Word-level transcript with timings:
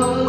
Oh. 0.00 0.27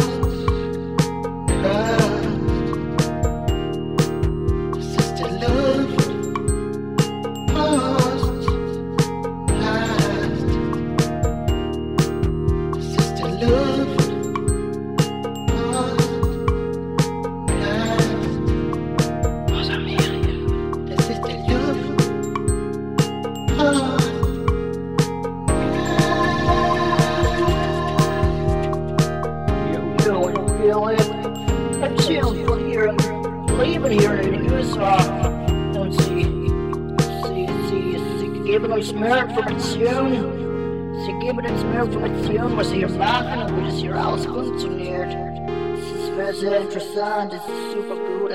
Interessant, 47.29 47.33
es 47.33 47.47
ist 47.47 47.71
super 47.73 47.95
gut 47.95 48.31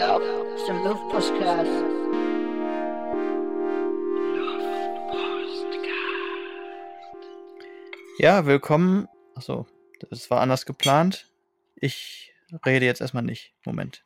ist 0.54 0.70
ein 0.70 0.84
Luftpostcast. 0.84 1.70
Ja, 8.18 8.46
willkommen. 8.46 9.08
Achso, 9.34 9.66
das 10.10 10.30
war 10.30 10.40
anders 10.40 10.66
geplant. 10.66 11.30
Ich 11.74 12.32
rede 12.64 12.86
jetzt 12.86 13.00
erstmal 13.00 13.24
nicht. 13.24 13.54
Moment. 13.64 14.04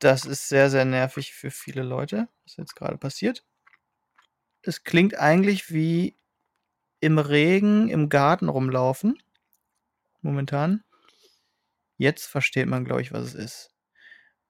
Das 0.00 0.24
ist 0.26 0.48
sehr, 0.48 0.70
sehr 0.70 0.84
nervig 0.84 1.34
für 1.34 1.50
viele 1.50 1.82
Leute, 1.82 2.28
was 2.44 2.56
jetzt 2.56 2.76
gerade 2.76 2.98
passiert. 2.98 3.44
Es 4.62 4.84
klingt 4.84 5.18
eigentlich 5.18 5.72
wie 5.72 6.16
im 7.00 7.18
Regen 7.18 7.88
im 7.88 8.08
Garten 8.08 8.48
rumlaufen 8.48 9.20
momentan. 10.22 10.84
Jetzt 11.96 12.26
versteht 12.26 12.66
man, 12.66 12.84
glaube 12.84 13.02
ich, 13.02 13.12
was 13.12 13.24
es 13.24 13.34
ist. 13.34 13.70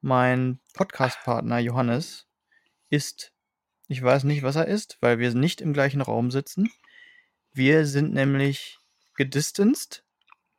Mein 0.01 0.61
Podcast-Partner 0.75 1.59
Johannes 1.59 2.27
ist, 2.91 3.33
ich 3.89 4.03
weiß 4.03 4.25
nicht, 4.25 4.43
was 4.43 4.57
er 4.57 4.67
ist, 4.67 4.99
weil 5.01 5.19
wir 5.19 5.35
nicht 5.35 5.61
im 5.61 5.73
gleichen 5.73 6.01
Raum 6.01 6.31
sitzen. 6.31 6.71
Wir 7.53 7.87
sind 7.87 8.13
nämlich 8.13 8.79
gedistanced. 9.15 10.05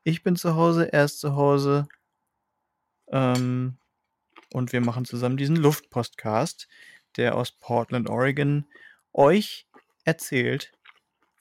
Ich 0.04 0.24
bin 0.24 0.36
zu 0.36 0.56
Hause, 0.56 0.92
er 0.92 1.06
ist 1.06 1.20
zu 1.20 1.36
Hause. 1.36 1.88
Ähm, 3.08 3.78
und 4.52 4.74
wir 4.74 4.82
machen 4.82 5.06
zusammen 5.06 5.38
diesen 5.38 5.56
Luftpostcast, 5.56 6.68
der 7.18 7.36
aus 7.36 7.52
Portland, 7.52 8.10
Oregon 8.10 8.66
euch 9.14 9.68
erzählt, 10.04 10.72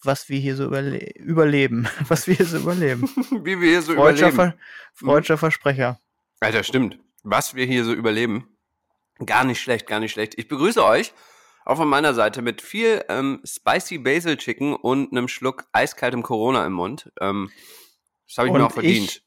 was 0.02 0.28
wir 0.28 0.38
hier 0.38 0.56
so 0.56 0.64
überle 0.64 0.98
überleben. 1.16 1.88
Was 2.08 2.26
wir 2.26 2.34
hier 2.34 2.46
so 2.46 2.58
überleben. 2.58 3.02
Wie 3.44 3.60
wir 3.60 3.70
hier 3.70 3.82
so 3.82 3.94
Freudscher 3.94 4.28
überleben. 4.28 4.58
Ver 4.94 5.06
Freudscher 5.06 5.38
Versprecher. 5.38 6.00
Alter, 6.40 6.62
stimmt. 6.62 6.98
Was 7.24 7.54
wir 7.54 7.66
hier 7.66 7.84
so 7.84 7.92
überleben. 7.92 8.56
Gar 9.24 9.44
nicht 9.44 9.60
schlecht, 9.60 9.86
gar 9.86 9.98
nicht 10.00 10.12
schlecht. 10.12 10.34
Ich 10.36 10.46
begrüße 10.48 10.84
euch 10.84 11.12
auch 11.64 11.76
von 11.76 11.88
meiner 11.88 12.14
Seite 12.14 12.40
mit 12.40 12.62
viel 12.62 13.04
ähm, 13.08 13.42
Spicy 13.44 13.98
Basil 13.98 14.36
Chicken 14.36 14.74
und 14.74 15.12
einem 15.12 15.28
Schluck 15.28 15.66
eiskaltem 15.72 16.22
Corona 16.22 16.64
im 16.64 16.72
Mund. 16.72 17.12
Ähm, 17.20 17.50
das 18.26 18.38
habe 18.38 18.48
ich 18.48 18.54
Und 18.54 18.60
mir 18.60 18.66
auch 18.66 18.72
verdient. 18.72 19.22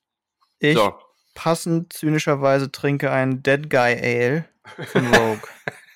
Ich, 0.60 0.70
ich 0.70 0.76
so. 0.76 0.98
passend 1.36 1.94
zynischerweise 1.94 2.72
trinke 2.72 3.12
ein 3.12 3.44
Dead 3.44 3.70
Guy 3.70 3.94
Ale 3.94 4.50
von 4.88 5.14
Rogue. 5.14 5.42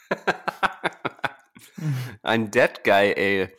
Ein 2.24 2.52
Dead 2.52 2.84
Guy 2.84 3.14
Ale. 3.16 3.52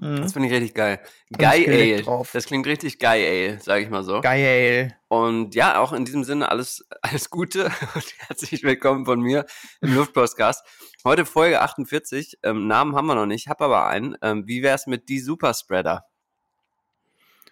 Mhm. 0.00 0.22
Das 0.22 0.32
finde 0.32 0.48
ich 0.48 0.54
richtig 0.54 0.74
geil. 0.74 0.98
Guy 1.30 1.68
Ale. 1.68 2.02
drauf. 2.02 2.30
Das 2.32 2.46
klingt 2.46 2.66
richtig 2.66 2.98
Guy 2.98 3.06
Ale, 3.06 3.60
sage 3.60 3.84
ich 3.84 3.90
mal 3.90 4.02
so. 4.02 4.22
Guy 4.22 4.46
Ale. 4.46 4.96
Und 5.08 5.54
ja, 5.54 5.78
auch 5.78 5.92
in 5.92 6.06
diesem 6.06 6.24
Sinne 6.24 6.50
alles, 6.50 6.86
alles 7.02 7.28
Gute 7.28 7.64
und 7.94 8.14
herzlich 8.16 8.62
willkommen 8.62 9.04
von 9.04 9.20
mir 9.20 9.44
im 9.82 9.94
Luftpostcast. 9.94 10.64
Heute 11.04 11.26
Folge 11.26 11.60
48. 11.60 12.38
Ähm, 12.42 12.66
Namen 12.66 12.96
haben 12.96 13.06
wir 13.06 13.14
noch 13.14 13.26
nicht, 13.26 13.48
hab 13.48 13.60
aber 13.60 13.88
einen. 13.88 14.16
Ähm, 14.22 14.46
wie 14.46 14.62
wär's 14.62 14.86
mit 14.86 15.10
die 15.10 15.20
Superspreader? 15.20 16.06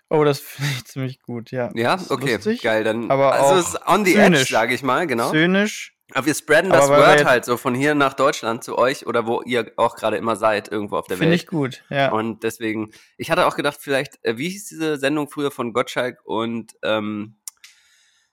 Oh, 0.08 0.25
das 0.25 0.41
finde 0.41 0.72
ich 0.75 0.84
ziemlich 0.87 1.20
gut, 1.20 1.50
ja. 1.50 1.70
Ja, 1.75 1.98
okay, 2.08 2.37
lustig, 2.37 2.62
geil. 2.62 2.82
Dann, 2.82 3.10
aber 3.10 3.34
also 3.34 3.44
auch 3.44 3.56
es 3.58 3.69
ist 3.75 3.87
on 3.87 4.06
the 4.06 4.14
zynisch. 4.14 4.41
edge, 4.41 4.53
sage 4.53 4.75
ich 4.75 4.82
mal, 4.82 5.06
genau. 5.06 5.31
Zynisch. 5.32 5.97
Aber 6.14 6.26
wir 6.26 6.34
spreaden 6.34 6.70
das 6.70 6.88
Word 6.88 7.24
halt 7.26 7.44
so 7.44 7.56
von 7.56 7.74
hier 7.74 7.94
nach 7.94 8.14
Deutschland 8.14 8.64
zu 8.64 8.78
euch 8.78 9.06
oder 9.06 9.26
wo 9.26 9.42
ihr 9.42 9.72
auch 9.76 9.94
gerade 9.94 10.16
immer 10.16 10.36
seid, 10.36 10.69
irgendwo 10.69 10.96
auf 10.96 11.06
der 11.06 11.19
Finde 11.19 11.32
Welt. 11.32 11.42
ich 11.42 11.46
gut, 11.46 11.84
ja. 11.91 12.10
Und 12.10 12.42
deswegen, 12.44 12.92
ich 13.19 13.30
hatte 13.30 13.46
auch 13.46 13.56
gedacht, 13.56 13.78
vielleicht, 13.80 14.19
äh, 14.24 14.38
wie 14.38 14.48
hieß 14.48 14.69
diese 14.69 14.96
Sendung 14.96 15.28
früher 15.28 15.50
von 15.50 15.72
Gottschalk 15.72 16.20
und 16.24 16.72
ähm, 16.82 17.36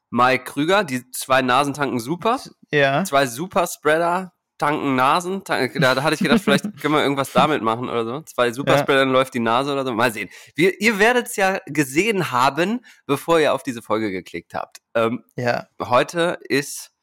Mike 0.10 0.46
Krüger, 0.46 0.86
die 0.86 1.10
zwei 1.12 1.42
Nasen 1.42 1.74
tanken 1.74 2.00
super, 2.00 2.40
ja. 2.72 3.04
zwei 3.04 3.26
Superspreader 3.26 4.32
tanken 4.58 4.96
Nasen. 4.96 5.44
Da, 5.44 5.68
da 5.68 6.04
hatte 6.04 6.16
ich 6.16 6.22
gedacht, 6.22 6.42
vielleicht 6.42 6.64
können 6.80 6.94
wir 6.94 7.02
irgendwas 7.04 7.34
damit 7.34 7.62
machen 7.62 7.90
oder 7.90 8.06
so. 8.06 8.22
Zwei 8.22 8.52
Superspreader, 8.52 9.02
dann 9.02 9.12
läuft 9.12 9.34
die 9.34 9.40
Nase 9.40 9.74
oder 9.74 9.84
so. 9.86 9.94
Mal 9.94 10.14
sehen. 10.14 10.30
Wir, 10.56 10.80
ihr 10.80 11.00
werdet 11.00 11.28
es 11.28 11.36
ja 11.36 11.60
gesehen 11.66 12.32
haben, 12.32 12.86
bevor 13.06 13.40
ihr 13.40 13.54
auf 13.54 13.64
diese 13.64 13.82
Folge 13.82 14.12
geklickt 14.12 14.54
habt. 14.54 14.78
Ähm, 14.94 15.24
Ja. 15.36 15.68
heute 15.82 16.40
ist 16.48 16.95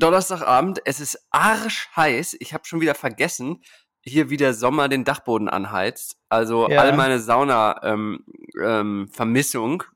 Donnerstagabend. 0.00 0.80
Es 0.84 0.98
ist 1.00 1.18
arschheiß. 1.30 2.36
Ich 2.40 2.52
habe 2.54 2.64
schon 2.66 2.80
wieder 2.80 2.94
vergessen, 2.94 3.62
hier 4.02 4.30
wie 4.30 4.36
der 4.36 4.54
Sommer 4.54 4.88
den 4.88 5.04
Dachboden 5.04 5.48
anheizt. 5.48 6.16
Also 6.28 6.68
Ja. 6.68 6.80
all 6.80 6.96
meine 6.96 7.20
Sauna 7.20 7.80
ähm, 7.82 8.24
ähm, 8.60 9.08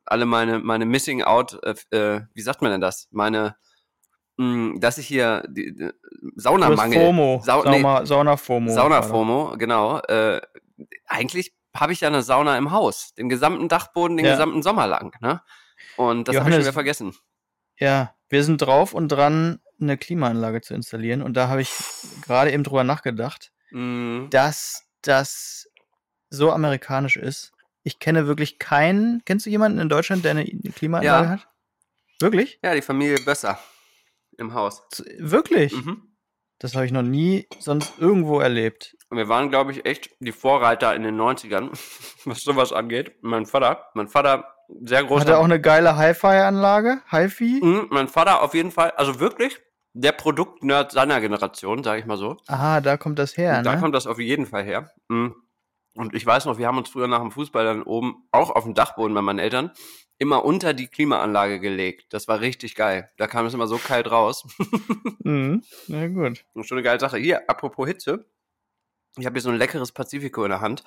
alle 0.06 0.26
meine 0.26 0.58
meine 0.60 0.86
Missing 0.86 1.22
Out. 1.22 1.58
Äh, 1.62 1.96
äh, 1.96 2.20
wie 2.34 2.42
sagt 2.42 2.62
man 2.62 2.70
denn 2.70 2.80
das? 2.80 3.08
Meine 3.10 3.56
mh, 4.36 4.78
dass 4.80 4.98
ich 4.98 5.06
hier 5.06 5.42
die, 5.48 5.74
die 5.74 5.90
Saunamangel, 6.36 6.98
FOMO. 7.06 7.42
Sau- 7.44 7.62
nee, 7.64 7.80
Sauna, 7.80 8.06
Sauna-FOMO. 8.06 8.72
Sauna-FOMO, 8.72 9.56
genau. 9.58 9.98
Äh, 10.00 10.40
eigentlich 11.06 11.54
habe 11.74 11.92
ich 11.92 12.00
ja 12.00 12.08
eine 12.08 12.22
Sauna 12.22 12.56
im 12.58 12.70
Haus, 12.72 13.14
den 13.14 13.28
gesamten 13.28 13.68
Dachboden, 13.68 14.16
den 14.16 14.26
Ja. 14.26 14.32
gesamten 14.32 14.62
Sommer 14.62 14.86
lang. 14.86 15.12
Ne? 15.20 15.40
Und 15.96 16.28
das 16.28 16.36
habe 16.36 16.48
ich 16.48 16.54
schon 16.54 16.62
wieder 16.62 16.72
vergessen. 16.72 17.14
Ja, 17.78 18.14
wir 18.28 18.44
sind 18.44 18.58
drauf 18.58 18.92
und 18.94 19.08
dran, 19.08 19.60
eine 19.84 19.96
Klimaanlage 19.98 20.60
zu 20.60 20.74
installieren. 20.74 21.22
Und 21.22 21.34
da 21.36 21.48
habe 21.48 21.62
ich 21.62 21.70
gerade 22.22 22.52
eben 22.52 22.64
drüber 22.64 22.84
nachgedacht, 22.84 23.52
Mhm. 23.70 24.28
dass 24.30 24.84
das 25.02 25.68
so 26.30 26.50
amerikanisch 26.52 27.16
ist. 27.16 27.52
Ich 27.82 27.98
kenne 27.98 28.26
wirklich 28.26 28.58
keinen. 28.58 29.22
Kennst 29.24 29.46
du 29.46 29.50
jemanden 29.50 29.78
in 29.78 29.88
Deutschland, 29.88 30.24
der 30.24 30.32
eine 30.32 30.44
Klimaanlage 30.44 31.26
Ja. 31.26 31.30
hat? 31.32 31.48
Wirklich? 32.20 32.58
Ja, 32.62 32.74
die 32.74 32.82
Familie 32.82 33.18
Bösser 33.24 33.58
im 34.38 34.54
Haus. 34.54 34.82
Wirklich? 35.18 35.72
Mhm. 35.74 36.10
Das 36.60 36.74
habe 36.74 36.86
ich 36.86 36.92
noch 36.92 37.02
nie 37.02 37.46
sonst 37.58 37.98
irgendwo 37.98 38.40
erlebt. 38.40 38.96
Und 39.10 39.18
wir 39.18 39.28
waren, 39.28 39.50
glaube 39.50 39.72
ich, 39.72 39.84
echt 39.84 40.10
die 40.20 40.32
Vorreiter 40.32 40.94
in 40.94 41.02
den 41.02 41.16
90ern, 41.16 41.70
was 42.24 42.42
sowas 42.42 42.72
angeht. 42.72 43.16
Mein 43.22 43.44
Vater, 43.44 43.90
mein 43.94 44.08
Vater, 44.08 44.54
sehr 44.84 45.04
großer. 45.04 45.22
Hat 45.22 45.28
er 45.28 45.38
auch 45.40 45.44
eine 45.44 45.60
geile 45.60 45.96
Hi-Fi-Anlage? 45.96 47.02
Hi-Fi? 47.08 47.60
Mhm, 47.62 47.88
mein 47.90 48.08
Vater 48.08 48.40
auf 48.42 48.54
jeden 48.54 48.70
Fall, 48.70 48.92
also 48.92 49.20
wirklich 49.20 49.60
der 49.94 50.12
Produktnerd 50.12 50.92
seiner 50.92 51.20
Generation, 51.20 51.82
sage 51.82 52.00
ich 52.00 52.06
mal 52.06 52.16
so. 52.16 52.36
Aha, 52.48 52.80
da 52.80 52.96
kommt 52.96 53.18
das 53.18 53.36
her, 53.36 53.62
da 53.62 53.74
ne? 53.74 53.80
kommt 53.80 53.94
das 53.94 54.06
auf 54.06 54.18
jeden 54.18 54.44
Fall 54.44 54.64
her. 54.64 54.90
Mhm. 55.08 55.34
Und 55.96 56.14
ich 56.14 56.26
weiß 56.26 56.46
noch, 56.46 56.58
wir 56.58 56.66
haben 56.66 56.78
uns 56.78 56.88
früher 56.88 57.06
nach 57.06 57.20
dem 57.20 57.30
Fußball 57.30 57.64
dann 57.64 57.82
oben, 57.84 58.26
auch 58.32 58.50
auf 58.50 58.64
dem 58.64 58.74
Dachboden 58.74 59.14
bei 59.14 59.22
meinen 59.22 59.38
Eltern, 59.38 59.70
immer 60.18 60.44
unter 60.44 60.74
die 60.74 60.88
Klimaanlage 60.88 61.60
gelegt. 61.60 62.12
Das 62.12 62.26
war 62.26 62.40
richtig 62.40 62.74
geil. 62.74 63.10
Da 63.16 63.28
kam 63.28 63.46
es 63.46 63.54
immer 63.54 63.68
so 63.68 63.78
kalt 63.78 64.10
raus. 64.10 64.46
Mhm. 65.26 65.62
Na 65.86 66.06
gut. 66.08 66.44
Und 66.52 66.66
schon 66.66 66.76
eine 66.76 66.84
geile 66.84 67.00
Sache. 67.00 67.16
Hier, 67.16 67.48
apropos 67.48 67.88
Hitze. 67.88 68.26
Ich 69.16 69.24
habe 69.24 69.32
hier 69.32 69.40
so 69.40 69.48
ein 69.48 69.56
leckeres 69.56 69.90
Pacifico 69.90 70.44
in 70.44 70.50
der 70.50 70.60
Hand. 70.60 70.84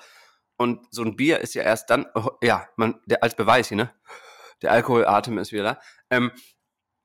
Und 0.56 0.86
so 0.92 1.02
ein 1.02 1.16
Bier 1.16 1.40
ist 1.40 1.54
ja 1.54 1.64
erst 1.64 1.90
dann, 1.90 2.06
oh, 2.14 2.30
ja, 2.40 2.68
man, 2.76 3.00
der, 3.06 3.24
als 3.24 3.34
Beweis 3.34 3.66
hier, 3.66 3.78
ne? 3.78 3.90
Der 4.62 4.70
Alkoholatem 4.70 5.38
ist 5.38 5.50
wieder 5.50 5.64
da. 5.64 5.80
Ähm, 6.10 6.30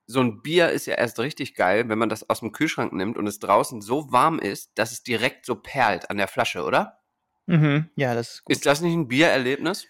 so 0.06 0.20
ein 0.20 0.42
Bier 0.42 0.70
ist 0.70 0.86
ja 0.86 0.96
erst 0.96 1.20
richtig 1.20 1.56
geil, 1.56 1.88
wenn 1.90 1.98
man 1.98 2.10
das 2.10 2.30
aus 2.30 2.42
dem 2.42 2.52
Kühlschrank 2.52 2.92
nimmt 2.94 3.18
und 3.18 3.26
es 3.28 3.40
draußen 3.40 3.82
so 3.82 4.12
warm 4.12 4.38
ist, 4.40 4.72
dass 4.76 4.92
es 4.92 5.04
direkt 5.04 5.46
so 5.46 5.56
perlt 5.56 6.10
an 6.10 6.18
der 6.18 6.28
Flasche, 6.28 6.64
oder? 6.64 7.00
Mhm. 7.46 7.90
Ja, 7.96 8.14
das 8.16 8.34
ist 8.36 8.44
gut. 8.46 8.56
Ist 8.56 8.66
das 8.66 8.82
nicht 8.82 8.94
ein 8.94 9.08
Biererlebnis? 9.08 9.86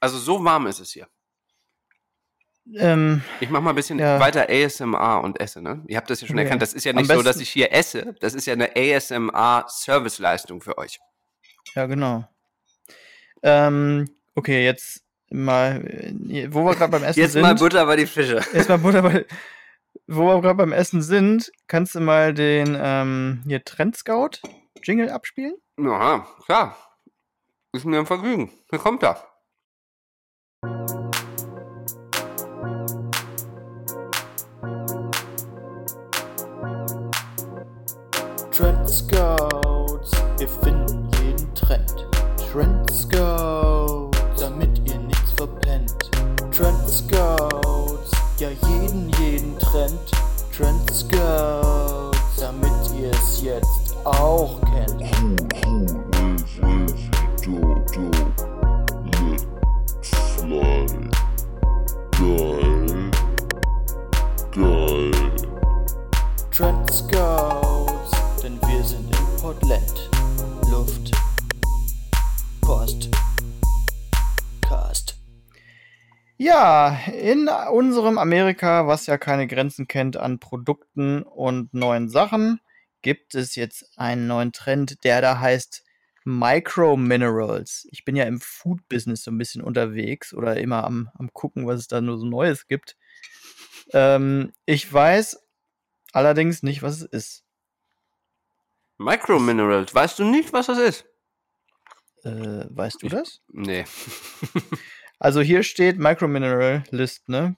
Also 0.00 0.18
so 0.18 0.42
warm 0.44 0.66
ist 0.66 0.78
es 0.80 0.92
hier. 0.92 1.06
ähm, 2.76 3.22
Ich 3.40 3.48
mach 3.50 3.60
mal 3.62 3.70
ein 3.70 3.76
bisschen 3.76 3.98
Ja. 3.98 4.20
weiter 4.20 4.46
ASMR 4.50 5.22
und 5.24 5.40
esse, 5.40 5.60
ne? 5.62 5.82
Ihr 5.88 5.96
habt 5.96 6.08
das 6.10 6.20
ja 6.20 6.26
schon 6.26 6.36
Okay. 6.36 6.44
erkannt. 6.44 6.62
Das 6.62 6.74
ist 6.74 6.84
ja 6.84 6.92
nicht 6.92 7.10
so, 7.10 7.22
dass 7.22 7.40
ich 7.40 7.48
hier 7.50 7.72
esse. 7.72 8.14
Das 8.20 8.34
ist 8.34 8.46
ja 8.46 8.52
eine 8.54 8.70
ASMR-Serviceleistung 8.76 10.60
für 10.60 10.76
euch. 10.78 10.98
ja, 11.74 11.86
genau. 11.86 12.28
Ähm, 13.42 14.10
okay, 14.34 14.64
jetzt 14.64 15.02
mal, 15.30 15.84
äh, 15.86 16.52
wo 16.52 16.64
wir 16.64 16.74
gerade 16.74 16.90
beim 16.90 17.04
Essen 17.04 17.20
Jetzt 17.20 17.32
sind. 17.32 17.42
mal 17.42 17.54
Butter 17.54 17.86
bei 17.86 17.96
die 17.96 18.06
Fische. 18.06 18.40
Erstmal 18.52 18.78
Butter 18.78 19.02
bei. 19.02 19.24
Wo 20.10 20.24
wir 20.24 20.40
gerade 20.40 20.54
beim 20.54 20.72
Essen 20.72 21.02
sind, 21.02 21.52
kannst 21.66 21.94
du 21.94 22.00
mal 22.00 22.32
den 22.32 22.74
ähm, 22.80 23.42
hier 23.46 23.62
Trend 23.62 23.94
Scout 23.94 24.40
Jingle 24.82 25.10
abspielen? 25.10 25.54
Ja, 25.78 26.26
klar. 26.46 26.74
Ist 27.74 27.84
mir 27.84 27.98
ein 27.98 28.06
Vergnügen. 28.06 28.50
Hier 28.70 28.78
kommt 28.78 29.02
er. 29.02 29.22
Trend 38.50 38.88
Scouts, 38.88 40.10
wir 40.38 40.48
finden 40.48 41.10
jeden 41.22 41.54
Trend. 41.54 42.08
Trend 42.50 42.90
Scouts, 42.90 44.40
damit 44.40 44.80
ihr 44.88 44.98
nichts 45.00 45.32
verpennt. 45.32 46.10
Trend 46.50 46.88
Scouts, 46.88 48.10
ja 48.40 48.50
jeden, 48.50 49.10
jeden 49.20 49.58
Trend. 49.58 49.98
Trend 50.56 50.90
Scouts, 50.92 52.18
damit 52.40 52.70
ihr 53.00 53.10
es 53.10 53.42
jetzt 53.42 53.96
auch 54.04 54.60
kennt. 54.60 55.02
Trend 66.52 66.92
Scouts, 66.92 68.10
denn 68.42 68.58
wir 68.66 68.82
sind 68.82 69.08
in 69.16 69.40
Portland. 69.40 69.97
Ja, 76.40 76.96
in 77.12 77.48
unserem 77.48 78.16
Amerika, 78.16 78.86
was 78.86 79.06
ja 79.06 79.18
keine 79.18 79.48
Grenzen 79.48 79.88
kennt 79.88 80.16
an 80.16 80.38
Produkten 80.38 81.24
und 81.24 81.74
neuen 81.74 82.08
Sachen, 82.08 82.60
gibt 83.02 83.34
es 83.34 83.56
jetzt 83.56 83.98
einen 83.98 84.28
neuen 84.28 84.52
Trend, 84.52 85.02
der 85.02 85.20
da 85.20 85.40
heißt 85.40 85.82
Micro 86.24 86.96
Minerals. 86.96 87.88
Ich 87.90 88.04
bin 88.04 88.14
ja 88.14 88.22
im 88.22 88.40
Food-Business 88.40 89.24
so 89.24 89.32
ein 89.32 89.38
bisschen 89.38 89.62
unterwegs 89.62 90.32
oder 90.32 90.58
immer 90.58 90.84
am, 90.84 91.10
am 91.18 91.32
gucken, 91.32 91.66
was 91.66 91.80
es 91.80 91.88
da 91.88 92.00
nur 92.00 92.18
so 92.18 92.26
Neues 92.26 92.68
gibt. 92.68 92.96
Ähm, 93.92 94.52
ich 94.64 94.92
weiß 94.92 95.42
allerdings 96.12 96.62
nicht, 96.62 96.82
was 96.82 97.00
es 97.00 97.02
ist. 97.02 97.44
Microminerals. 98.98 99.92
Weißt 99.92 100.20
du 100.20 100.24
nicht, 100.24 100.52
was 100.52 100.66
das 100.66 100.78
ist? 100.78 101.04
Äh, 102.22 102.66
weißt 102.70 103.02
du 103.02 103.08
das? 103.08 103.40
Nee. 103.48 103.84
Also 105.18 105.40
hier 105.40 105.62
steht 105.62 105.98
Micromineral 105.98 106.84
List, 106.90 107.28
ne? 107.28 107.56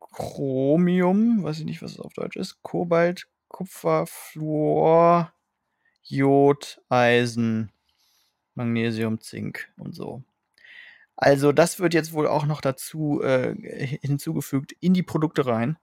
Chromium, 0.00 1.42
weiß 1.42 1.60
ich 1.60 1.64
nicht, 1.64 1.82
was 1.82 1.92
es 1.92 2.00
auf 2.00 2.14
Deutsch 2.14 2.36
ist. 2.36 2.62
Kobalt, 2.62 3.28
Kupfer, 3.48 4.06
Fluor, 4.06 5.32
Jod, 6.02 6.80
Eisen, 6.88 7.70
Magnesium, 8.54 9.20
Zink 9.20 9.68
und 9.76 9.94
so. 9.94 10.22
Also 11.16 11.52
das 11.52 11.80
wird 11.80 11.94
jetzt 11.94 12.12
wohl 12.12 12.26
auch 12.26 12.46
noch 12.46 12.60
dazu 12.60 13.22
äh, 13.22 13.54
hinzugefügt 14.02 14.72
in 14.80 14.94
die 14.94 15.02
Produkte 15.02 15.46
rein, 15.46 15.78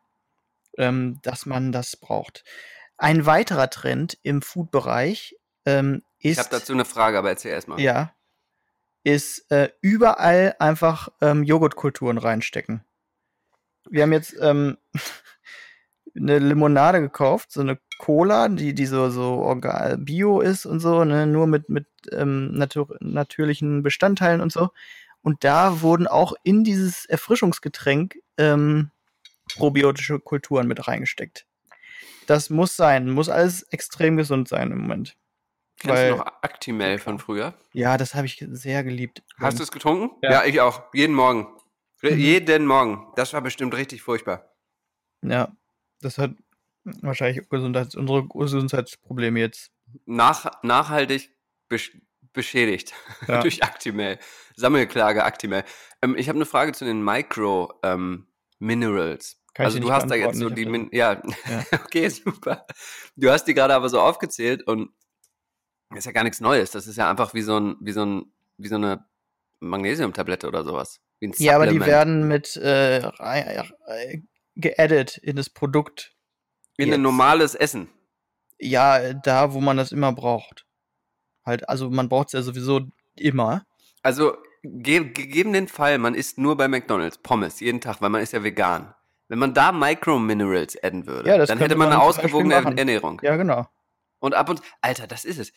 ähm, 0.78 1.20
dass 1.24 1.46
man 1.46 1.72
das 1.72 1.96
braucht. 1.96 2.44
Ein 2.98 3.26
weiterer 3.26 3.70
Trend 3.70 4.18
im 4.22 4.42
Food-Bereich 4.42 5.36
ähm, 5.66 6.04
ist 6.20 6.34
Ich 6.34 6.38
habe 6.40 6.50
dazu 6.50 6.74
eine 6.74 6.86
Frage, 6.86 7.18
aber 7.18 7.30
erzähl 7.30 7.52
erstmal. 7.52 7.80
ja, 7.80 8.14
ist 9.04 9.52
äh, 9.52 9.70
überall 9.82 10.56
einfach 10.60 11.10
ähm, 11.22 11.44
Joghurtkulturen 11.44 12.18
reinstecken. 12.18 12.84
Wir 13.90 14.04
haben 14.04 14.14
jetzt 14.14 14.36
ähm, 14.40 14.78
eine 16.16 16.40
Limonade 16.40 17.02
gekauft, 17.02 17.52
so 17.52 17.62
eine 17.62 17.80
Cola, 17.98 18.50
die, 18.50 18.74
die 18.74 18.86
so, 18.86 19.10
so 19.10 19.60
bio 19.98 20.42
ist 20.42 20.66
und 20.66 20.80
so, 20.80 21.04
ne, 21.04 21.28
nur 21.28 21.48
mit, 21.48 21.70
mit 21.70 21.88
ähm, 22.12 22.54
natur 22.54 22.96
natürlichen 23.00 23.84
Bestandteilen 23.84 24.42
und 24.42 24.52
so. 24.52 24.70
Und 25.22 25.44
da 25.44 25.82
wurden 25.82 26.08
auch 26.08 26.34
in 26.44 26.64
dieses 26.64 27.06
Erfrischungsgetränk 27.06 28.18
ähm, 28.38 28.92
probiotische 29.56 30.20
Kulturen 30.20 30.68
mit 30.68 30.88
reingesteckt. 30.88 31.46
Das 32.28 32.50
muss 32.50 32.76
sein, 32.76 33.10
muss 33.10 33.30
alles 33.30 33.64
extrem 33.64 34.18
gesund 34.18 34.48
sein 34.48 34.72
im 34.72 34.80
Moment. 34.82 35.16
Kennst 35.80 35.96
Weil- 35.98 36.12
du 36.12 36.18
noch 36.18 36.26
Actimel 36.42 36.98
von 37.00 37.20
früher? 37.20 37.54
Ja, 37.74 37.98
das 37.98 38.16
habe 38.16 38.26
ich 38.26 38.44
sehr 38.52 38.84
geliebt. 38.84 39.24
Hast 39.38 39.60
du 39.60 39.64
es 39.64 39.72
getrunken? 39.72 40.16
Ja. 40.22 40.46
ich 40.46 40.62
auch. 40.62 40.84
Jeden 40.94 41.16
Morgen. 41.16 41.48
Re- 42.02 42.12
Mhm. 42.12 42.20
Jeden 42.20 42.66
Morgen. 42.66 43.08
Das 43.16 43.34
war 43.34 43.42
bestimmt 43.42 43.74
richtig 43.76 44.02
furchtbar. 44.02 44.50
Ja, 45.22 45.52
das 46.02 46.18
hat 46.18 46.32
wahrscheinlich 46.84 47.48
Gesundheits 47.50 47.96
unsere 47.96 48.28
Gesundheitsprobleme 48.28 49.40
jetzt. 49.40 49.72
Nach, 50.06 50.62
nachhaltig 50.64 51.30
besch 51.70 51.98
beschädigt 52.34 52.94
Ja. 53.28 53.42
durch 53.42 53.64
Actimel. 53.64 54.18
Sammelklage 54.56 55.24
Actimel. 55.24 55.64
Ähm, 56.02 56.16
ich 56.18 56.30
habe 56.30 56.38
eine 56.38 56.46
Frage 56.48 56.72
zu 56.74 56.84
den 56.84 57.04
Micro 57.04 57.72
ähm, 57.84 58.28
Minerals. 58.60 59.40
Kann 59.54 59.68
also 59.68 59.78
du 59.80 59.92
hast 59.92 60.10
da 60.10 60.16
jetzt 60.16 60.38
so 60.40 60.50
die 60.50 60.66
Min 60.66 60.90
ja, 60.92 61.22
Ja. 61.48 61.64
okay, 61.86 62.10
super. 62.10 62.66
Du 63.16 63.30
hast 63.30 63.46
die 63.46 63.54
gerade 63.54 63.76
aber 63.76 63.88
so 63.90 64.00
aufgezählt 64.02 64.64
und 64.68 64.90
das 65.94 66.00
ist 66.00 66.06
ja 66.06 66.12
gar 66.12 66.24
nichts 66.24 66.42
Neues. 66.42 66.72
Das 66.72 66.88
ist 66.88 66.98
ja 66.98 67.10
einfach 67.10 67.34
wie 67.34 67.42
so 67.42 67.60
ein 67.60 67.76
wie 67.80 67.92
so 67.92 68.06
ein 68.06 68.34
wie 68.58 68.68
so 68.68 68.76
eine 68.76 69.06
Magnesiumtablette 69.60 70.48
oder 70.48 70.64
sowas. 70.64 71.00
Ja, 71.38 71.56
aber 71.56 71.68
die 71.68 71.80
werden 71.80 72.28
mit 72.28 72.58
äh, 72.58 73.00
äh, 73.00 74.22
geaddet 74.56 75.18
in 75.18 75.36
das 75.36 75.50
Produkt. 75.50 76.14
in 76.78 76.88
jetzt. 76.88 76.96
ein 76.96 77.02
normales 77.02 77.56
Essen. 77.56 77.90
Ja, 78.60 79.14
da, 79.14 79.54
wo 79.54 79.62
man 79.62 79.78
das 79.78 79.92
immer 79.92 80.12
braucht. 80.14 80.66
Halt, 81.46 81.68
also 81.70 81.90
man 81.90 82.10
braucht 82.10 82.28
es 82.28 82.34
ja 82.34 82.42
sowieso 82.42 82.82
immer. 83.16 83.66
Also 84.02 84.36
ge 84.64 85.12
gegeben 85.12 85.54
den 85.54 85.68
Fall, 85.68 85.98
man 85.98 86.16
isst 86.16 86.38
nur 86.38 86.58
bei 86.58 86.68
McDonald's 86.68 87.18
Pommes 87.18 87.60
jeden 87.60 87.82
Tag, 87.82 88.02
weil 88.02 88.10
man 88.10 88.22
ist 88.22 88.34
ja 88.34 88.44
vegan. 88.44 88.94
Wenn 89.28 89.40
man 89.40 89.54
da 89.54 89.72
Microminerals 89.72 90.82
adden 90.84 91.08
würde, 91.08 91.30
Ja, 91.30 91.46
dann 91.46 91.58
hätte 91.58 91.76
man 91.76 91.88
eine 91.88 92.02
ausgewogene. 92.02 92.56
Ernährung. 92.56 93.20
Ja, 93.24 93.36
genau. 93.36 93.68
Und 94.20 94.36
ab 94.36 94.50
und 94.50 94.62
Alter, 94.82 95.08
das 95.08 95.26
ist 95.26 95.40
es. 95.40 95.54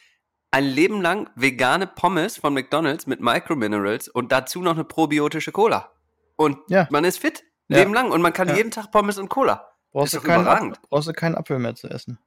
Ein 0.56 0.64
Leben 0.64 1.02
lang 1.02 1.28
vegane 1.34 1.86
Pommes 1.86 2.38
von 2.38 2.54
McDonald's 2.54 3.06
mit 3.06 3.20
Microminerals 3.20 4.08
und 4.08 4.32
dazu 4.32 4.62
noch 4.62 4.72
eine 4.72 4.84
probiotische 4.84 5.52
Cola. 5.52 5.92
Und 6.36 6.56
Ja. 6.70 6.88
man 6.90 7.04
ist 7.04 7.18
fit, 7.18 7.44
Ja. 7.68 7.76
Leben 7.76 7.92
lang. 7.92 8.10
Und 8.10 8.22
man 8.22 8.32
kann 8.32 8.48
Ja. 8.48 8.54
jeden 8.56 8.70
Tag 8.70 8.90
Pommes 8.90 9.18
und 9.18 9.28
Cola. 9.28 9.68
Brauchst 9.92 10.14
du, 10.14 10.20
keinen. 10.22 10.48
Apfel, 10.48 10.72
brauchst 10.88 11.08
du 11.08 11.12
keinen 11.12 11.34
Apfel 11.34 11.58
mehr 11.58 11.74
zu 11.74 11.90
essen. 11.90 12.18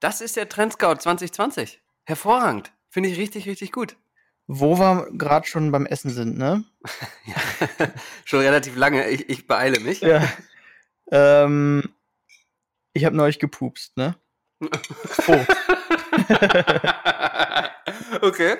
Das 0.00 0.20
ist 0.20 0.36
der 0.36 0.50
Trendscout 0.50 0.96
2020. 0.96 1.80
Hervorragend. 2.04 2.72
Finde 2.90 3.08
ich 3.08 3.16
richtig, 3.18 3.46
richtig 3.48 3.72
gut. 3.72 3.96
Wo 4.46 4.78
wir 4.78 5.08
gerade 5.12 5.46
schon 5.46 5.72
beim 5.72 5.86
Essen 5.86 6.10
sind, 6.10 6.36
ne? 6.36 6.64
Ja. 7.24 7.36
Schon 8.26 8.40
relativ 8.40 8.76
lange. 8.76 9.08
Ich, 9.08 9.30
ich 9.30 9.46
beeile 9.46 9.80
mich. 9.80 10.02
Ja. 10.02 10.28
ähm, 11.10 11.84
ich 12.92 13.06
habe 13.06 13.16
neulich 13.16 13.38
gepupst, 13.38 13.96
ne? 13.96 14.14
Oh. 15.26 15.44
okay. 18.22 18.56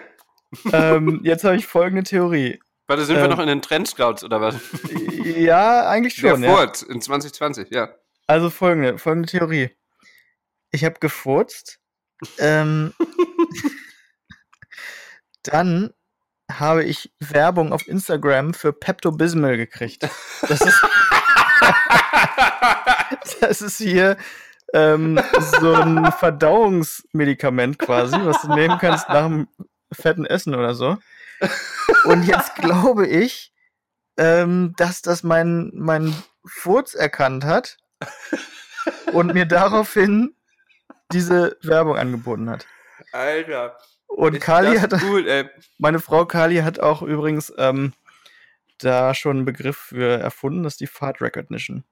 ähm, 0.72 1.20
jetzt 1.22 1.44
habe 1.44 1.56
ich 1.56 1.66
folgende 1.66 2.02
Theorie. 2.02 2.60
Warte, 2.86 3.04
sind 3.04 3.16
wir 3.16 3.24
Ähm, 3.24 3.30
noch 3.30 3.38
in 3.38 3.48
den 3.48 3.62
Trendscouts 3.62 4.24
oder 4.24 4.40
was? 4.40 4.56
Ja, 5.36 5.88
eigentlich 5.88 6.14
schon. 6.14 6.42
Ja. 6.42 6.56
Furz 6.56 6.82
in 6.82 7.02
2020, 7.02 7.70
ja. 7.70 7.90
Also 8.26 8.50
folgende, 8.50 8.98
folgende 8.98 9.28
Theorie. 9.28 9.70
Ich 10.70 10.84
habe 10.84 10.98
gefurzt. 10.98 11.78
Ähm, 12.38 12.92
dann 15.42 15.92
habe 16.50 16.82
ich 16.82 17.12
Werbung 17.20 17.72
auf 17.72 17.86
Instagram 17.86 18.54
für 18.54 18.72
Pepto-Bismol 18.72 19.56
gekriegt. 19.58 20.08
Das 20.48 20.60
ist, 20.62 20.82
das 23.40 23.62
ist 23.62 23.78
hier 23.78 24.16
ähm, 24.74 25.20
so 25.60 25.74
ein 25.74 26.12
Verdauungsmedikament 26.18 27.78
quasi, 27.78 28.16
was 28.24 28.42
du 28.42 28.54
nehmen 28.54 28.78
kannst 28.78 29.08
nach 29.08 29.26
dem 29.26 29.48
fetten 29.92 30.26
Essen 30.26 30.54
oder 30.54 30.74
so. 30.74 30.98
Und 32.04 32.24
jetzt 32.24 32.54
glaube 32.56 33.06
ich, 33.06 33.52
ähm, 34.16 34.74
dass 34.76 35.02
das 35.02 35.22
mein, 35.22 35.70
mein 35.74 36.14
Furz 36.44 36.94
erkannt 36.94 37.44
hat 37.44 37.78
und 39.12 39.34
mir 39.34 39.46
daraufhin 39.46 40.34
diese 41.12 41.56
Werbung 41.62 41.96
angeboten 41.96 42.50
hat. 42.50 42.66
Alter. 43.12 43.78
Und 44.08 44.40
Kali 44.40 44.78
hat, 44.78 44.92
Cool, 45.02 45.26
ey. 45.28 45.48
meine 45.78 46.00
Frau 46.00 46.24
Kali 46.26 46.56
hat 46.56 46.80
auch 46.80 47.02
übrigens 47.02 47.52
ähm, 47.58 47.92
da 48.78 49.14
schon 49.14 49.38
einen 49.38 49.44
Begriff 49.44 49.76
für 49.76 50.18
erfunden, 50.18 50.62
das 50.62 50.74
ist 50.74 50.80
die 50.80 50.86
Fart 50.86 51.20
Recognition. 51.20 51.84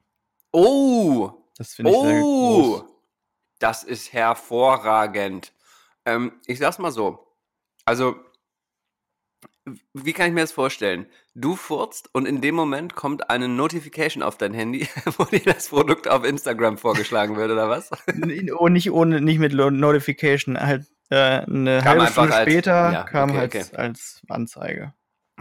Oh! 0.53 1.33
Das 1.59 1.75
finde 1.75 1.91
ich 1.91 1.97
sehr 1.99 2.23
Oh! 2.23 2.63
groß. 2.81 2.85
Das 3.59 3.83
ist 3.85 4.13
hervorragend. 4.13 5.53
Ähm, 6.05 6.33
ich 6.47 6.59
sag's 6.59 6.79
mal 6.79 6.93
so. 6.93 7.27
Also, 7.85 8.17
wie 9.95 10.13
kann 10.13 10.29
ich 10.29 10.33
mir 10.35 10.43
das 10.43 10.53
vorstellen? 10.53 11.07
Du 11.35 11.57
furzt 11.57 12.09
und 12.13 12.27
in 12.27 12.41
dem 12.41 12.55
Moment 12.55 12.95
kommt 12.95 13.31
eine 13.31 13.49
Notification 13.49 14.23
auf 14.23 14.37
dein 14.39 14.55
Handy, 14.55 14.89
wo 15.19 15.25
dir 15.25 15.41
das 15.41 15.69
Produkt 15.71 16.07
auf 16.09 16.25
Instagram 16.25 16.79
vorgeschlagen 16.79 17.37
wird, 17.37 17.51
oder 17.51 17.69
was? 17.69 17.91
N- 18.07 18.51
oh, 18.57 18.69
nicht 18.69 18.91
ohne, 18.93 19.21
nicht 19.21 19.39
mit 19.39 19.53
Notification, 19.55 20.59
halt 20.61 20.87
äh, 21.11 21.17
eine 21.17 21.81
Kam 21.83 21.99
halbe 21.99 22.13
Stunde 22.13 22.35
als- 22.35 22.51
später 22.51 22.93
ja, 22.93 23.03
kam 23.05 23.31
okay, 23.31 23.39
halt 23.39 23.55
okay. 23.57 23.77
als 23.77 24.23
Anzeige. 24.29 24.95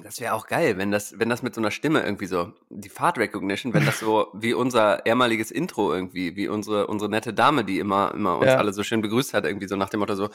Das 0.04 0.20
wäre 0.20 0.34
auch 0.34 0.46
geil, 0.48 0.78
wenn 0.78 0.92
das, 0.92 1.18
wenn 1.20 1.30
das 1.30 1.42
mit 1.42 1.56
so 1.56 1.62
einer 1.62 1.72
Stimme 1.72 2.04
irgendwie 2.04 2.26
so, 2.26 2.54
die 2.70 2.90
Fart 2.90 3.18
Recognition, 3.18 3.74
wenn 3.74 3.86
das 3.86 4.00
so 4.00 4.28
wie 4.34 4.54
unser 4.54 5.06
ehemaliges 5.06 5.52
Intro 5.52 5.94
irgendwie, 5.94 6.36
wie 6.36 6.48
unsere, 6.50 6.88
unsere 6.88 7.10
nette 7.10 7.34
Dame, 7.34 7.64
die 7.64 7.80
immer, 7.80 8.14
immer 8.14 8.38
uns 8.38 8.48
Ja. 8.48 8.58
alle 8.58 8.74
so 8.74 8.84
schön 8.84 9.02
begrüßt 9.02 9.34
hat, 9.34 9.46
irgendwie 9.46 9.68
so 9.68 9.76
nach 9.78 9.90
dem 9.90 10.02
Motto 10.02 10.16
so, 10.16 10.30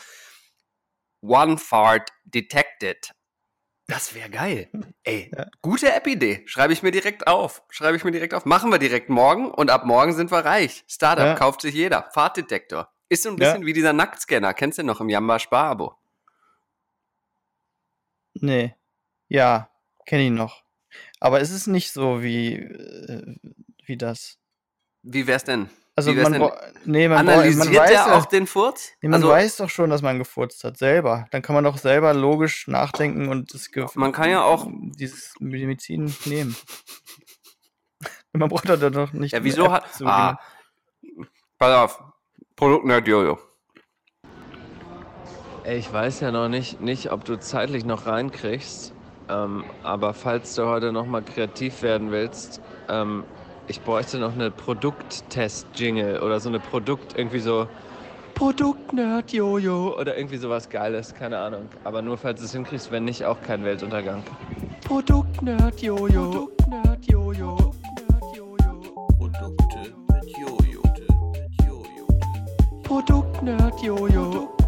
One 1.23 1.59
Fart 1.59 2.11
detected. 2.25 3.11
Das 3.87 4.15
wäre 4.15 4.31
geil. 4.31 4.71
Ey, 5.05 5.31
Ja. 5.37 5.47
gute 5.61 5.93
App-Idee. 5.93 6.43
Schreibe 6.47 6.73
ich 6.73 6.83
mir 6.83 6.91
direkt 6.93 7.27
auf. 7.27 7.63
Schreibe 7.69 7.97
ich 7.99 8.05
mir 8.05 8.13
direkt 8.13 8.33
auf. 8.33 8.47
Machen 8.47 8.71
wir 8.73 8.79
direkt 8.79 9.11
morgen 9.11 9.51
und 9.51 9.69
ab 9.71 9.85
morgen 9.85 10.15
sind 10.15 10.31
wir 10.31 10.39
reich. 10.45 10.85
Startup 10.89 11.27
Ja. 11.27 11.35
kauft 11.35 11.61
sich 11.61 11.75
jeder. 11.75 12.09
Fahrtdetektor. 12.15 12.91
Ist 13.11 13.25
so 13.25 13.29
ein 13.29 13.37
bisschen 13.37 13.67
wie 13.67 13.73
dieser 13.75 13.93
Nacktscanner. 13.93 14.55
Kennst 14.55 14.79
du 14.79 14.85
noch 14.85 15.01
im 15.03 15.09
Jamba 15.11 15.39
Sparabo? 15.39 15.97
Nee. 18.35 18.75
Ja, 19.31 19.71
kenne 20.07 20.25
ich 20.25 20.31
noch. 20.33 20.65
Aber 21.21 21.41
es 21.41 21.51
ist 21.53 21.69
nicht 21.69 21.93
so 21.93 22.21
wie, 22.23 22.55
äh, 22.57 23.37
wie 23.87 23.97
das. 23.97 24.39
Wie 25.03 25.27
wär's 25.27 25.45
denn? 25.45 25.71
Also 25.95 26.17
wär's 26.17 26.31
man, 26.31 26.41
denn? 26.41 26.51
nee, 26.85 27.09
man, 27.09 27.25
bra- 27.25 27.35
man 27.35 27.39
Analysiert 27.39 27.75
weiß 27.77 27.89
der 27.91 27.99
ja, 27.99 28.19
auch 28.19 28.27
den 28.27 28.47
Furz? 28.47 28.91
nee, 29.03 29.09
man 29.09 29.21
also, 29.21 29.29
weiß 29.33 29.57
doch 29.59 29.71
schon, 29.71 29.89
dass 29.91 30.03
man 30.03 30.19
gefurzt 30.19 30.65
hat, 30.65 30.79
selber. 30.79 31.27
Dann 31.31 31.43
kann 31.43 31.55
man 31.55 31.63
doch 31.63 31.79
selber 31.79 32.13
logisch 32.13 32.67
nachdenken 32.67 33.29
und 33.29 33.55
das 33.55 33.71
Ge 33.71 33.87
Man 33.95 34.13
kann 34.13 34.31
ja 34.31 34.43
auch- 34.43 34.67
dieses 34.71 35.35
Medizin 35.39 36.13
nehmen. 36.25 36.57
man 38.33 38.49
braucht 38.49 38.69
da 38.69 38.77
doch 38.77 39.13
nicht. 39.13 39.33
ja, 39.33 39.45
wieso 39.45 39.71
hat. 39.71 39.85
Ah, 40.05 40.41
pass 41.57 41.77
auf. 41.77 42.03
Produktnerd 42.57 43.07
Jojo. 43.07 43.39
Ey, 45.63 45.79
ich 45.79 45.93
weiß 45.93 46.21
ja 46.21 46.33
noch 46.33 46.49
nicht, 46.49 46.81
nicht 46.81 47.13
ob 47.13 47.25
du 47.25 47.39
zeitlich 47.39 47.85
noch 47.85 48.07
reinkriegst, 48.07 48.95
ähm, 49.31 49.65
aber 49.83 50.15
falls 50.15 50.55
du 50.55 50.67
heute 50.67 50.93
noch 50.93 51.07
mal 51.07 51.23
kreativ 51.23 51.83
werden 51.83 52.11
willst, 52.11 52.61
ähm, 52.89 53.25
ich 53.69 53.81
bräuchte 53.81 54.19
noch 54.19 54.35
eine 54.35 54.51
Produkttest-Jingle 54.51 56.21
oder 56.21 56.41
so 56.41 56.49
eine 56.49 56.59
Produkt, 56.59 57.17
irgendwie 57.17 57.41
so 57.41 57.69
Produktnerd 58.35 59.33
Jojo 59.33 59.97
oder 60.01 60.17
irgendwie 60.17 60.39
sowas 60.39 60.69
Geiles, 60.69 61.15
keine 61.15 61.39
Ahnung. 61.39 61.69
Aber 61.85 62.03
nur 62.03 62.17
falls 62.17 62.41
du 62.41 62.47
es 62.47 62.53
hinkriegst, 62.53 62.91
wenn 62.91 63.05
nicht, 63.05 63.25
auch 63.25 63.41
kein 63.43 63.65
Weltuntergang. 63.65 64.23
Produktnerd 64.87 65.81
Jojo. 65.83 66.31
Produktnerd 66.31 67.07
Jojo. 67.07 67.75
Produkte 72.91 73.53
mit 73.53 73.83
Jojo. 73.83 74.31
Mit 74.31 74.60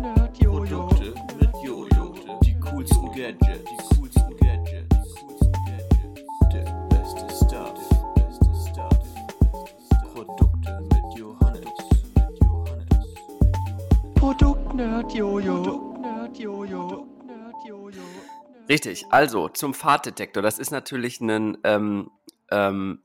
Richtig, 18.72 19.04
also 19.10 19.50
zum 19.50 19.74
Fahrtdetektor. 19.74 20.42
Das 20.42 20.58
ist 20.58 20.70
natürlich 20.70 21.20
ein, 21.20 21.58
ähm, 21.62 22.10
ähm, 22.50 23.02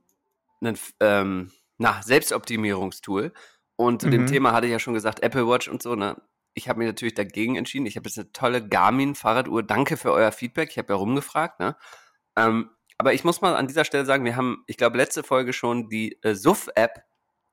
ein 0.62 0.78
ähm, 1.02 1.52
na, 1.78 2.02
Selbstoptimierungstool. 2.02 3.34
Und 3.76 4.02
zu 4.02 4.10
dem 4.10 4.22
Mhm. 4.22 4.28
Thema 4.28 4.54
hatte 4.54 4.68
ich 4.68 4.72
ja 4.72 4.80
schon 4.80 4.94
gesagt, 4.94 5.22
Apple 5.24 5.46
Watch 5.46 5.68
und 5.68 5.84
so, 5.84 5.96
ne? 5.96 6.22
Ich 6.54 6.70
habe 6.70 6.80
mich 6.80 6.88
natürlich 6.88 7.16
dagegen 7.16 7.58
entschieden. 7.58 7.86
Ich 7.86 7.98
habe 7.98 8.08
jetzt 8.08 8.18
eine 8.18 8.32
tolle 8.32 8.66
Garmin-Fahrraduhr. 8.66 9.62
Danke 9.62 9.98
für 9.98 10.14
euer 10.14 10.32
Feedback. 10.32 10.70
Ich 10.72 10.78
habe 10.78 10.94
ja 10.94 10.96
rumgefragt, 10.96 11.60
ne? 11.60 11.76
Ähm, 12.38 12.70
aber 12.98 13.14
ich 13.14 13.26
muss 13.26 13.42
mal 13.42 13.54
an 13.58 13.68
dieser 13.68 13.84
Stelle 13.84 14.06
sagen, 14.06 14.24
wir 14.24 14.38
haben, 14.38 14.64
ich 14.68 14.78
glaube, 14.78 14.96
letzte 14.96 15.22
Folge 15.22 15.52
schon 15.52 15.90
die 15.90 16.18
äh, 16.24 16.34
SUF-App 16.34 17.04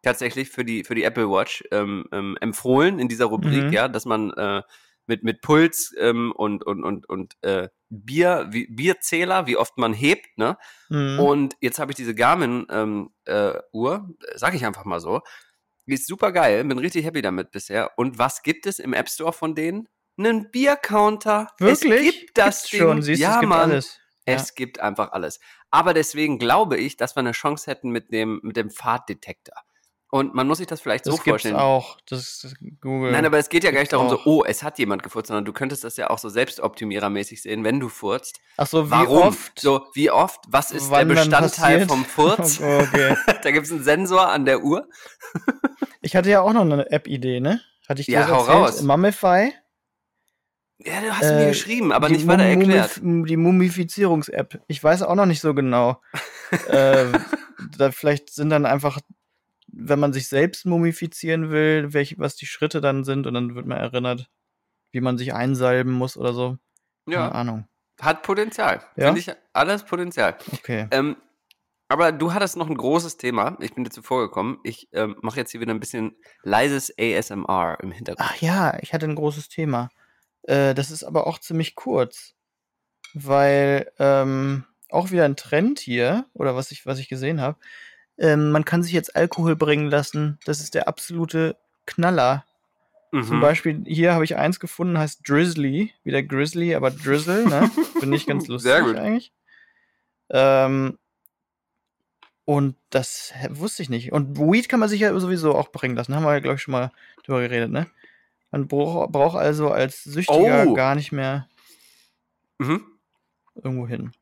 tatsächlich 0.02 0.50
für 0.50 0.64
die, 0.64 0.84
für 0.84 0.94
die 0.94 1.02
Apple 1.02 1.28
Watch 1.28 1.64
ähm, 1.72 2.06
ähm, 2.12 2.38
empfohlen 2.40 3.00
in 3.00 3.08
dieser 3.08 3.24
Rubrik, 3.24 3.64
Mhm. 3.64 3.72
ja, 3.72 3.88
dass 3.88 4.04
man 4.04 4.30
äh, 4.34 4.62
mit, 5.06 5.22
mit 5.22 5.40
Puls 5.40 5.94
ähm, 5.98 6.32
und, 6.32 6.64
und, 6.64 6.84
und, 6.84 7.08
und 7.08 7.34
äh, 7.42 7.68
Bier, 7.88 8.48
wie, 8.50 8.66
Bierzähler, 8.66 9.46
wie 9.46 9.56
oft 9.56 9.78
man 9.78 9.92
hebt, 9.92 10.36
ne? 10.36 10.56
Mhm. 10.88 11.20
Und 11.20 11.56
jetzt 11.60 11.78
habe 11.78 11.92
ich 11.92 11.96
diese 11.96 12.14
Garmin-Uhr, 12.14 12.70
ähm, 12.70 13.10
äh, 13.24 13.54
Uhr, 13.72 14.08
sag 14.34 14.54
ich 14.54 14.64
einfach 14.64 14.84
mal 14.84 15.00
so. 15.00 15.20
Die 15.86 15.94
ist 15.94 16.06
super 16.06 16.32
geil, 16.32 16.64
bin 16.64 16.78
richtig 16.78 17.04
happy 17.04 17.22
damit 17.22 17.50
bisher. 17.50 17.92
Und 17.96 18.18
was 18.18 18.42
gibt 18.42 18.66
es 18.66 18.78
im 18.78 18.94
App 18.94 19.08
Store 19.08 19.32
von 19.32 19.54
denen? 19.54 19.88
Einen 20.16 20.50
Biercounter. 20.50 21.48
Wirklich? 21.58 22.08
Es 22.08 22.14
gibt 22.14 22.38
das 22.38 22.56
Gibt's 22.62 22.70
Ding. 22.70 22.80
schon, 22.80 23.02
siehst 23.02 23.20
ja, 23.20 23.34
es 23.34 23.40
gibt 23.40 23.50
Mann. 23.50 23.70
alles. 23.70 24.00
Ja. 24.26 24.34
Es 24.34 24.54
gibt 24.54 24.80
einfach 24.80 25.12
alles. 25.12 25.40
Aber 25.70 25.92
deswegen 25.92 26.38
glaube 26.38 26.78
ich, 26.78 26.96
dass 26.96 27.16
wir 27.16 27.20
eine 27.20 27.32
Chance 27.32 27.70
hätten 27.70 27.90
mit 27.90 28.10
dem, 28.12 28.40
mit 28.42 28.56
dem 28.56 28.70
Fahrtdetektor. 28.70 29.56
Und 30.14 30.32
man 30.32 30.46
muss 30.46 30.58
sich 30.58 30.68
das 30.68 30.80
vielleicht 30.80 31.06
Das 31.06 31.16
so 31.16 31.20
vorstellen. 31.20 31.56
auch. 31.56 31.96
Das 32.08 32.44
ist 32.44 32.54
Google. 32.80 33.10
Nein, 33.10 33.26
aber 33.26 33.36
es 33.38 33.48
geht 33.48 33.64
ja 33.64 33.72
gar 33.72 33.80
nicht 33.80 33.92
darum, 33.92 34.08
so, 34.08 34.20
auch. 34.20 34.26
oh, 34.26 34.44
es 34.44 34.62
hat 34.62 34.78
jemand 34.78 35.02
gefurzt, 35.02 35.26
sondern 35.26 35.44
du 35.44 35.52
könntest 35.52 35.82
das 35.82 35.96
ja 35.96 36.08
auch 36.08 36.18
so 36.20 36.28
selbstoptimierermäßig 36.28 37.42
sehen, 37.42 37.64
wenn 37.64 37.80
du 37.80 37.88
furzt. 37.88 38.38
Ach 38.56 38.68
so, 38.68 38.86
wie 38.86 38.90
Warum? 38.92 39.22
oft? 39.24 39.58
So, 39.58 39.88
wie 39.92 40.12
oft? 40.12 40.38
Was 40.46 40.70
ist 40.70 40.88
der 40.88 41.04
Bestandteil 41.04 41.88
vom 41.88 42.04
Furz? 42.04 42.60
okay. 42.62 43.16
da 43.42 43.50
gibt 43.50 43.66
es 43.66 43.72
einen 43.72 43.82
Sensor 43.82 44.28
an 44.28 44.44
der 44.44 44.62
Uhr. 44.62 44.88
Ich 46.00 46.14
hatte 46.14 46.30
ja 46.30 46.42
auch 46.42 46.52
noch 46.52 46.60
eine 46.60 46.88
App-Idee, 46.92 47.40
ne? 47.40 47.60
Hatte 47.88 48.00
ich 48.00 48.06
dir 48.06 48.12
Ja, 48.12 48.20
das 48.20 48.30
hau 48.30 48.38
erzählt? 48.42 48.56
raus. 48.56 48.82
Mummify. 48.82 49.52
Ja, 50.78 51.00
du 51.00 51.10
hast 51.10 51.22
mir 51.22 51.42
Äh, 51.46 51.48
geschrieben, 51.48 51.90
aber 51.92 52.08
nicht 52.08 52.28
weiter 52.28 52.44
Mumif- 52.44 52.50
erklärt. 52.60 53.00
Die 53.02 53.36
Mumifizierungs-App. 53.36 54.60
Ich 54.68 54.84
weiß 54.84 55.02
auch 55.02 55.16
noch 55.16 55.26
nicht 55.26 55.40
so 55.40 55.54
genau. 55.54 56.00
äh, 56.68 57.06
da 57.76 57.90
vielleicht 57.90 58.30
sind 58.32 58.50
dann 58.50 58.64
einfach, 58.64 59.00
wenn 59.76 59.98
man 59.98 60.12
sich 60.12 60.28
selbst 60.28 60.66
mumifizieren 60.66 61.50
will, 61.50 61.92
welche, 61.92 62.18
was 62.18 62.36
die 62.36 62.46
Schritte 62.46 62.80
dann 62.80 63.04
sind 63.04 63.26
und 63.26 63.34
dann 63.34 63.54
wird 63.54 63.66
man 63.66 63.78
erinnert, 63.78 64.30
wie 64.92 65.00
man 65.00 65.18
sich 65.18 65.34
einsalben 65.34 65.92
muss 65.92 66.16
oder 66.16 66.32
so. 66.32 66.56
Keine 67.06 67.16
Ja, 67.16 67.28
Ahnung. 67.30 67.66
hat 68.00 68.22
Potenzial. 68.22 68.82
Ja? 68.96 69.06
Finde 69.06 69.20
ich 69.20 69.30
alles 69.52 69.84
Potenzial. 69.84 70.36
Okay. 70.52 70.86
Ähm, 70.90 71.16
aber 71.88 72.12
du 72.12 72.32
hattest 72.32 72.56
noch 72.56 72.68
ein 72.70 72.76
großes 72.76 73.18
Thema. 73.18 73.56
Ich 73.60 73.74
bin 73.74 73.84
dir 73.84 73.90
zuvor 73.90 74.22
gekommen. 74.22 74.58
Ich 74.64 74.88
ähm, 74.92 75.16
mache 75.20 75.38
jetzt 75.38 75.50
hier 75.52 75.60
wieder 75.60 75.74
ein 75.74 75.80
bisschen 75.80 76.16
leises 76.42 76.92
ASMR 76.98 77.78
im 77.82 77.92
Hintergrund. 77.92 78.28
Ach 78.32 78.36
ja, 78.40 78.78
ich 78.80 78.94
hatte 78.94 79.06
ein 79.06 79.14
großes 79.16 79.48
Thema. 79.48 79.90
Äh, 80.42 80.74
das 80.74 80.90
ist 80.90 81.04
aber 81.04 81.26
auch 81.26 81.38
ziemlich 81.38 81.74
kurz. 81.74 82.34
Weil 83.12 83.92
ähm, 83.98 84.64
auch 84.90 85.10
wieder 85.10 85.24
ein 85.24 85.36
Trend 85.36 85.78
hier, 85.78 86.26
oder 86.32 86.56
was 86.56 86.70
ich, 86.72 86.86
was 86.86 86.98
ich 86.98 87.08
gesehen 87.08 87.40
habe, 87.40 87.58
ähm, 88.18 88.50
man 88.52 88.64
kann 88.64 88.82
sich 88.82 88.92
jetzt 88.92 89.16
Alkohol 89.16 89.56
bringen 89.56 89.88
lassen. 89.90 90.38
Das 90.44 90.60
ist 90.60 90.74
der 90.74 90.88
absolute 90.88 91.56
Knaller. 91.86 92.44
Zum 93.10 93.36
Mhm. 93.36 93.40
Beispiel, 93.40 93.82
hier 93.86 94.12
habe 94.12 94.24
ich 94.24 94.34
eins 94.36 94.58
gefunden, 94.58 94.98
heißt 94.98 95.20
Drizzly. 95.28 95.92
Wieder 96.02 96.22
Grizzly, 96.22 96.74
aber 96.74 96.90
Drizzle, 96.90 97.46
ne? 97.48 97.70
Finde 98.00 98.16
ich 98.16 98.26
ganz 98.26 98.48
lustig 98.48 98.72
Sehr 98.72 98.82
gut. 98.82 98.96
eigentlich. 98.96 99.32
Ähm, 100.30 100.98
und 102.44 102.76
das 102.90 103.32
wusste 103.50 103.82
ich 103.82 103.88
nicht. 103.88 104.12
Und 104.12 104.38
Weed 104.38 104.68
kann 104.68 104.80
man 104.80 104.88
sich 104.88 105.00
ja 105.00 105.18
sowieso 105.18 105.54
auch 105.54 105.68
bringen 105.70 105.94
lassen. 105.96 106.14
Haben 106.14 106.24
wir 106.24 106.32
ja, 106.32 106.40
glaube 106.40 106.56
ich, 106.56 106.62
schon 106.62 106.72
mal 106.72 106.90
drüber 107.24 107.40
geredet, 107.40 107.70
ne? 107.70 107.86
Man 108.50 108.68
braucht 108.68 109.12
braucht 109.12 109.36
also 109.36 109.70
als 109.70 110.02
Süchtiger 110.04 110.66
Oh. 110.66 110.74
gar 110.74 110.94
nicht 110.94 111.10
mehr 111.12 111.48
Mhm. 112.58 112.84
irgendwo 113.54 113.86
hin. 113.86 114.12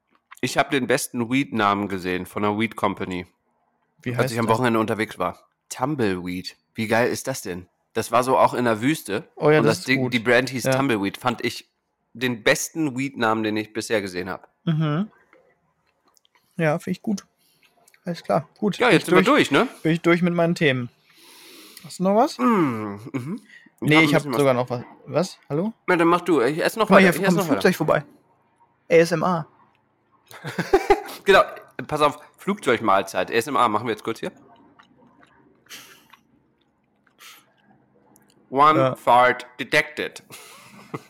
Ich 0.41 0.57
habe 0.59 0.71
den 0.71 0.87
besten 0.87 1.31
Weed-Namen 1.31 1.89
gesehen 1.89 2.27
von 2.27 2.45
einer 2.45 2.59
Weed 2.59 2.77
Company, 2.77 3.27
Wie 4.03 4.15
als 4.17 4.33
ich 4.33 4.39
am 4.39 4.47
das? 4.47 4.55
Wochenende 4.57 4.79
unterwegs 4.81 5.19
war. 5.19 5.39
Tumbleweed. 5.69 6.57
Wie 6.75 6.87
geil 6.89 7.11
ist 7.11 7.27
das 7.29 7.43
denn? 7.43 7.67
Das 7.95 8.11
war 8.11 8.25
so 8.25 8.39
auch 8.39 8.55
in 8.55 8.65
der 8.65 8.81
Wüste. 8.81 9.25
Oh 9.37 9.51
ja, 9.51 9.59
und 9.59 9.65
das 9.67 9.73
das 9.77 9.79
ist 9.81 9.89
Ding, 9.89 10.01
gut. 10.03 10.15
die 10.15 10.19
Brand 10.19 10.51
hieß 10.51 10.65
Ja. 10.65 10.73
Tumbleweed. 10.77 11.17
Fand 11.19 11.45
ich 11.45 11.69
den 12.15 12.43
besten 12.43 12.97
Weed-Namen, 12.97 13.43
den 13.43 13.57
ich 13.57 13.73
bisher 13.73 14.01
gesehen 14.03 14.29
habe. 14.31 14.47
Mhm. 14.65 15.11
Ja, 16.57 16.79
finde 16.79 16.93
ich 16.97 17.03
gut. 17.03 17.25
Alles 18.05 18.23
klar, 18.23 18.49
gut. 18.59 18.79
Ja, 18.79 18.89
Bin 18.89 18.97
jetzt 18.97 19.07
sind 19.07 19.15
wir 19.15 19.23
durch, 19.23 19.51
ne? 19.51 19.69
Bin 19.83 19.93
ich 19.93 20.01
durch 20.01 20.23
mit 20.23 20.35
meinen 20.35 20.55
Themen. 20.55 20.89
Hast 21.85 21.99
du 22.01 22.05
noch 22.05 22.17
was? 22.17 22.39
Mm, 22.39 22.97
mhm. 23.13 23.41
Nee, 23.81 23.97
hab 23.97 24.03
ich 24.05 24.15
habe 24.15 24.31
was. 24.31 24.37
sogar 24.37 24.55
noch 24.55 24.71
was. 24.71 24.83
Was? 25.07 25.39
Hallo? 25.49 25.73
Na, 25.87 25.97
dann 25.97 26.09
mach 26.09 26.21
du. 26.21 26.41
Ich 26.41 26.63
esse 26.63 26.79
noch 26.79 26.87
Guck 26.87 26.91
mal, 26.91 26.97
weiter. 27.05 27.13
hier 27.13 27.21
Ich 27.23 27.27
esse 27.27 27.27
kommt 27.27 27.37
noch 27.37 27.45
weiter. 27.45 27.53
Flugzeug 27.61 27.77
vorbei. 27.77 28.05
ASMR. 28.91 29.47
Genau. 31.25 31.43
Pass 31.87 32.01
auf, 32.01 32.19
Flugzeugmahlzeit. 32.39 33.31
ASMR 33.33 33.69
machen 33.69 33.87
wir 33.87 33.93
jetzt 33.93 34.05
kurz 34.05 34.21
hier. 34.21 34.33
One 38.51 38.79
Ja. 38.79 38.97
fart 38.97 39.47
detected. 39.59 40.23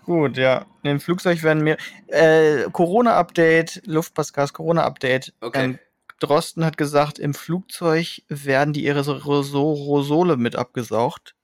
Gut, 0.05 0.37
ja. 0.37 0.67
Im 0.85 1.00
Flugzeug 1.00 1.43
werden 1.43 1.64
mir. 1.64 1.76
Äh, 2.07 2.71
Corona-Update, 2.71 3.83
Luftpassgas 3.85 4.52
Corona-Update. 4.52 5.35
Okay. 5.41 5.64
Ähm, 5.64 5.79
Drosten 6.21 6.64
hat 6.64 6.76
gesagt, 6.76 7.19
im 7.19 7.35
Flugzeug 7.35 8.23
werden 8.29 8.73
die 8.73 8.88
Aerosole 8.88 10.37
mit 10.37 10.55
abgesaugt. 10.55 11.35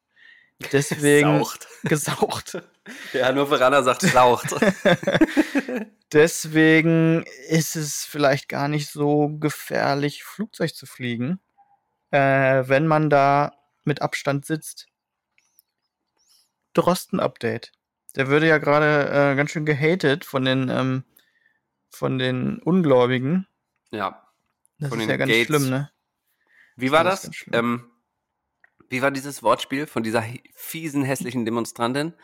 Deswegen. 0.72 1.44
Saucht. 1.90 2.62
Gesaugt. 2.88 3.14
Der 3.14 3.26
Hannoveraner 3.26 3.82
sagt 3.82 4.02
saucht. 4.02 4.54
Deswegen 6.12 7.24
ist 7.48 7.76
es 7.76 8.04
vielleicht 8.04 8.48
gar 8.48 8.68
nicht 8.68 8.88
so 8.90 9.28
gefährlich, 9.38 10.24
Flugzeug 10.24 10.74
zu 10.74 10.86
fliegen, 10.86 11.38
äh, 12.10 12.64
wenn 12.66 12.86
man 12.86 13.10
da 13.10 13.52
mit 13.84 14.02
Abstand 14.02 14.46
sitzt. 14.46 14.86
Drosten-Update. 16.74 17.72
Der 18.16 18.28
würde 18.28 18.46
ja 18.48 18.58
gerade 18.58 19.08
äh, 19.32 19.36
ganz 19.36 19.50
schön 19.50 19.66
gehatet 19.66 20.24
von 20.24 20.44
den, 20.44 20.68
ähm, 20.68 21.04
von 21.90 22.18
den 22.18 22.58
Ungläubigen. 22.60 23.46
ja. 23.90 24.24
Das 24.80 24.90
Von 24.90 25.00
ist 25.00 25.08
ja 25.08 25.16
ganz 25.16 25.32
Gates. 25.32 25.46
schlimm, 25.46 25.70
ne? 25.70 25.90
Wie 26.76 26.92
war 26.92 27.02
Das 27.02 27.22
das? 27.22 27.32
Ähm, 27.50 27.90
wie 28.88 29.02
war 29.02 29.10
dieses 29.10 29.42
Wortspiel 29.42 29.88
von 29.88 30.04
dieser 30.04 30.24
fiesen, 30.54 31.02
hässlichen 31.02 31.44
Demonstrantin? 31.44 32.14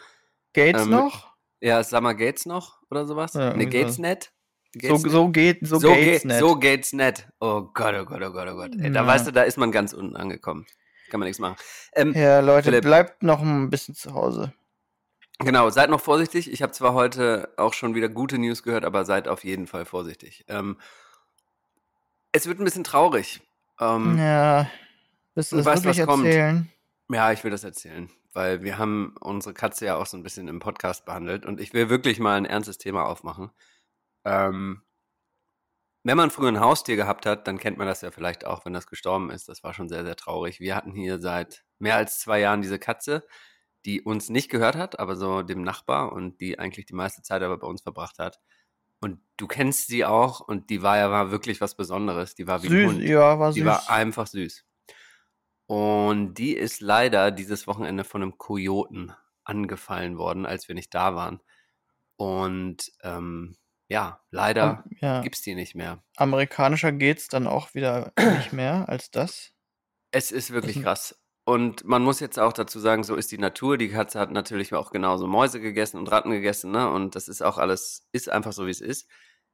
Gates 0.54 0.82
Ähm, 0.82 0.90
noch? 0.90 1.34
Ja, 1.60 1.82
Summer 1.84 2.14
Gates 2.14 2.46
noch 2.46 2.80
oder 2.90 3.06
sowas? 3.06 3.34
Ja, 3.34 3.54
ne, 3.54 3.66
Gates 3.66 3.96
so. 3.96 4.02
net? 4.02 4.32
So, 4.72 4.80
Gates 4.80 5.02
net? 5.02 5.12
so 5.12 5.28
geht, 5.28 5.58
so, 5.66 5.78
so, 5.78 5.88
Gates 5.88 6.04
geht, 6.04 6.24
nicht. 6.24 6.38
so 6.40 6.56
geht's 6.56 6.92
nicht. 6.92 7.28
Oh 7.40 7.62
Gott, 7.74 7.94
oh 7.94 8.04
Gott, 8.04 8.22
oh 8.22 8.32
Gott, 8.32 8.48
oh 8.50 8.54
Gott. 8.56 8.70
Ey, 8.80 8.90
da 8.90 9.06
weißt 9.06 9.26
du, 9.26 9.32
da 9.32 9.42
ist 9.42 9.56
man 9.58 9.70
ganz 9.70 9.92
unten 9.92 10.16
angekommen. 10.16 10.66
Kann 11.10 11.20
man 11.20 11.26
nichts 11.28 11.38
machen. 11.38 11.56
Ähm, 11.94 12.12
ja, 12.14 12.40
Leute, 12.40 12.64
Philipp. 12.64 12.82
bleibt 12.84 13.22
noch 13.22 13.40
ein 13.40 13.70
bisschen 13.70 13.94
zu 13.94 14.14
Hause. 14.14 14.52
Genau, 15.38 15.68
seid 15.70 15.90
noch 15.90 16.00
vorsichtig. 16.00 16.50
Ich 16.50 16.62
habe 16.62 16.72
zwar 16.72 16.94
heute 16.94 17.52
auch 17.56 17.74
schon 17.74 17.94
wieder 17.94 18.08
gute 18.08 18.38
News 18.38 18.62
gehört, 18.62 18.84
aber 18.84 19.04
seid 19.04 19.28
auf 19.28 19.44
jeden 19.44 19.66
Fall 19.66 19.84
vorsichtig. 19.84 20.44
Ähm, 20.48 20.78
es 22.32 22.46
wird 22.46 22.58
ein 22.60 22.64
bisschen 22.64 22.84
traurig. 22.84 23.40
Ähm, 23.80 24.16
Ja, 24.18 24.68
willst 25.34 25.52
du 25.52 25.64
weißt, 25.64 25.84
wirklich 25.84 25.98
was 25.98 26.06
kommt? 26.06 26.26
Ja, 27.10 27.32
ich 27.32 27.44
will 27.44 27.50
das 27.50 27.64
erzählen, 27.64 28.10
weil 28.32 28.62
wir 28.62 28.78
haben 28.78 29.14
unsere 29.20 29.54
Katze 29.54 29.86
ja 29.86 29.96
auch 29.96 30.06
so 30.06 30.16
ein 30.16 30.22
bisschen 30.22 30.48
im 30.48 30.58
Podcast 30.58 31.04
behandelt 31.04 31.44
und 31.44 31.60
ich 31.60 31.74
will 31.74 31.90
wirklich 31.90 32.18
mal 32.18 32.36
ein 32.36 32.46
ernstes 32.46 32.78
Thema 32.78 33.04
aufmachen. 33.04 33.50
Ähm, 34.24 34.82
wenn 36.02 36.16
man 36.16 36.30
früher 36.30 36.48
ein 36.48 36.60
Haustier 36.60 36.96
gehabt 36.96 37.24
hat, 37.24 37.48
dann 37.48 37.58
kennt 37.58 37.78
man 37.78 37.86
das 37.86 38.02
ja 38.02 38.10
vielleicht 38.10 38.46
auch, 38.46 38.64
wenn 38.64 38.74
das 38.74 38.86
gestorben 38.86 39.30
ist. 39.30 39.48
Das 39.48 39.62
war 39.64 39.72
schon 39.72 39.88
sehr, 39.88 40.04
sehr 40.04 40.16
traurig. 40.16 40.60
Wir 40.60 40.76
hatten 40.76 40.92
hier 40.92 41.18
seit 41.18 41.64
mehr 41.78 41.96
als 41.96 42.20
zwei 42.20 42.40
Jahren 42.40 42.60
diese 42.60 42.78
Katze, 42.78 43.26
die 43.86 44.02
uns 44.02 44.28
nicht 44.28 44.50
gehört 44.50 44.76
hat, 44.76 44.98
aber 44.98 45.16
so 45.16 45.42
dem 45.42 45.62
Nachbar 45.62 46.12
und 46.12 46.40
die 46.40 46.58
eigentlich 46.58 46.86
die 46.86 46.94
meiste 46.94 47.22
Zeit 47.22 47.42
aber 47.42 47.58
bei 47.58 47.66
uns 47.66 47.82
verbracht 47.82 48.18
hat. 48.18 48.38
Und 49.00 49.20
du 49.36 49.46
kennst 49.46 49.88
sie 49.88 50.04
auch 50.04 50.40
und 50.40 50.70
die 50.70 50.82
war 50.82 50.96
ja 50.98 51.10
war 51.10 51.30
wirklich 51.30 51.60
was 51.60 51.76
Besonderes. 51.76 52.34
Die 52.34 52.46
war 52.46 52.62
wie 52.62 52.68
ein 52.68 52.72
Süß, 52.72 52.86
Hund. 52.86 53.02
ja, 53.02 53.38
war 53.38 53.52
süß. 53.52 53.60
Die 53.60 53.66
war 53.66 53.90
einfach 53.90 54.26
süß. 54.26 54.64
Und 55.66 56.34
die 56.34 56.54
ist 56.54 56.80
leider 56.80 57.30
dieses 57.30 57.66
Wochenende 57.66 58.04
von 58.04 58.22
einem 58.22 58.38
Kojoten 58.38 59.12
angefallen 59.44 60.18
worden, 60.18 60.46
als 60.46 60.68
wir 60.68 60.74
nicht 60.74 60.94
da 60.94 61.14
waren. 61.14 61.40
Und 62.16 62.92
ähm, 63.02 63.56
ja, 63.88 64.20
leider 64.30 64.84
ja. 65.00 65.20
gibt's 65.22 65.42
die 65.42 65.54
nicht 65.54 65.74
mehr. 65.74 66.02
Amerikanischer 66.16 66.92
geht's 66.92 67.28
dann 67.28 67.46
auch 67.46 67.74
wieder 67.74 68.12
nicht 68.16 68.52
mehr 68.52 68.88
als 68.88 69.10
das. 69.10 69.52
Es 70.10 70.30
ist 70.30 70.52
wirklich 70.52 70.82
krass. 70.82 71.20
Und 71.46 71.84
man 71.84 72.02
muss 72.02 72.20
jetzt 72.20 72.38
auch 72.38 72.54
dazu 72.54 72.78
sagen, 72.78 73.04
so 73.04 73.16
ist 73.16 73.30
die 73.30 73.38
Natur. 73.38 73.76
Die 73.76 73.90
Katze 73.90 74.18
hat 74.18 74.30
natürlich 74.30 74.72
auch 74.72 74.90
genauso 74.90 75.26
Mäuse 75.26 75.60
gegessen 75.60 75.98
und 75.98 76.10
Ratten 76.10 76.30
gegessen, 76.30 76.70
ne? 76.70 76.90
Und 76.90 77.16
das 77.16 77.28
ist 77.28 77.42
auch 77.42 77.58
alles, 77.58 78.08
ist 78.12 78.30
einfach 78.30 78.52
so, 78.52 78.66
wie 78.66 78.70
es 78.70 78.80
ist. 78.80 79.08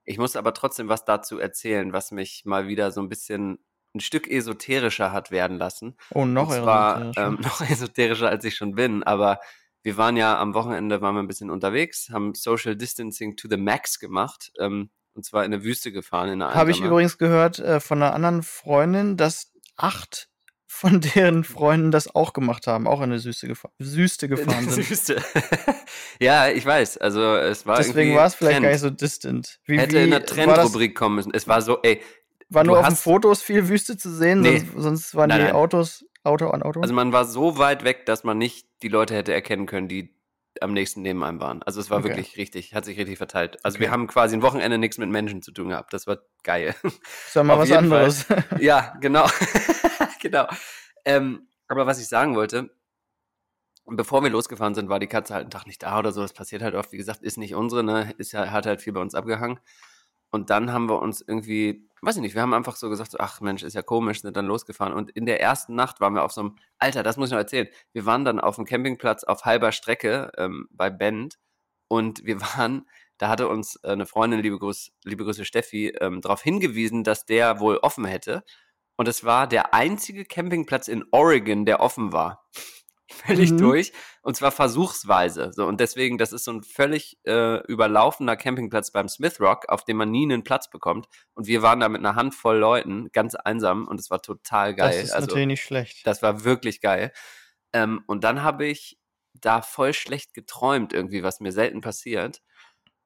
Ich 0.04 0.16
muss 0.16 0.36
aber 0.36 0.54
trotzdem 0.54 0.88
was 0.88 1.04
dazu 1.04 1.38
erzählen, 1.38 1.92
was 1.92 2.12
mich 2.12 2.44
mal 2.44 2.68
wieder 2.68 2.92
so 2.92 3.00
ein 3.00 3.08
bisschen 3.08 3.58
ein 3.94 4.00
Stück 4.00 4.28
esoterischer 4.28 5.12
hat 5.12 5.30
werden 5.30 5.58
lassen. 5.58 5.96
Oh, 6.10 6.24
noch 6.24 6.48
und 6.48 6.54
zwar 6.54 6.96
esoterischer. 6.96 7.26
ähm, 7.26 7.38
noch 7.42 7.60
esoterischer, 7.60 8.28
als 8.28 8.44
ich 8.44 8.56
schon 8.56 8.74
bin. 8.74 9.02
Aber 9.02 9.40
wir 9.82 9.96
waren 9.96 10.16
ja 10.16 10.38
am 10.38 10.54
Wochenende 10.54 11.00
waren 11.00 11.14
wir 11.14 11.22
ein 11.22 11.28
bisschen 11.28 11.50
unterwegs, 11.50 12.10
haben 12.10 12.34
Social 12.34 12.76
Distancing 12.76 13.36
to 13.36 13.48
the 13.48 13.56
Max 13.56 13.98
gemacht. 13.98 14.52
Ähm, 14.58 14.90
und 15.14 15.24
zwar 15.24 15.44
in 15.44 15.52
eine 15.52 15.64
Wüste 15.64 15.90
gefahren, 15.92 16.28
in 16.28 16.42
Habe 16.42 16.70
ich 16.70 16.80
übrigens 16.80 17.18
gehört 17.18 17.58
äh, 17.58 17.80
von 17.80 18.00
einer 18.00 18.14
anderen 18.14 18.42
Freundin, 18.42 19.16
dass 19.16 19.52
acht 19.76 20.30
von 20.72 21.00
deren 21.00 21.42
Freunden 21.42 21.90
das 21.90 22.14
auch 22.14 22.32
gemacht 22.32 22.68
haben, 22.68 22.86
auch 22.86 23.00
in 23.00 23.10
eine 23.10 23.18
Süße, 23.18 23.48
gefa 23.48 23.70
Süße 23.80 24.28
gefahren 24.28 24.70
sind. 24.70 24.88
Wüste. 24.88 25.20
ja, 26.20 26.48
ich 26.48 26.64
weiß. 26.64 26.98
Also 26.98 27.34
es 27.34 27.66
war 27.66 27.78
Deswegen 27.78 28.14
war 28.14 28.26
es 28.26 28.36
vielleicht 28.36 28.58
Trend. 28.58 28.64
gar 28.64 28.70
nicht 28.70 28.80
so 28.80 28.88
distant. 28.88 29.58
Wie, 29.64 29.78
Hätte 29.78 29.98
wie, 29.98 30.04
in 30.04 30.10
der 30.10 30.24
Trendrubrik 30.24 30.96
kommen 30.96 31.16
müssen. 31.16 31.34
Es 31.34 31.48
war 31.48 31.60
so, 31.60 31.82
ey, 31.82 32.00
war 32.50 32.64
nur 32.64 32.78
auf 32.78 32.86
den 32.86 32.96
Fotos 32.96 33.42
viel 33.42 33.68
Wüste 33.68 33.96
zu 33.96 34.10
sehen, 34.10 34.40
Nee. 34.40 34.58
sonst, 34.58 34.72
sonst 34.82 35.14
waren 35.14 35.28
Nein, 35.28 35.38
die 35.38 35.44
nein. 35.46 35.54
Autos 35.54 36.04
Auto 36.22 36.48
an 36.50 36.62
Auto. 36.62 36.80
also 36.82 36.92
man 36.92 37.12
war 37.12 37.24
so 37.24 37.56
weit 37.58 37.82
weg, 37.84 38.04
dass 38.06 38.24
man 38.24 38.36
nicht 38.38 38.66
die 38.82 38.88
Leute 38.88 39.14
hätte 39.14 39.32
erkennen 39.32 39.66
können, 39.66 39.88
die 39.88 40.14
am 40.60 40.72
nächsten 40.72 41.00
neben 41.02 41.22
einem 41.22 41.40
waren. 41.40 41.62
Also 41.62 41.80
es 41.80 41.88
war 41.90 41.98
Okay. 42.00 42.08
wirklich 42.08 42.36
richtig, 42.36 42.74
hat 42.74 42.84
sich 42.84 42.98
richtig 42.98 43.16
verteilt. 43.16 43.58
Also 43.64 43.76
Okay. 43.76 43.84
wir 43.86 43.90
haben 43.92 44.06
quasi 44.08 44.36
ein 44.36 44.42
Wochenende 44.42 44.76
nichts 44.78 44.98
mit 44.98 45.08
Menschen 45.08 45.40
zu 45.42 45.52
tun 45.52 45.68
gehabt. 45.68 45.92
Das 45.94 46.06
war 46.06 46.18
geil. 46.42 46.74
ist 46.82 47.34
ja 47.34 47.42
mal 47.44 47.56
was 47.58 47.68
jeden 47.68 47.88
Fall. 47.88 47.98
anderes. 47.98 48.26
ja, 48.60 48.94
genau. 49.00 49.26
genau. 50.20 50.46
Ähm, 51.04 51.48
aber 51.68 51.86
was 51.86 52.00
ich 52.00 52.08
sagen 52.08 52.34
wollte, 52.34 52.68
bevor 53.86 54.22
wir 54.22 54.30
losgefahren 54.30 54.74
sind, 54.74 54.88
war 54.88 54.98
die 54.98 55.06
Katze 55.06 55.34
halt 55.34 55.44
einen 55.44 55.50
Tag 55.50 55.66
nicht 55.66 55.82
da 55.82 55.98
oder 55.98 56.12
so. 56.12 56.20
Das 56.20 56.32
passiert 56.32 56.62
halt 56.62 56.74
oft. 56.74 56.92
Wie 56.92 56.96
gesagt, 56.98 57.22
ist 57.22 57.38
nicht 57.38 57.54
unsere, 57.54 57.82
ne? 57.82 58.12
Ist 58.18 58.32
ja, 58.32 58.50
hat 58.50 58.66
halt 58.66 58.80
viel 58.82 58.92
bei 58.92 59.00
uns 59.00 59.14
abgehangen. 59.14 59.60
Und 60.30 60.50
dann 60.50 60.72
haben 60.72 60.88
wir 60.88 61.02
uns 61.02 61.20
irgendwie, 61.20 61.88
weiß 62.02 62.16
ich 62.16 62.22
nicht, 62.22 62.34
wir 62.34 62.42
haben 62.42 62.54
einfach 62.54 62.76
so 62.76 62.88
gesagt, 62.88 63.18
ach 63.18 63.40
Mensch, 63.40 63.62
ist 63.62 63.74
ja 63.74 63.82
komisch, 63.82 64.22
sind 64.22 64.36
dann 64.36 64.46
losgefahren. 64.46 64.92
Und 64.92 65.10
in 65.10 65.26
der 65.26 65.40
ersten 65.40 65.74
Nacht 65.74 66.00
waren 66.00 66.14
wir 66.14 66.22
auf 66.22 66.32
so 66.32 66.42
einem, 66.42 66.56
Alter, 66.78 67.02
das 67.02 67.16
muss 67.16 67.28
ich 67.28 67.32
noch 67.32 67.38
erzählen. 67.38 67.68
Wir 67.92 68.06
waren 68.06 68.24
dann 68.24 68.40
auf 68.40 68.56
dem 68.56 68.64
Campingplatz 68.64 69.24
auf 69.24 69.44
halber 69.44 69.72
Strecke 69.72 70.30
ähm, 70.36 70.68
bei 70.70 70.88
Bend 70.88 71.38
und 71.88 72.24
wir 72.24 72.40
waren, 72.56 72.88
da 73.18 73.28
hatte 73.28 73.48
uns 73.48 73.76
äh, 73.82 73.90
eine 73.90 74.06
Freundin, 74.06 74.40
liebe, 74.40 74.58
Grüß, 74.58 74.92
liebe 75.04 75.24
Grüße 75.24 75.44
Steffi, 75.44 75.88
ähm, 76.00 76.20
darauf 76.20 76.42
hingewiesen, 76.42 77.04
dass 77.04 77.26
der 77.26 77.58
wohl 77.60 77.78
offen 77.78 78.04
hätte. 78.04 78.44
Und 78.96 79.08
es 79.08 79.24
war 79.24 79.46
der 79.46 79.74
einzige 79.74 80.24
Campingplatz 80.24 80.86
in 80.86 81.04
Oregon, 81.10 81.64
der 81.64 81.80
offen 81.80 82.12
war. 82.12 82.44
Völlig 83.12 83.50
Mhm. 83.52 83.58
durch. 83.58 83.92
Und 84.22 84.36
zwar 84.36 84.52
versuchsweise. 84.52 85.52
So, 85.52 85.66
und 85.66 85.80
deswegen, 85.80 86.16
das 86.18 86.32
ist 86.32 86.44
so 86.44 86.52
ein 86.52 86.62
völlig 86.62 87.18
äh, 87.26 87.58
überlaufener 87.66 88.36
Campingplatz 88.36 88.90
beim 88.92 89.08
Smith 89.08 89.40
Rock, 89.40 89.68
auf 89.68 89.84
dem 89.84 89.96
man 89.96 90.10
nie 90.10 90.24
einen 90.24 90.44
Platz 90.44 90.70
bekommt. 90.70 91.08
Und 91.34 91.46
wir 91.46 91.62
waren 91.62 91.80
da 91.80 91.88
mit 91.88 91.98
einer 92.00 92.14
Handvoll 92.14 92.56
Leuten, 92.58 93.08
ganz 93.12 93.34
einsam, 93.34 93.88
und 93.88 93.98
es 93.98 94.10
war 94.10 94.22
total 94.22 94.74
geil. 94.74 94.92
Das 94.96 95.02
ist 95.04 95.12
also, 95.12 95.26
natürlich 95.26 95.46
nicht 95.46 95.62
schlecht. 95.62 96.06
das 96.06 96.22
war 96.22 96.44
wirklich 96.44 96.80
geil. 96.80 97.12
Ähm, 97.72 98.02
und 98.06 98.24
dann 98.24 98.42
habe 98.42 98.66
ich 98.66 98.98
da 99.34 99.62
voll 99.62 99.92
schlecht 99.94 100.34
geträumt, 100.34 100.92
irgendwie, 100.92 101.22
was 101.22 101.40
mir 101.40 101.52
selten 101.52 101.80
passiert. 101.80 102.42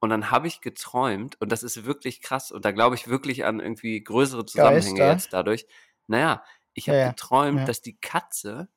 Und 0.01 0.11
dann 0.11 0.31
habe 0.31 0.49
ich 0.49 0.61
geträumt, 0.61 1.41
und 1.41 1.51
das 1.53 1.63
ist 1.63 1.87
wirklich 1.87 2.21
krass, 2.21 2.51
und 2.53 2.65
da 2.65 2.73
glaube 2.73 2.95
ich 2.97 3.09
wirklich 3.09 3.45
an 3.47 3.61
irgendwie 3.61 4.03
größere 4.03 4.45
Zusammenhänge 4.45 4.99
Geister? 4.99 5.13
jetzt 5.13 5.33
dadurch. 5.33 5.67
Naja, 6.09 6.43
ich 6.75 6.89
habe 6.89 6.99
Ja, 6.99 7.09
geträumt, 7.11 7.61
Ja. 7.61 7.65
dass 7.67 7.81
die 7.81 7.97
Katze 7.99 8.69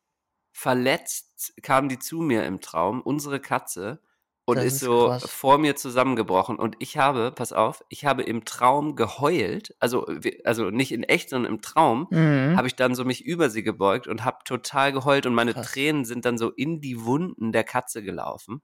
verletzt 0.57 1.53
kam 1.61 1.87
die 1.87 1.99
zu 1.99 2.17
mir 2.21 2.43
im 2.45 2.61
Traum, 2.61 3.01
unsere 3.01 3.39
Katze, 3.39 4.01
und 4.49 4.55
Das 4.57 4.65
ist, 4.65 4.79
so 4.79 5.07
krass. 5.07 5.23
vor 5.29 5.57
mir 5.59 5.75
zusammengebrochen. 5.75 6.57
Und 6.57 6.77
ich 6.79 6.97
habe, 6.97 7.31
pass 7.31 7.51
auf, 7.53 7.83
ich 7.89 8.05
habe 8.05 8.23
im 8.23 8.43
Traum 8.45 8.95
geheult, 8.95 9.75
also, 9.79 10.07
also 10.45 10.69
nicht 10.71 10.93
in 10.93 11.03
echt, 11.03 11.29
sondern 11.29 11.51
im 11.53 11.61
Traum, 11.61 12.07
Mhm. 12.09 12.57
habe 12.57 12.67
ich 12.67 12.75
dann 12.75 12.95
so 12.95 13.03
mich 13.05 13.23
über 13.25 13.49
sie 13.49 13.61
gebeugt 13.61 14.07
und 14.07 14.23
habe 14.25 14.37
total 14.45 14.93
geheult 14.93 15.25
und 15.27 15.35
meine 15.35 15.53
Krass. 15.53 15.67
Tränen 15.73 16.05
sind 16.05 16.25
dann 16.25 16.37
so 16.39 16.49
in 16.49 16.81
die 16.81 17.03
Wunden 17.05 17.51
der 17.51 17.65
Katze 17.65 18.01
gelaufen. 18.01 18.61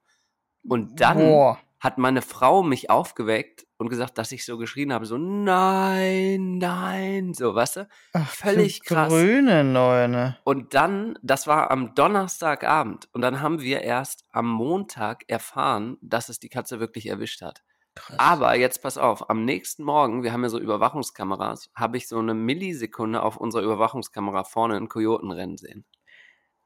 Und 0.68 1.00
dann 1.02 1.18
Boah. 1.20 1.60
Hat 1.84 1.98
meine 1.98 2.22
Frau 2.22 2.64
mich 2.64 2.90
aufgeweckt 2.90 3.66
und 3.76 3.90
gesagt, 3.90 4.18
dass 4.18 4.32
ich 4.32 4.46
so 4.46 4.58
geschrien 4.58 4.94
habe, 4.94 5.06
so 5.06 5.18
nein, 5.18 6.58
nein, 6.58 7.34
so, 7.34 7.54
weißt 7.54 7.76
du? 7.76 7.88
Ach, 8.14 8.30
völlig 8.30 8.86
krass. 8.86 9.10
Grüne 9.10 9.66
Neune. 9.66 10.38
Und 10.46 10.74
dann, 10.76 11.20
das 11.22 11.46
war 11.46 11.72
am 11.72 11.94
Donnerstagabend 11.94 13.10
und 13.12 13.22
dann 13.22 13.42
haben 13.42 13.60
wir 13.60 13.82
erst 13.82 14.24
am 14.32 14.48
Montag 14.48 15.26
erfahren, 15.28 15.98
dass 16.02 16.30
es 16.30 16.40
die 16.40 16.48
Katze 16.48 16.80
wirklich 16.80 17.08
erwischt 17.08 17.42
hat. 17.42 17.64
Krass. 17.96 18.18
Aber 18.18 18.56
jetzt 18.56 18.82
pass 18.82 18.98
auf, 18.98 19.30
am 19.30 19.44
nächsten 19.44 19.84
Morgen, 19.84 20.24
wir 20.24 20.32
haben 20.32 20.44
ja 20.44 20.50
so 20.50 20.60
Überwachungskameras, 20.60 21.70
habe 21.76 21.98
ich 21.98 22.08
so 22.08 22.18
eine 22.18 22.34
Millisekunde 22.34 23.22
auf 23.22 23.36
unserer 23.36 23.62
Überwachungskamera 23.62 24.46
vorne 24.46 24.78
einen 24.78 24.88
Kojotenrennen 24.88 25.58
sehen. 25.58 25.86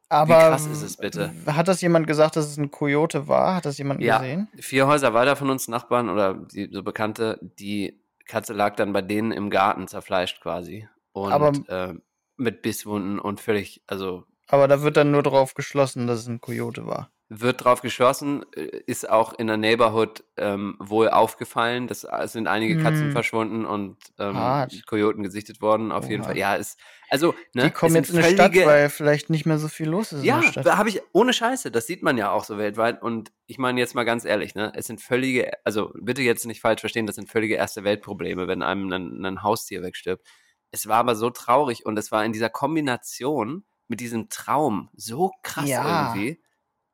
Aber 0.10 0.36
krass 0.36 0.66
ist 0.66 0.82
es 0.84 0.98
bitte? 0.98 1.34
Hat 1.48 1.68
das 1.68 1.82
jemand 1.82 2.08
gesagt, 2.08 2.36
dass 2.38 2.46
es 2.48 2.58
ein 2.58 2.72
Kojote 2.72 3.28
war? 3.28 3.56
Hat 3.56 3.66
das 3.66 3.78
jemand 3.78 4.02
Ja. 4.02 4.20
gesehen? 4.20 4.48
Vier 4.58 4.88
Häuser 4.88 5.14
weiter 5.14 5.36
von 5.36 5.50
uns, 5.50 5.68
Nachbarn 5.68 6.10
oder 6.10 6.34
die 6.34 6.70
so 6.72 6.82
Bekannte, 6.84 7.40
die 7.42 8.00
Katze 8.26 8.54
lag 8.54 8.76
dann 8.76 8.94
bei 8.94 9.02
denen 9.02 9.32
im 9.32 9.50
Garten 9.50 9.88
zerfleischt 9.88 10.42
quasi. 10.42 10.88
Und 11.12 11.32
Aber- 11.34 11.52
äh, 11.68 11.94
mit 12.38 12.62
Bisswunden 12.62 13.20
und 13.20 13.40
völlig, 13.42 13.82
also 13.88 14.24
Aber 14.48 14.68
da 14.68 14.82
wird 14.82 14.96
dann 14.96 15.12
nur 15.12 15.24
drauf 15.24 15.56
geschlossen, 15.56 16.08
dass 16.08 16.20
es 16.20 16.28
ein 16.28 16.40
Kojote 16.40 16.86
war. 16.86 17.10
Wird 17.30 17.64
drauf 17.66 17.82
geschossen, 17.82 18.46
äh, 18.56 18.62
ist 18.86 19.10
auch 19.10 19.34
in 19.34 19.48
der 19.48 19.58
Neighborhood 19.58 20.24
ähm, 20.38 20.78
wohl 20.80 21.10
aufgefallen. 21.10 21.88
Das 21.88 22.06
es 22.06 22.32
sind 22.32 22.48
einige 22.48 22.78
Katzen 22.82 23.08
Hm. 23.08 23.12
verschwunden 23.12 23.66
und 23.66 23.98
ähm. 24.18 24.38
Kojoten 24.86 25.24
gesichtet 25.24 25.62
worden. 25.62 25.92
Auf 25.92 26.10
jeden 26.10 26.22
Oha. 26.22 26.30
Fall. 26.30 26.38
Ja, 26.38 26.56
ist 26.56 26.80
also 27.10 27.34
ne, 27.54 27.64
Die 27.66 27.72
kommen 27.72 27.96
jetzt 27.96 28.10
in 28.12 28.18
eine 28.18 28.34
Stadt, 28.34 28.56
weil 28.56 28.90
vielleicht 28.90 29.30
nicht 29.30 29.46
mehr 29.46 29.58
so 29.58 29.68
viel 29.68 29.88
los 29.90 30.12
ist 30.14 30.24
ja, 30.24 30.42
habe 30.78 30.90
ich 30.90 31.02
ohne 31.14 31.34
Scheiße. 31.34 31.70
Das 31.72 31.86
sieht 31.88 32.02
man 32.04 32.18
ja 32.18 32.32
auch 32.32 32.44
so 32.46 32.58
weltweit. 32.58 33.02
Und 33.02 33.32
ich 33.46 33.58
meine 33.58 33.80
jetzt 33.80 33.96
mal 33.96 34.04
ganz 34.06 34.24
ehrlich, 34.26 34.56
ne, 34.56 34.72
es 34.76 34.88
sind 34.88 35.02
völlige, 35.02 35.52
also 35.66 35.92
bitte 36.00 36.22
jetzt 36.22 36.46
nicht 36.46 36.62
falsch 36.62 36.82
verstehen, 36.82 37.08
das 37.08 37.16
sind 37.16 37.30
völlige 37.30 37.56
erste 37.56 37.84
Weltprobleme, 37.84 38.48
wenn 38.48 38.62
einem 38.62 38.92
ein, 38.92 39.26
ein 39.26 39.44
Haustier 39.44 39.82
wegstirbt. 39.84 40.26
Es 40.72 40.88
war 40.88 40.98
aber 40.98 41.16
so 41.16 41.30
traurig 41.30 41.86
und 41.86 41.98
es 41.98 42.12
war 42.12 42.24
in 42.26 42.34
dieser 42.34 42.50
Kombination 42.50 43.64
mit 43.88 44.00
diesem 44.02 44.30
Traum 44.30 44.90
so 44.94 45.32
krass 45.44 45.68
Ja. 45.70 46.14
irgendwie. 46.14 46.42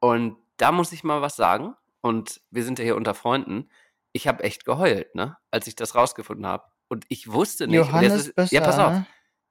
Und 0.03 0.35
da 0.57 0.73
muss 0.73 0.91
ich 0.91 1.05
mal 1.05 1.21
was 1.21 1.37
sagen. 1.37 1.75
Und 2.01 2.41
wir 2.51 2.65
sind 2.65 2.77
ja 2.77 2.83
hier 2.83 2.97
unter 2.97 3.13
Freunden. 3.13 3.69
Ich 4.11 4.27
habe 4.27 4.43
echt 4.43 4.65
geheult, 4.65 5.15
ne, 5.15 5.37
als 5.49 5.65
ich 5.67 5.75
das 5.77 5.95
rausgefunden 5.95 6.45
habe. 6.45 6.65
Und 6.89 7.05
ich 7.07 7.31
wusste 7.31 7.67
nicht. 7.67 7.77
Johannes 7.77 8.27
ist, 8.27 8.35
Besser. 8.35 8.53
ja, 8.53 8.61
pass 8.61 8.77
auf. 8.79 8.93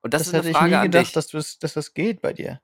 Und 0.03 0.13
das, 0.13 0.25
Das, 0.25 0.29
ist 0.29 0.35
eine 0.35 0.39
hätte 0.43 0.51
ich 0.51 0.57
Frage 0.57 0.71
nie 0.71 0.77
an 0.77 0.91
gedacht, 0.91 1.17
dass, 1.17 1.29
dass 1.59 1.73
das 1.73 1.95
geht 1.95 2.21
bei 2.21 2.35
dir. 2.35 2.61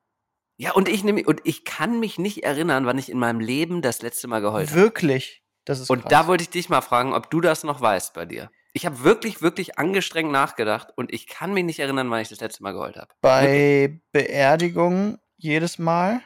Ja, 0.58 0.72
und 0.72 0.88
ich 0.88 1.02
nehme 1.02 1.22
und 1.24 1.40
ich 1.44 1.64
kann 1.64 1.98
mich 1.98 2.18
nicht 2.18 2.42
erinnern, 2.44 2.84
wann 2.84 2.98
ich 2.98 3.10
in 3.10 3.18
meinem 3.18 3.40
Leben 3.40 3.80
das 3.80 4.02
letzte 4.02 4.28
Mal 4.28 4.40
geheult 4.40 4.68
habe. 4.68 4.80
Wirklich. 4.80 5.42
Das 5.64 5.80
ist 5.80 5.88
Und 5.88 6.02
krass. 6.02 6.10
da 6.10 6.26
wollte 6.26 6.42
ich 6.42 6.50
dich 6.50 6.68
mal 6.68 6.82
fragen, 6.82 7.14
ob 7.14 7.30
du 7.30 7.40
das 7.40 7.64
noch 7.64 7.80
weißt 7.80 8.12
bei 8.12 8.26
dir. 8.26 8.50
Ich 8.74 8.84
habe 8.84 9.02
wirklich, 9.02 9.40
wirklich 9.40 9.78
angestrengt 9.78 10.30
nachgedacht 10.30 10.88
und 10.96 11.12
ich 11.12 11.26
kann 11.26 11.54
mich 11.54 11.64
nicht 11.64 11.78
erinnern, 11.78 12.10
wann 12.10 12.20
ich 12.20 12.28
das 12.28 12.40
letzte 12.40 12.62
Mal 12.62 12.72
geheult 12.72 12.96
habe. 12.96 13.14
bei 13.22 13.98
Beerdigungen 14.12 15.18
jedes 15.36 15.78
Mal 15.78 16.20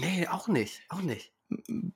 Nee, 0.00 0.26
auch 0.28 0.48
nicht. 0.48 0.82
Auch 0.88 1.00
nicht. 1.02 1.32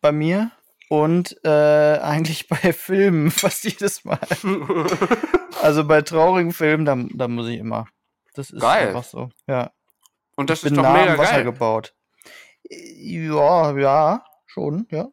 bei 0.00 0.12
mir 0.12 0.50
und 0.88 1.36
äh, 1.44 1.98
eigentlich 1.98 2.48
bei 2.48 2.72
Filmen 2.72 3.30
fast 3.30 3.64
jedes 3.64 4.04
Mal. 4.04 4.20
Also 5.60 5.82
bei 5.84 6.02
traurigen 6.02 6.52
Filmen, 6.52 6.84
da, 6.84 6.96
da 7.14 7.26
muss 7.26 7.48
ich 7.48 7.58
immer. 7.58 7.86
Das 8.34 8.50
ist 8.50 8.60
Geil. 8.60 8.88
einfach 8.88 9.02
so. 9.02 9.30
Ja. 9.48 9.72
und 10.36 10.50
das 10.50 10.58
Ich 10.60 10.64
bin 10.64 10.74
ist 10.74 10.76
doch 10.76 10.82
nah 10.84 10.92
mega 10.92 11.12
am 11.14 11.18
Wasser 11.18 11.32
geil. 11.32 11.44
gebaut. 11.44 11.94
Ja, 12.70 13.76
ja, 13.76 14.24
schon, 14.46 14.86
ja. 14.90 15.08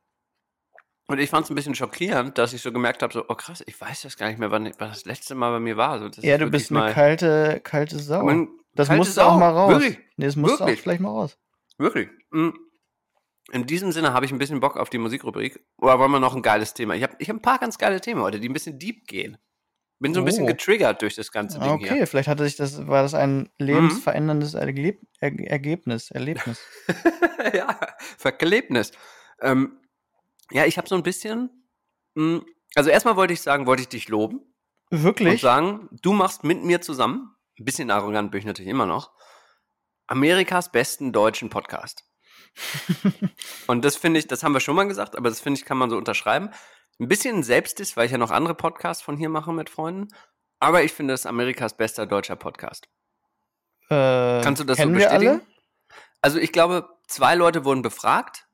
Und 1.07 1.19
ich 1.19 1.29
fand 1.31 1.45
es 1.45 1.49
ein 1.51 1.55
bisschen 1.55 1.73
schockierend, 1.73 2.37
dass 2.37 2.53
ich 2.53 2.61
so 2.61 2.71
gemerkt 2.71 3.01
habe, 3.01 3.13
so, 3.13 3.25
oh 3.27 3.33
krass, 3.35 3.63
ich 3.65 3.79
weiß 3.79 4.01
das 4.03 4.17
gar 4.17 4.27
nicht 4.27 4.37
mehr, 4.39 4.51
wann, 4.51 4.65
wann 4.77 4.89
das 4.89 5.05
letzte 5.05 5.33
Mal 5.35 5.51
bei 5.51 5.59
mir 5.59 5.77
war. 5.77 5.99
So, 5.99 6.09
das 6.09 6.23
Ja, 6.23 6.37
du 6.37 6.47
bist 6.49 6.69
eine 6.71 6.79
mal- 6.79 6.93
kalte, 6.93 7.59
kalte 7.63 7.97
Sau. 7.99 8.23
Man- 8.23 8.49
das 8.73 8.87
kalte 8.89 8.99
musst 8.99 9.17
du 9.17 9.21
auch 9.21 9.31
Sau. 9.33 9.39
mal 9.39 9.49
raus. 9.51 9.71
Wirklich. 9.71 9.99
Nee, 10.17 10.25
das 10.25 10.35
musst 10.35 10.55
du 10.55 10.59
Wirklich. 10.59 10.79
auch 10.79 10.83
vielleicht 10.83 11.01
mal 11.01 11.09
raus. 11.09 11.37
Wirklich. 11.77 12.09
Mm. 12.31 12.49
In 13.51 13.65
diesem 13.67 13.91
Sinne 13.91 14.11
habe 14.13 14.25
ich 14.25 14.31
ein 14.31 14.39
bisschen 14.39 14.59
Bock 14.59 14.75
auf 14.77 14.89
die 14.89 14.97
Musikrubrik. 14.97 15.63
Oder 15.77 15.99
wollen 15.99 16.11
wir 16.11 16.19
noch 16.19 16.35
ein 16.35 16.41
geiles 16.41 16.73
Thema? 16.73 16.95
Ich 16.95 17.03
habe 17.03 17.15
ich 17.19 17.29
hab 17.29 17.35
ein 17.37 17.41
paar 17.41 17.59
ganz 17.59 17.77
geile 17.77 18.01
Themen 18.01 18.21
heute, 18.21 18.39
die 18.39 18.49
ein 18.49 18.53
bisschen 18.53 18.79
deep 18.79 19.05
gehen. 19.07 19.37
Bin 19.99 20.13
so 20.13 20.19
ein 20.19 20.25
bisschen 20.25 20.43
Oh. 20.43 20.47
getriggert 20.47 21.01
durch 21.01 21.15
das 21.15 21.31
ganze 21.31 21.59
Ding 21.59 21.69
Okay, 21.69 21.93
hier. 21.93 22.07
vielleicht 22.07 22.27
hatte 22.27 22.43
sich 22.43 22.55
das, 22.57 22.85
war 22.87 23.01
das 23.03 23.13
ein 23.13 23.49
lebensveränderndes 23.59 24.53
Erleb 24.55 24.99
er 25.21 25.31
Ergebnis, 25.49 26.11
Erlebnis. 26.11 26.59
ja, 27.53 27.79
Verklebnis. 28.17 28.91
Ähm, 29.41 29.79
ja, 30.51 30.65
ich 30.65 30.77
habe 30.77 30.87
so 30.89 30.95
ein 30.95 31.03
bisschen. 31.03 31.49
mm, 32.15 32.39
Also 32.75 32.89
erstmal 32.89 33.15
wollte 33.15 33.33
ich 33.33 33.41
sagen, 33.41 33.67
wollte 33.67 33.83
ich 33.83 33.89
dich 33.89 34.09
loben 34.09 34.41
und 34.91 35.03
Wirklich? 35.03 35.39
sagen, 35.41 35.87
du 36.01 36.11
machst 36.13 36.43
mit 36.43 36.63
mir 36.63 36.81
zusammen, 36.81 37.33
ein 37.59 37.63
bisschen 37.65 37.89
arrogant 37.89 38.31
bin 38.31 38.39
ich 38.39 38.45
natürlich 38.45 38.69
immer 38.69 38.85
noch, 38.85 39.11
Amerikas 40.07 40.71
besten 40.71 41.13
deutschen 41.13 41.49
Podcast. 41.49 42.03
Und 43.67 43.83
das 43.85 43.95
finde 43.95 44.19
ich, 44.19 44.27
das 44.27 44.43
haben 44.43 44.53
wir 44.53 44.59
schon 44.59 44.75
mal 44.75 44.87
gesagt, 44.87 45.17
aber 45.17 45.29
das 45.29 45.39
finde 45.41 45.59
ich, 45.59 45.65
kann 45.65 45.77
man 45.77 45.89
so 45.89 45.97
unterschreiben. 45.97 46.49
Ein 46.99 47.07
bisschen 47.07 47.43
Selbstdiss, 47.43 47.97
weil 47.97 48.05
ich 48.05 48.11
ja 48.11 48.17
noch 48.17 48.31
andere 48.31 48.55
Podcasts 48.55 49.03
von 49.03 49.17
hier 49.17 49.29
mache 49.29 49.51
mit 49.51 49.69
Freunden. 49.69 50.07
Aber 50.59 50.83
ich 50.83 50.93
finde, 50.93 51.13
das 51.13 51.21
ist 51.21 51.25
Amerikas 51.25 51.75
bester 51.75 52.05
deutscher 52.05 52.35
Podcast. 52.37 52.87
Äh, 53.89 54.41
Kannst 54.41 54.61
du 54.61 54.63
das 54.65 54.77
so 54.77 54.89
bestätigen? 54.89 55.27
alle? 55.29 55.41
Also 56.21 56.39
ich 56.39 56.51
glaube, 56.51 56.87
zwei 57.07 57.35
Leute 57.35 57.65
wurden 57.65 57.81
befragt 57.81 58.47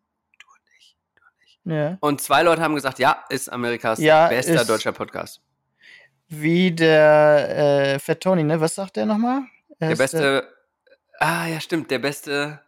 Ja. 1.63 1.97
und 2.01 2.21
zwei 2.21 2.41
Leute 2.43 2.61
haben 2.61 2.75
gesagt, 2.75 2.99
ja, 2.99 3.23
ist 3.29 3.47
Amerikas 3.49 3.99
Ja, 3.99 4.27
bester 4.27 4.61
ist- 4.61 4.69
deutscher 4.69 4.91
Podcast. 4.91 5.41
Wie 6.27 6.71
der 6.71 7.93
äh, 7.95 7.99
Fettoni, 7.99 8.43
ne? 8.43 8.59
Was 8.61 8.75
sagt 8.75 8.95
der 8.95 9.05
nochmal? 9.05 9.41
Er 9.79 9.89
Der 9.89 9.95
beste, 9.97 10.53
ah 11.19 11.45
ja, 11.45 11.59
stimmt, 11.59 11.91
der 11.91 11.99
beste, 11.99 12.61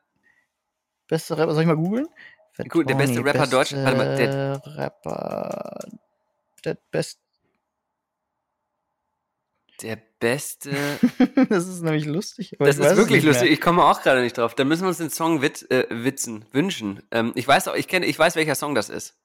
beste 1.13 1.37
Rapper. 1.37 1.53
Soll 1.53 1.63
ich 1.63 1.67
mal 1.67 1.75
googeln? 1.77 2.07
Gut, 2.69 2.89
der 2.89 2.95
beste 2.95 3.23
Rapper 3.23 3.47
Deutsch- 3.47 3.73
warte 3.75 3.97
mal, 3.97 4.15
der- 4.15 4.61
Rapper. 4.65 5.79
Der 6.65 6.77
beste. 6.91 7.19
der 9.81 9.97
beste, 10.19 10.71
das 11.49 11.67
ist 11.67 11.81
nämlich 11.81 12.05
lustig. 12.05 12.55
das 12.59 12.77
ist 12.77 12.95
wirklich 12.95 13.23
mehr. 13.23 13.33
lustig, 13.33 13.51
ich 13.51 13.59
komme 13.59 13.83
auch 13.83 14.01
gerade 14.01 14.21
nicht 14.21 14.37
drauf. 14.37 14.55
Da 14.55 14.63
müssen 14.63 14.83
wir 14.83 14.87
uns 14.89 14.97
den 14.99 15.09
Song 15.09 15.41
wit, 15.41 15.69
äh, 15.71 15.87
witzen, 15.89 16.45
wünschen. 16.53 17.01
Ähm, 17.11 17.33
ich 17.35 17.45
weiß 17.47 17.67
auch, 17.67 17.75
ich 17.75 17.87
kenne, 17.89 18.05
ich 18.05 18.17
weiß, 18.17 18.35
welcher 18.37 18.55
Song 18.55 18.75
das 18.75 18.89
ist. 18.89 19.17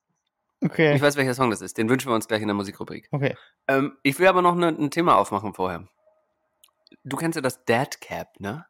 Okay. 0.60 0.96
Ich 0.96 1.02
weiß, 1.02 1.16
welcher 1.16 1.34
Song 1.34 1.50
das 1.50 1.60
ist. 1.60 1.78
Den 1.78 1.88
wünschen 1.88 2.10
wir 2.10 2.14
uns 2.16 2.26
gleich 2.26 2.42
in 2.42 2.48
der 2.48 2.54
Musikrubrik. 2.56 3.08
okay. 3.12 3.36
Ähm, 3.68 3.96
ich 4.02 4.18
will 4.18 4.26
aber 4.26 4.42
noch 4.42 4.56
ne, 4.56 4.68
ein 4.68 4.90
Thema 4.90 5.16
aufmachen 5.18 5.54
vorher. 5.54 5.86
Du 7.04 7.16
kennst 7.16 7.36
ja 7.36 7.42
das 7.42 7.64
Dad 7.64 8.00
Cap, 8.00 8.40
ne? 8.40 8.66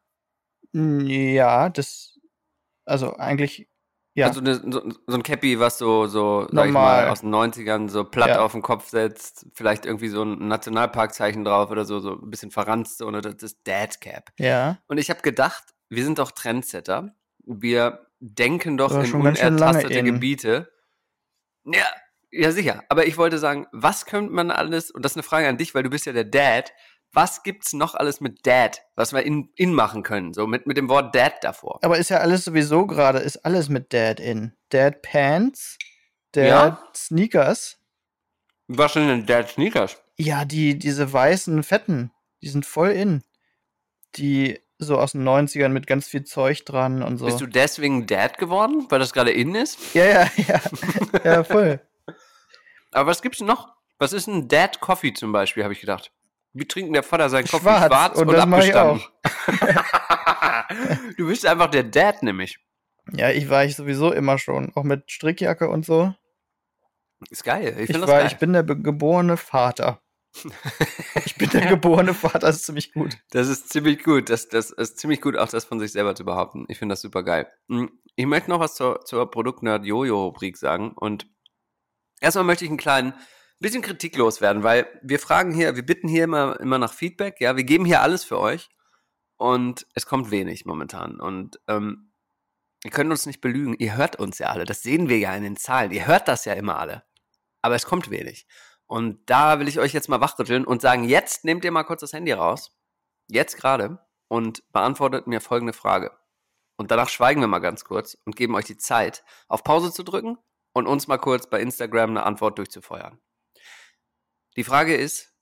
Ja, 0.71 1.69
das. 1.69 2.08
Also 2.89 3.15
eigentlich. 3.17 3.67
Ja. 4.15 4.27
Also 4.27 4.41
ne, 4.41 4.55
so, 4.55 4.89
so 5.07 5.15
ein 5.15 5.23
Cappy, 5.23 5.59
was 5.59 5.77
so, 5.77 6.07
so 6.07 6.47
sag 6.51 6.65
ich 6.65 6.71
mal, 6.73 7.07
aus 7.09 7.21
den 7.21 7.33
90ern 7.33 7.87
so 7.89 8.03
platt 8.03 8.29
Ja. 8.29 8.41
auf 8.41 8.51
den 8.51 8.61
Kopf 8.61 8.89
setzt, 8.89 9.45
vielleicht 9.53 9.85
irgendwie 9.85 10.09
so 10.09 10.23
ein 10.23 10.47
Nationalparkzeichen 10.47 11.45
drauf 11.45 11.69
oder 11.69 11.85
so, 11.85 11.99
so 11.99 12.13
ein 12.13 12.29
bisschen 12.29 12.51
verranzt, 12.51 12.97
so, 12.97 13.07
und 13.07 13.23
das 13.23 13.35
ist 13.43 13.59
Dad 13.65 14.01
Cap. 14.01 14.31
ja. 14.37 14.79
Und 14.87 14.97
ich 14.97 15.09
habe 15.09 15.21
gedacht, 15.21 15.63
wir 15.89 16.03
sind 16.03 16.19
doch 16.19 16.31
Trendsetter. 16.31 17.15
Wir 17.45 18.07
denken 18.19 18.77
doch 18.77 18.91
in 18.91 19.13
unertastete. 19.13 20.03
Gebiete. 20.03 20.71
Ja, 21.65 21.85
ja, 22.31 22.51
sicher. 22.51 22.83
Aber 22.89 23.05
ich 23.07 23.17
wollte 23.17 23.37
sagen, 23.37 23.67
was 23.71 24.05
könnte 24.05 24.33
man 24.33 24.51
alles, 24.51 24.91
und 24.91 25.05
das 25.05 25.13
ist 25.13 25.17
eine 25.17 25.23
Frage 25.23 25.47
an 25.47 25.57
dich, 25.57 25.73
weil 25.75 25.83
du 25.83 25.89
bist 25.89 26.05
ja 26.05 26.13
der 26.13 26.25
Dad, 26.25 26.73
was 27.11 27.43
gibt's 27.43 27.73
noch 27.73 27.95
alles 27.95 28.21
mit 28.21 28.45
Dad, 28.45 28.81
was 28.95 29.13
wir 29.13 29.23
in, 29.23 29.49
in 29.55 29.73
machen 29.73 30.03
können? 30.03 30.33
So 30.33 30.45
mit, 30.47 30.67
mit 30.67 30.77
dem 30.77 30.89
Wort 30.89 31.15
Dad 31.15 31.35
davor. 31.41 31.79
Aber 31.81 31.97
ist 31.97 32.09
ja 32.09 32.17
alles 32.17 32.45
sowieso 32.45 32.85
gerade, 32.85 33.19
ist 33.19 33.37
alles 33.45 33.69
mit 33.69 33.93
Dad 33.93 34.19
in. 34.19 34.53
Dad 34.69 35.01
Pants, 35.01 35.77
Dad 36.31 36.45
Ja. 36.47 36.83
Sneakers. 36.95 37.77
Was 38.67 38.93
sind 38.93 39.07
denn 39.07 39.25
Dad 39.25 39.49
Sneakers? 39.49 40.01
Ja, 40.17 40.45
die, 40.45 40.77
diese 40.77 41.11
weißen 41.11 41.63
Fetten, 41.63 42.11
die 42.41 42.49
sind 42.49 42.65
voll 42.65 42.89
in. 42.89 43.23
Die 44.15 44.59
so 44.77 44.97
aus 44.97 45.11
den 45.11 45.27
90ern 45.27 45.69
mit 45.69 45.87
ganz 45.87 46.07
viel 46.07 46.23
Zeug 46.23 46.63
dran 46.65 47.03
und 47.03 47.17
so. 47.17 47.25
Bist 47.25 47.41
du 47.41 47.47
deswegen 47.47 48.05
Dad 48.07 48.37
geworden, 48.37 48.85
weil 48.89 48.99
das 48.99 49.13
gerade 49.13 49.31
in 49.31 49.55
ist? 49.55 49.93
ja, 49.93 50.05
ja, 50.05 50.31
ja. 50.47 50.61
ja, 51.23 51.43
voll. 51.43 51.81
Aber 52.91 53.09
was 53.09 53.21
gibt's 53.21 53.41
noch? 53.41 53.75
Was 53.97 54.13
ist 54.13 54.27
ein 54.27 54.47
Dad 54.47 54.79
Coffee 54.79 55.13
zum 55.13 55.31
Beispiel, 55.31 55.63
habe 55.63 55.73
ich 55.73 55.81
gedacht. 55.81 56.11
Wie 56.59 56.67
trinkt 56.67 56.93
der 56.95 57.03
Vater 57.03 57.29
seinen 57.29 57.45
Kaffee? 57.45 57.61
Schwarz, 57.63 57.85
Schwarz 57.87 58.17
und 58.17 58.27
und, 58.27 58.33
das 58.33 58.43
abgestanden. 58.43 59.03
du 61.17 61.27
bist 61.27 61.45
einfach 61.45 61.67
der 61.71 61.83
Dad 61.83 62.21
nämlich. 62.23 62.59
Ja, 63.13 63.29
ich 63.29 63.49
war 63.49 63.63
ich 63.65 63.75
sowieso 63.75 64.11
immer 64.11 64.37
schon. 64.37 64.71
Auch 64.75 64.83
mit 64.83 65.09
Strickjacke 65.09 65.69
und 65.69 65.85
so. 65.85 66.13
Ist 67.29 67.43
geil. 67.43 67.75
Ich 67.79 67.89
Ich, 67.89 67.95
das 67.95 68.01
war, 68.01 68.19
geil. 68.19 68.27
ich 68.27 68.37
bin 68.37 68.53
der 68.53 68.63
geborene 68.63 69.37
Vater. 69.37 70.01
ich 71.25 71.35
bin 71.35 71.49
der 71.49 71.65
geborene 71.67 72.13
Vater, 72.13 72.47
ist 72.49 72.65
ziemlich 72.65 72.93
gut. 72.93 73.17
Das 73.31 73.47
ist 73.47 73.69
ziemlich 73.69 74.03
gut. 74.03 74.29
Das, 74.29 74.47
das 74.47 74.69
ist 74.71 74.99
ziemlich 74.99 75.21
gut, 75.21 75.35
auch 75.37 75.49
das 75.49 75.65
von 75.65 75.79
sich 75.79 75.91
selber 75.91 76.13
zu 76.15 76.23
behaupten. 76.23 76.65
Ich 76.67 76.77
finde 76.77 76.93
das 76.93 77.01
super 77.01 77.23
geil. 77.23 77.47
Hm, 77.67 77.89
Ich 78.15 78.25
möchte 78.25 78.49
noch 78.49 78.59
was 78.59 78.75
zur, 78.75 79.03
zur 79.05 79.29
Produktnerd-Jojo-Rubrik 79.31 80.55
sagen. 80.57 80.91
Und 80.95 81.25
erstmal 82.21 82.45
möchte 82.45 82.65
ich 82.65 82.69
einen 82.71 82.77
kleinen 82.77 83.13
bisschen 83.59 83.81
Kritik 83.81 84.15
loswerden, 84.15 84.63
weil 84.63 84.87
wir 85.01 85.19
fragen 85.19 85.53
hier, 85.53 85.75
wir 85.75 85.85
bitten 85.85 86.07
hier 86.07 86.23
immer, 86.23 86.59
immer 86.59 86.77
nach 86.77 86.93
Feedback. 86.93 87.39
Ja, 87.39 87.55
wir 87.57 87.63
geben 87.63 87.85
hier 87.85 88.01
alles 88.01 88.23
für 88.23 88.39
euch. 88.39 88.69
Und 89.37 89.87
es 89.93 90.05
kommt 90.05 90.31
wenig 90.31 90.65
momentan. 90.65 91.19
Und 91.19 91.61
ähm, 91.67 92.11
ihr 92.83 92.91
könnt 92.91 93.09
uns 93.11 93.25
nicht 93.25 93.41
belügen. 93.41 93.75
Ihr 93.79 93.95
hört 93.95 94.17
uns 94.17 94.37
ja 94.39 94.47
alle. 94.47 94.65
Das 94.65 94.81
sehen 94.81 95.07
wir 95.07 95.17
ja 95.17 95.33
in 95.33 95.43
den 95.43 95.55
Zahlen. 95.55 95.91
Ihr 95.91 96.07
hört 96.07 96.27
das 96.27 96.45
ja 96.45 96.53
immer 96.53 96.77
alle. 96.77 97.03
Aber 97.61 97.75
es 97.75 97.85
kommt 97.85 98.09
wenig. 98.09 98.47
Und 98.85 99.29
da 99.29 99.59
will 99.59 99.67
ich 99.67 99.79
euch 99.79 99.93
jetzt 99.93 100.09
mal 100.09 100.19
wachrütteln 100.19 100.65
und 100.65 100.81
sagen, 100.81 101.03
jetzt 101.03 101.45
nehmt 101.45 101.63
ihr 101.63 101.71
mal 101.71 101.83
kurz 101.83 102.01
das 102.01 102.13
Handy 102.13 102.31
raus. 102.33 102.75
Jetzt 103.27 103.57
gerade. 103.57 103.99
Und 104.27 104.63
beantwortet 104.71 105.27
mir 105.27 105.41
folgende 105.41 105.73
Frage. 105.73 106.11
Und 106.75 106.91
danach 106.91 107.09
schweigen 107.09 107.41
wir 107.41 107.47
mal 107.47 107.59
ganz 107.59 107.83
kurz 107.83 108.17
und 108.25 108.35
geben 108.35 108.55
euch 108.55 108.65
die 108.65 108.77
Zeit, 108.77 109.23
auf 109.47 109.63
Pause 109.63 109.91
zu 109.91 110.03
drücken 110.03 110.37
und 110.73 110.87
uns 110.87 111.07
mal 111.07 111.17
kurz 111.17 111.49
bei 111.49 111.61
Instagram 111.61 112.11
eine 112.11 112.23
Antwort 112.23 112.57
durchzufeuern. 112.57 113.19
Die 114.59 114.65
Frage 114.65 114.93
ist, 114.93 115.33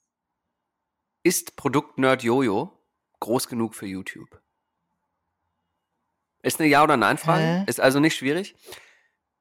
ist 1.23 1.55
Produktnerd 1.55 2.21
Jojo 2.21 2.71
groß 3.19 3.47
genug 3.47 3.73
für 3.73 3.87
YouTube? 3.87 4.39
Ist 6.43 6.59
eine 6.59 6.69
Ja- 6.69 6.83
oder 6.83 6.97
Nein-Frage, 6.97 7.65
ist 7.65 7.79
also 7.79 7.99
nicht 7.99 8.15
schwierig. 8.15 8.55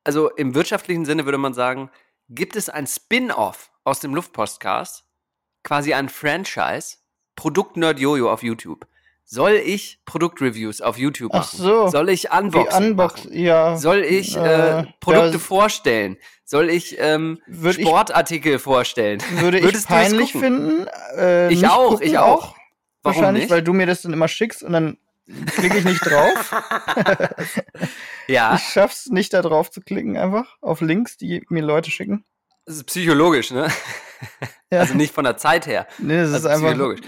also 0.03 0.31
im 0.31 0.55
wirtschaftlichen 0.55 1.05
Sinne 1.05 1.27
würde 1.27 1.37
man 1.37 1.53
sagen, 1.53 1.91
gibt 2.31 2.57
es 2.57 2.71
ein 2.71 2.87
Spin-off 2.87 3.71
aus 3.85 4.01
dem 4.01 4.15
Luftpostcast, 4.15 5.05
quasi 5.63 5.93
ein 5.93 6.09
Franchise, 6.09 6.97
Produkt 7.35 7.77
Nerd 7.77 8.01
Jojo 8.01 8.33
auf 8.33 8.43
YouTube. 8.43 8.87
Soll 9.29 9.55
ich 9.55 9.99
Produktreviews 10.05 10.81
auf 10.81 10.99
YouTube 10.99 11.33
Ach 11.35 11.39
machen? 11.53 11.59
so. 11.59 11.89
Soll 11.89 12.11
ich 12.11 12.31
Unboxing 12.31 12.91
Unbox, 12.91 13.25
machen? 13.25 13.37
ja. 13.37 13.77
Soll 13.77 14.05
ich 14.05 14.37
Äh, 14.37 14.81
äh, 14.81 14.85
Produkte 15.01 15.41
vorstellen? 15.41 16.17
Soll 16.45 16.71
ich 16.71 16.97
ähm, 17.01 17.41
Würd 17.49 17.77
ich- 17.79 17.87
Sportartikel 17.89 18.61
vorstellen? 18.61 19.21
Würde 19.33 19.59
ich 19.59 19.85
peinlich 19.85 20.31
finden. 20.31 20.87
Äh, 21.17 21.53
Ich 21.53 21.67
auch, 21.67 21.91
gucken 21.91 22.07
ich 22.07 22.19
auch. 22.19 22.55
Warum 23.03 23.19
Wahrscheinlich, 23.21 23.43
nicht? 23.45 23.51
weil 23.51 23.63
du 23.63 23.73
mir 23.73 23.87
das 23.87 24.03
dann 24.03 24.13
immer 24.13 24.29
schickst 24.29 24.63
und 24.63 24.73
dann 24.73 24.97
klicke 25.57 25.79
ich 25.79 25.85
nicht 25.85 26.07
drauf. 26.07 26.55
ja, 28.29 28.55
Ich 28.55 28.63
schaff's 28.63 29.07
nicht, 29.07 29.33
da 29.33 29.43
drauf 29.43 29.71
zu 29.73 29.81
klicken, 29.81 30.17
einfach 30.17 30.57
auf 30.61 30.81
Links, 30.81 31.17
die 31.17 31.45
mir 31.49 31.63
Leute 31.63 31.91
schicken. 31.91 32.25
das 32.65 32.77
ist 32.77 32.85
psychologisch, 32.85 33.51
ne? 33.51 33.69
Ja. 34.71 34.81
Also 34.81 34.95
nicht 34.95 35.13
von 35.15 35.25
der 35.25 35.37
Zeit 35.37 35.67
her. 35.67 35.87
nee, 35.99 36.17
das 36.17 36.33
Also 36.33 36.49
ist 36.49 36.55
einfach. 36.55 36.69
psychologisch. 36.69 37.01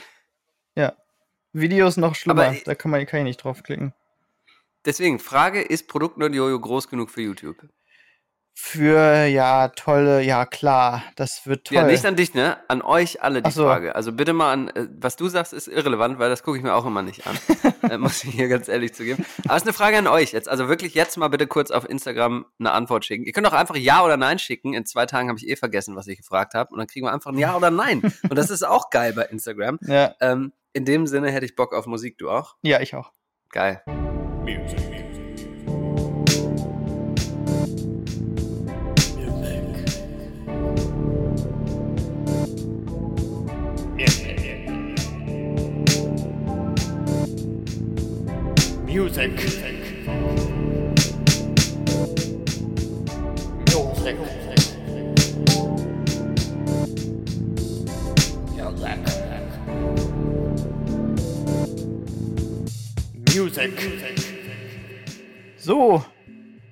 Videos 1.53 1.97
noch 1.97 2.15
schlimmer. 2.15 2.47
Aber- 2.47 2.57
da 2.65 2.75
kann 2.75 2.91
man 2.91 3.05
kann 3.07 3.21
ich 3.21 3.25
nicht 3.25 3.45
draufklicken. 3.45 3.93
Deswegen, 4.85 5.19
Frage, 5.19 5.61
ist 5.61 5.89
Produkt 5.89 6.19
Nerd 6.19 6.35
Jojo 6.35 6.59
groß 6.59 6.89
genug 6.89 7.11
für 7.11 7.21
YouTube? 7.21 7.57
Für, 8.61 9.25
ja, 9.27 9.69
tolle, 9.69 10.21
ja, 10.23 10.45
klar, 10.45 11.05
das 11.15 11.47
wird 11.47 11.69
toll. 11.69 11.77
Ja, 11.77 11.85
nicht 11.85 12.05
an 12.05 12.17
dich, 12.17 12.35
ne? 12.35 12.57
An 12.67 12.83
euch 12.83 13.23
alle 13.23 13.41
die 13.41 13.53
so. 13.53 13.63
Frage. 13.65 13.95
Also 13.95 14.11
bitte 14.13 14.33
mal 14.33 14.53
an, 14.53 14.69
äh, 14.71 14.89
was 14.99 15.15
du 15.15 15.29
sagst, 15.29 15.53
ist 15.53 15.69
irrelevant, 15.69 16.19
weil 16.19 16.29
das 16.29 16.43
gucke 16.43 16.57
ich 16.59 16.65
mir 16.65 16.75
auch 16.75 16.85
immer 16.85 17.03
nicht 17.03 17.25
an. 17.29 17.39
äh, 17.89 17.99
muss 17.99 18.25
ich 18.25 18.35
hier 18.35 18.49
ganz 18.49 18.67
ehrlich 18.67 18.95
zugeben. 18.95 19.25
Aber 19.45 19.55
es 19.55 19.63
ist 19.63 19.69
eine 19.69 19.73
Frage 19.75 19.99
an 19.99 20.09
euch 20.09 20.33
jetzt. 20.33 20.49
Also 20.49 20.69
wirklich 20.69 20.95
jetzt 20.95 21.17
mal 21.17 21.29
bitte 21.29 21.47
kurz 21.47 21.71
auf 21.71 21.89
Instagram 21.89 22.47
eine 22.59 22.73
Antwort 22.73 23.05
schicken. 23.05 23.25
Ihr 23.25 23.33
könnt 23.33 23.47
auch 23.47 23.53
einfach 23.53 23.77
Ja 23.77 24.05
oder 24.05 24.17
Nein 24.17 24.41
schicken. 24.41 24.75
In 24.75 24.85
zwei 24.87 25.07
Tagen 25.07 25.29
habe 25.29 25.39
ich 25.39 25.49
eh 25.49 25.55
vergessen, 25.55 25.95
was 25.95 26.09
ich 26.09 26.17
gefragt 26.19 26.55
habe. 26.55 26.73
Und 26.73 26.79
dann 26.79 26.89
kriegen 26.89 27.07
wir 27.07 27.13
einfach 27.13 27.31
ein 27.31 27.39
Ja 27.39 27.57
oder 27.57 27.71
Nein. 27.71 28.03
Und 28.29 28.35
das 28.37 28.51
ist 28.51 28.65
auch 28.67 28.91
geil 28.91 29.13
bei 29.13 29.23
Instagram. 29.27 29.79
ja, 29.83 30.17
Ähm, 30.21 30.53
in 30.73 30.85
dem 30.85 31.07
Sinne 31.07 31.31
hätte 31.31 31.47
ich 31.47 31.57
Bock 31.57 31.75
auf 31.75 31.87
Musik, 31.87 32.19
du 32.19 32.31
auch? 32.31 32.57
ja, 32.63 32.81
ich 32.81 32.95
auch. 32.95 33.13
Geil. 33.51 33.83
Music. 34.45 34.79
Music. 48.87 49.33
Music. 53.67 54.38
So, 65.57 66.05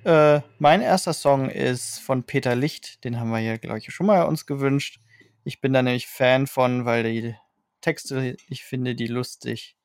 äh, 0.03 0.41
mein 0.59 0.81
erster 0.81 1.13
Song 1.13 1.49
ist 1.49 1.99
von 1.99 2.23
Peter 2.23 2.55
Licht. 2.55 3.05
Den 3.05 3.17
haben 3.19 3.29
wir 3.29 3.39
ja, 3.39 3.55
glaube 3.55 3.77
ich, 3.77 3.93
schon 3.93 4.07
mal 4.07 4.23
uns 4.23 4.45
gewünscht. 4.45 4.99
Ich 5.45 5.61
bin 5.61 5.71
da 5.71 5.81
nämlich 5.81 6.07
Fan 6.07 6.45
von, 6.45 6.83
weil 6.83 7.03
die 7.03 7.35
Texte, 7.79 8.35
ich 8.49 8.65
finde 8.65 8.95
die 8.95 9.07
lustig. 9.07 9.77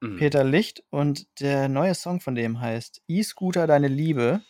Mhm. 0.00 0.16
Peter 0.16 0.42
Licht 0.42 0.82
und 0.90 1.28
der 1.40 1.68
neue 1.68 1.94
Song 1.94 2.20
von 2.20 2.34
dem 2.34 2.60
heißt 2.60 3.02
E-Scooter 3.06 3.68
Deine 3.68 3.86
Liebe. 3.86 4.42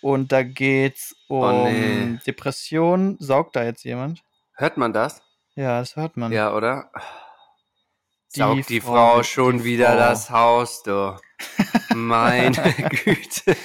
Und 0.00 0.30
da 0.30 0.44
geht's 0.44 1.16
um 1.26 1.42
Oh, 1.42 1.68
nee. 1.68 2.18
Depression. 2.24 3.16
Saugt 3.18 3.56
da 3.56 3.64
jetzt 3.64 3.82
jemand? 3.82 4.22
Hört 4.54 4.76
man 4.76 4.92
das? 4.92 5.22
Ja, 5.56 5.80
das 5.80 5.96
hört 5.96 6.16
man. 6.16 6.30
Ja, 6.30 6.54
oder? 6.54 6.92
Die 8.36 8.40
Saugt 8.40 8.68
die 8.68 8.80
Frau 8.80 8.92
Frau, 9.16 9.22
schon 9.22 9.58
die 9.58 9.64
wieder 9.64 9.88
Frau. 9.88 9.96
das 9.96 10.30
Haus, 10.30 10.82
du. 10.82 11.18
Meine 11.94 12.52
Güte. 13.04 13.56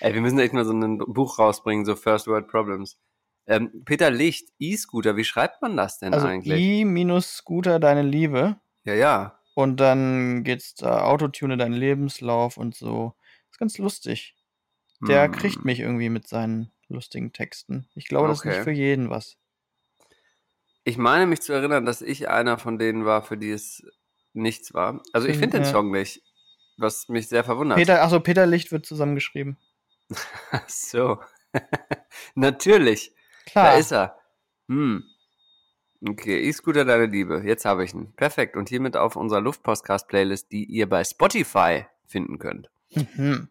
Ey, 0.00 0.14
wir 0.14 0.20
müssen 0.20 0.38
echt 0.38 0.52
mal 0.52 0.64
so 0.64 0.72
ein 0.72 0.98
Buch 0.98 1.38
rausbringen, 1.38 1.84
so 1.84 1.96
First 1.96 2.26
World 2.28 2.46
Problems. 2.48 2.98
Ähm, 3.48 3.82
Peter 3.84 4.10
Licht, 4.10 4.48
E-Scooter, 4.58 5.16
wie 5.16 5.24
schreibt 5.24 5.62
man 5.62 5.76
das 5.76 5.98
denn 5.98 6.12
Also 6.14 6.26
eigentlich? 6.26 6.60
I-Scooter 6.60 7.78
Deine 7.80 8.02
Liebe. 8.02 8.56
ja, 8.84 8.94
ja. 8.94 9.32
Und 9.54 9.80
dann 9.80 10.44
geht's 10.44 10.74
da 10.74 11.02
Autotune 11.04 11.56
deinen 11.56 11.72
Lebenslauf 11.72 12.58
und 12.58 12.74
so. 12.74 13.14
ist 13.50 13.58
ganz 13.58 13.78
lustig. 13.78 14.36
Der 15.08 15.24
Hm. 15.24 15.32
kriegt 15.32 15.64
mich 15.64 15.80
irgendwie 15.80 16.10
mit 16.10 16.28
seinen 16.28 16.70
lustigen 16.88 17.32
Texten. 17.32 17.88
Ich 17.94 18.06
glaube, 18.06 18.28
das 18.28 18.38
ist 18.38 18.44
Okay. 18.46 18.54
nicht 18.56 18.64
für 18.64 18.70
jeden 18.72 19.08
was. 19.10 19.36
Ich 20.86 20.98
meine 20.98 21.26
mich 21.26 21.42
zu 21.42 21.52
erinnern, 21.52 21.84
dass 21.84 22.00
ich 22.00 22.28
einer 22.28 22.58
von 22.58 22.78
denen 22.78 23.04
war, 23.04 23.20
für 23.20 23.36
die 23.36 23.50
es 23.50 23.82
nichts 24.34 24.72
war. 24.72 25.02
Also 25.12 25.26
ich 25.26 25.36
finde 25.36 25.58
den. 25.58 25.64
Song 25.64 25.90
nicht, 25.90 26.22
was 26.76 27.08
mich 27.08 27.26
sehr 27.26 27.42
verwundert. 27.42 27.76
Peter, 27.76 28.04
achso, 28.04 28.20
Peter 28.20 28.46
Licht 28.46 28.70
wird 28.70 28.86
zusammengeschrieben. 28.86 29.58
Ach 30.52 30.68
so. 30.68 31.18
Natürlich. 32.36 33.12
Klar. 33.46 33.72
Da 33.72 33.78
ist 33.78 33.90
er. 33.90 34.16
Hm. 34.68 35.02
Okay, 36.08 36.48
E-Scooter, 36.48 36.84
deine 36.84 37.06
Liebe. 37.06 37.42
Jetzt 37.44 37.64
habe 37.64 37.82
ich 37.82 37.92
ihn. 37.92 38.12
Perfekt. 38.14 38.56
Und 38.56 38.68
hiermit 38.68 38.96
auf 38.96 39.16
unserer 39.16 39.40
Luftpostcast-Playlist, 39.40 40.52
die 40.52 40.66
ihr 40.66 40.88
bei 40.88 41.02
Spotify 41.02 41.86
finden 42.06 42.38
könnt. 42.38 42.70
Mhm. 42.94 43.48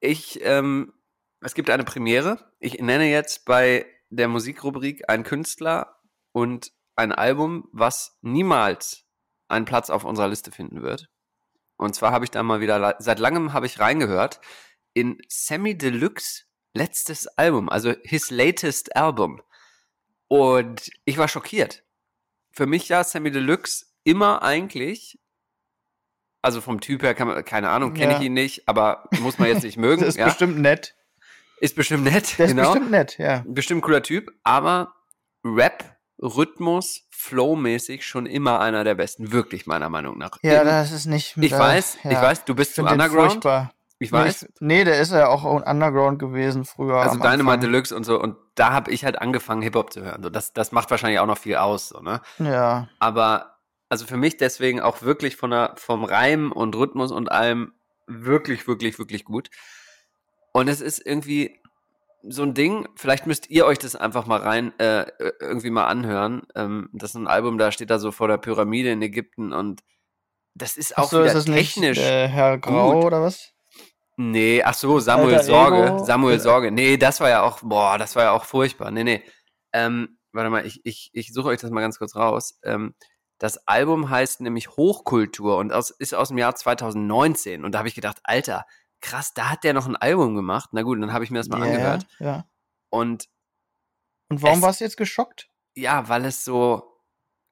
Ich, 0.00 0.40
ähm, 0.42 0.92
es 1.40 1.54
gibt 1.54 1.70
eine 1.70 1.84
Premiere. 1.84 2.50
Ich 2.58 2.80
nenne 2.80 3.08
jetzt 3.08 3.44
bei 3.44 3.86
der 4.10 4.26
Musikrubrik 4.26 5.08
einen 5.08 5.22
Künstler 5.22 6.00
und 6.34 6.72
ein 6.96 7.12
Album, 7.12 7.68
was 7.72 8.18
niemals 8.22 9.04
einen 9.48 9.64
Platz 9.64 9.88
auf 9.88 10.04
unserer 10.04 10.28
Liste 10.28 10.50
finden 10.50 10.82
wird. 10.82 11.08
Und 11.76 11.94
zwar 11.94 12.12
habe 12.12 12.24
ich 12.24 12.30
da 12.30 12.42
mal 12.42 12.60
wieder, 12.60 12.96
seit 12.98 13.18
langem 13.18 13.52
habe 13.52 13.66
ich 13.66 13.78
reingehört 13.78 14.40
in 14.94 15.18
Sammy 15.28 15.76
Deluxe 15.76 16.44
letztes 16.74 17.26
Album, 17.38 17.68
also 17.68 17.94
his 18.02 18.30
latest 18.30 18.96
Album. 18.96 19.40
Und 20.28 20.90
ich 21.04 21.18
war 21.18 21.28
schockiert. 21.28 21.84
Für 22.52 22.66
mich 22.66 22.88
ja 22.88 23.02
Sammy 23.04 23.30
Deluxe 23.30 23.86
immer 24.04 24.42
eigentlich, 24.42 25.18
also 26.42 26.60
vom 26.60 26.80
Typ 26.80 27.02
her 27.02 27.14
kann 27.14 27.28
man, 27.28 27.44
keine 27.44 27.70
Ahnung, 27.70 27.94
kenne 27.94 28.12
Ja. 28.14 28.18
ich 28.18 28.24
ihn 28.26 28.34
nicht, 28.34 28.68
aber 28.68 29.08
muss 29.20 29.38
man 29.38 29.48
jetzt 29.48 29.62
nicht 29.62 29.76
mögen. 29.76 30.00
Das 30.04 30.10
ist 30.14 30.18
ja? 30.18 30.26
bestimmt 30.26 30.58
nett. 30.58 30.96
ist 31.60 31.76
bestimmt 31.76 32.04
nett, 32.04 32.38
Der 32.38 32.46
ist 32.46 32.50
genau. 32.52 32.70
bestimmt 32.72 32.90
nett, 32.90 33.18
ja. 33.18 33.44
Bestimmt 33.46 33.82
cooler 33.82 34.02
Typ, 34.02 34.30
aber 34.42 34.94
Rap, 35.44 35.93
Rhythmus, 36.20 37.02
Flow-mäßig 37.10 38.06
schon 38.06 38.26
immer 38.26 38.60
einer 38.60 38.84
der 38.84 38.94
besten, 38.94 39.32
wirklich 39.32 39.66
meiner 39.66 39.88
Meinung 39.88 40.18
nach. 40.18 40.38
Ja, 40.42 40.60
Im- 40.62 40.66
das 40.68 40.92
ist 40.92 41.06
nicht. 41.06 41.36
ich 41.36 41.50
da- 41.50 41.58
weiß, 41.58 41.98
ich 42.04 42.10
ja. 42.10 42.22
weiß, 42.22 42.44
du 42.44 42.54
bist 42.54 42.74
zu 42.74 42.82
find 42.82 42.90
den 42.90 43.00
Underground. 43.00 43.32
furchtbar. 43.32 43.72
Ich 43.98 44.10
Nee, 44.10 44.18
weiß. 44.18 44.42
ich- 44.42 44.48
Nee, 44.60 44.84
der 44.84 45.00
ist 45.00 45.12
ja 45.12 45.28
auch 45.28 45.44
Underground 45.44 46.18
gewesen 46.18 46.64
früher. 46.64 46.96
Also 46.96 47.16
am 47.16 47.22
Dynamite. 47.22 47.60
Deluxe 47.66 47.94
und 47.96 48.04
so. 48.04 48.20
Und 48.20 48.36
da 48.56 48.72
habe 48.72 48.90
ich 48.90 49.04
halt 49.04 49.20
angefangen, 49.20 49.62
Hip-Hop 49.62 49.92
zu 49.92 50.02
hören. 50.02 50.22
So, 50.22 50.30
das, 50.30 50.52
das 50.52 50.72
macht 50.72 50.90
wahrscheinlich 50.90 51.20
auch 51.20 51.26
noch 51.26 51.38
viel 51.38 51.56
aus, 51.56 51.88
so, 51.88 52.00
ne? 52.00 52.20
Ja. 52.38 52.88
Aber 52.98 53.56
also 53.88 54.06
für 54.06 54.16
mich 54.16 54.36
deswegen 54.36 54.80
auch 54.80 55.02
wirklich 55.02 55.36
von 55.36 55.50
der, 55.50 55.74
vom 55.76 56.04
Reim 56.04 56.50
und 56.52 56.74
Rhythmus 56.74 57.12
und 57.12 57.30
allem 57.30 57.72
wirklich, 58.06 58.66
wirklich, 58.66 58.98
wirklich 58.98 59.24
gut. 59.24 59.48
Und 60.52 60.68
es 60.68 60.80
ist 60.80 60.98
irgendwie 61.04 61.60
so 62.28 62.42
ein 62.42 62.54
Ding, 62.54 62.88
vielleicht 62.96 63.26
müsst 63.26 63.50
ihr 63.50 63.66
euch 63.66 63.78
das 63.78 63.96
einfach 63.96 64.26
mal 64.26 64.40
rein, 64.40 64.72
äh, 64.78 65.06
irgendwie 65.40 65.70
mal 65.70 65.86
anhören. 65.86 66.42
Ähm, 66.54 66.88
das 66.92 67.10
ist 67.10 67.16
ein 67.16 67.26
Album, 67.26 67.58
da 67.58 67.70
steht 67.72 67.90
da 67.90 67.98
so 67.98 68.12
vor 68.12 68.28
der 68.28 68.38
Pyramide 68.38 68.90
in 68.92 69.02
Ägypten 69.02 69.52
und 69.52 69.82
das 70.54 70.76
ist 70.76 70.96
auch 70.96 71.04
Achso, 71.04 71.18
wieder 71.18 71.26
ist 71.26 71.34
das 71.34 71.46
nicht 71.48 71.74
technisch. 71.74 71.98
äh, 71.98 72.28
Herr 72.28 72.58
Grau 72.58 72.92
gut. 72.94 73.04
oder 73.04 73.22
was? 73.22 73.52
Nee, 74.16 74.62
ach 74.62 74.74
so, 74.74 75.00
Samuel 75.00 75.34
Alter 75.34 75.44
Sorge. 75.44 75.86
Ego. 75.86 76.04
Samuel 76.04 76.36
Äh. 76.36 76.40
Sorge. 76.40 76.70
Nee, 76.70 76.96
das 76.96 77.20
war 77.20 77.28
ja 77.28 77.42
auch, 77.42 77.58
boah, 77.62 77.98
das 77.98 78.14
war 78.14 78.22
ja 78.24 78.30
auch 78.32 78.44
furchtbar. 78.44 78.90
Nee, 78.92 79.02
nee. 79.04 79.22
Ähm, 79.72 80.18
warte 80.32 80.50
mal, 80.50 80.64
ich, 80.64 80.80
ich, 80.84 81.10
ich 81.12 81.32
suche 81.32 81.48
euch 81.48 81.60
das 81.60 81.70
mal 81.72 81.80
ganz 81.80 81.98
kurz 81.98 82.14
raus. 82.14 82.58
Ähm, 82.62 82.94
das 83.38 83.66
Album 83.66 84.10
heißt 84.10 84.40
nämlich 84.40 84.68
Hochkultur 84.70 85.56
und 85.56 85.72
aus, 85.72 85.90
ist 85.90 86.14
aus 86.14 86.28
dem 86.28 86.38
Jahr 86.38 86.54
2019. 86.54 87.64
Und 87.64 87.72
da 87.72 87.78
habe 87.78 87.88
ich 87.88 87.96
gedacht, 87.96 88.18
Alter, 88.22 88.64
krass, 89.04 89.32
da 89.34 89.50
hat 89.50 89.64
der 89.64 89.74
noch 89.74 89.86
ein 89.86 89.96
Album 89.96 90.34
gemacht. 90.34 90.70
Na 90.72 90.82
gut, 90.82 91.00
dann 91.00 91.12
habe 91.12 91.24
ich 91.24 91.30
mir 91.30 91.38
das 91.38 91.48
mal 91.48 91.58
Ja, 91.60 91.64
angehört. 91.66 92.06
Ja. 92.18 92.44
Und 92.90 93.26
Und 94.30 94.42
warum 94.42 94.58
Es- 94.58 94.62
warst 94.64 94.80
du 94.80 94.84
jetzt 94.84 94.96
geschockt? 94.96 95.48
ja, 95.76 96.08
weil 96.08 96.24
es 96.24 96.44
so 96.44 96.90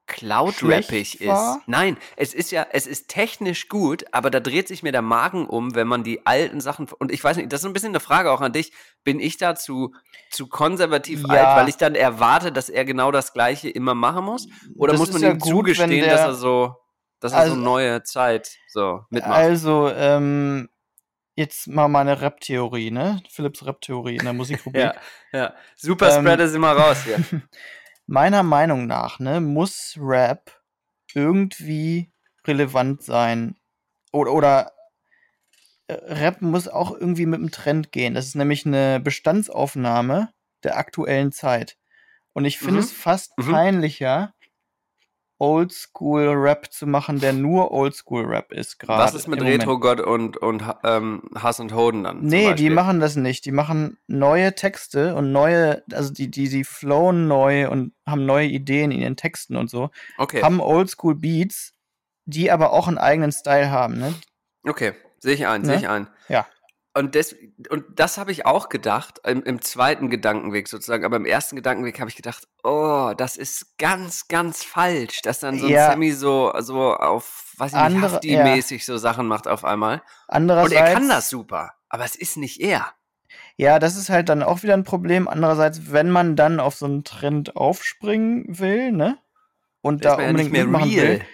cloud-rappig 0.05 1.21
ist. 1.21 1.59
Nein, 1.65 1.97
es 2.17 2.33
ist 2.33 2.51
ja, 2.51 2.65
es 2.71 2.87
ist 2.87 3.07
technisch 3.07 3.69
gut, 3.69 4.05
aber 4.11 4.29
da 4.29 4.39
dreht 4.39 4.67
sich 4.67 4.83
mir 4.83 4.91
der 4.91 5.01
Magen 5.01 5.47
um, 5.47 5.75
wenn 5.75 5.87
man 5.87 6.03
die 6.03 6.25
alten 6.25 6.59
Sachen, 6.61 6.87
und 6.99 7.11
ich 7.11 7.23
weiß 7.23 7.37
nicht, 7.37 7.51
das 7.51 7.61
ist 7.61 7.65
ein 7.65 7.73
bisschen 7.73 7.89
eine 7.91 7.99
Frage 7.99 8.31
auch 8.31 8.41
an 8.41 8.51
dich, 8.53 8.73
bin 9.03 9.19
ich 9.19 9.37
da 9.37 9.55
zu, 9.55 9.93
zu 10.31 10.47
konservativ 10.47 11.21
Ja. 11.21 11.29
alt, 11.29 11.57
weil 11.61 11.69
ich 11.69 11.77
dann 11.77 11.95
erwarte, 11.95 12.51
dass 12.51 12.69
er 12.69 12.85
genau 12.85 13.11
das 13.11 13.33
Gleiche 13.33 13.69
immer 13.69 13.93
machen 13.95 14.25
muss? 14.25 14.47
Oder 14.75 14.93
Das 14.93 14.99
muss 14.99 15.13
man 15.13 15.21
ja 15.21 15.31
ihm 15.31 15.39
gut, 15.39 15.49
zugestehen, 15.49 15.89
wenn 15.91 15.99
dass 16.09 16.19
der- 16.19 16.25
er 16.27 16.33
so, 16.33 16.75
dass 17.19 17.31
er 17.31 17.39
Also- 17.39 17.55
so 17.55 17.61
neue 17.61 18.03
Zeit 18.03 18.51
so 18.67 19.01
mitmacht? 19.09 19.33
Also, 19.37 19.89
ähm, 19.89 20.69
jetzt 21.35 21.67
mal 21.67 21.87
meine 21.87 22.21
Rap-Theorie, 22.21 22.91
ne? 22.91 23.21
Philips 23.29 23.65
Rap-Theorie 23.65 24.17
in 24.17 24.23
der 24.23 24.33
Musikrubrik. 24.33 24.81
Ja, 24.81 24.93
ja. 25.31 25.53
Superspreader 25.75 26.43
Ähm, 26.45 26.49
sind 26.49 26.61
mal 26.61 26.77
raus 26.77 27.03
hier. 27.03 27.19
Meiner 28.05 28.43
Meinung 28.43 28.85
nach, 28.85 29.19
ne, 29.19 29.39
muss 29.39 29.95
Rap 29.99 30.51
irgendwie 31.13 32.11
relevant 32.45 33.01
sein. 33.01 33.55
Oder, 34.11 34.33
oder 34.33 34.71
äh, 35.87 35.93
Rap 35.93 36.41
muss 36.41 36.67
auch 36.67 36.91
irgendwie 36.91 37.25
mit 37.25 37.39
dem 37.39 37.51
Trend 37.51 37.91
gehen. 37.91 38.13
Das 38.13 38.25
ist 38.25 38.35
nämlich 38.35 38.65
eine 38.65 38.99
Bestandsaufnahme 38.99 40.29
der 40.63 40.77
aktuellen 40.77 41.31
Zeit. 41.31 41.77
Und 42.33 42.45
ich 42.45 42.57
finde 42.57 42.73
Mhm. 42.75 42.79
es 42.79 42.91
fast 42.91 43.37
Mhm. 43.37 43.51
peinlicher, 43.51 44.33
Oldschool-Rap 45.43 46.71
zu 46.71 46.87
machen, 46.87 47.19
der 47.19 47.33
nur 47.33 47.71
Oldschool-Rap 47.71 48.53
ist 48.53 48.79
gerade. 48.79 49.03
Was 49.03 49.13
ist 49.13 49.27
mit. 49.27 49.41
Retro-Gott 49.41 49.99
und, 49.99 50.37
und 50.37 50.63
ähm, 50.85 51.23
Hass 51.35 51.59
und 51.59 51.73
Hoden 51.73 52.05
dann? 52.05 52.21
Nee, 52.21 52.53
die 52.53 52.69
machen 52.69 53.01
das 53.01 53.17
nicht. 53.17 53.43
Die 53.45 53.51
machen 53.51 53.97
neue 54.07 54.55
Texte 54.55 55.15
und 55.15 55.33
neue, 55.33 55.83
also 55.91 56.13
die, 56.13 56.31
die, 56.31 56.47
die 56.47 56.63
flowen 56.63 57.27
neu 57.27 57.69
und 57.69 57.93
haben 58.07 58.25
neue 58.25 58.47
Ideen 58.47 58.91
in 58.91 59.01
ihren 59.01 59.15
Texten 59.17 59.57
und 59.57 59.69
so. 59.69 59.89
Okay, 60.17 60.41
Haben 60.41 60.61
Oldschool 60.61 61.15
Beats, 61.15 61.73
die 62.23 62.49
aber 62.49 62.71
auch 62.71 62.87
einen 62.87 62.97
eigenen 62.97 63.33
Style 63.33 63.69
haben, 63.69 63.99
ne? 63.99 64.13
okay. 64.65 64.93
Sehe 65.19 65.33
ich 65.33 65.47
ein, 65.47 65.61
Ne? 65.61 65.67
sehe 65.67 65.77
ich 65.77 65.87
ein. 65.89 66.07
Ja. 66.29 66.45
Und 66.95 67.15
das, 67.15 67.35
und 67.69 67.85
das 67.95 68.19
habe 68.19 68.31
ich 68.31 68.45
auch 68.45 68.69
gedacht, 68.69 69.19
im, 69.25 69.41
im 69.43 69.61
zweiten 69.63 70.11
Gedankenweg 70.11 70.67
sozusagen. 70.67 71.05
Aber 71.05 71.15
im 71.15 71.25
ersten 71.25 71.55
Gedankenweg 71.55 71.99
habe 71.99 72.09
ich 72.09 72.15
gedacht, 72.15 72.47
oh, 72.63 73.13
das 73.17 73.35
ist 73.35 73.77
ganz, 73.79 74.27
ganz 74.27 74.63
falsch, 74.63 75.21
dass 75.23 75.39
dann 75.39 75.57
so 75.57 75.65
ein 75.65 75.71
Ja. 75.71 75.87
Sammy 75.89 76.11
so, 76.11 76.53
so 76.59 76.93
auf, 76.93 77.53
weiß 77.57 77.71
ich 77.71 77.77
nicht, 77.77 77.83
Andere- 77.83 78.11
Hafti-mäßig 78.17 78.85
so 78.85 78.97
Sachen 78.97 79.25
macht 79.27 79.47
auf 79.47 79.65
einmal. 79.65 80.03
Andererseits. 80.27 80.71
Und 80.71 80.77
er 80.77 80.93
kann 80.93 81.09
das 81.09 81.29
super, 81.29 81.73
aber 81.89 82.05
es 82.05 82.15
ist 82.15 82.37
nicht 82.37 82.61
er. 82.61 82.93
Ja, 83.57 83.79
das 83.79 83.95
ist 83.95 84.09
halt 84.09 84.29
dann 84.29 84.43
auch 84.43 84.61
wieder 84.61 84.75
ein 84.75 84.83
Problem. 84.83 85.27
Andererseits, 85.27 85.91
wenn 85.91 86.11
man 86.11 86.35
dann 86.35 86.59
auf 86.59 86.75
so 86.75 86.85
einen 86.85 87.03
Trend 87.03 87.55
aufspringen 87.55 88.59
will, 88.59 88.91
ne? 88.91 89.17
Und 89.81 90.05
Da 90.05 90.11
da 90.11 90.17
man 90.17 90.25
ja 90.25 90.33
nicht 90.33 90.45
unbedingt 90.45 90.51
mehr 90.53 90.63
mitmachen 90.65 90.89
real. 90.91 91.07
will 91.19 91.25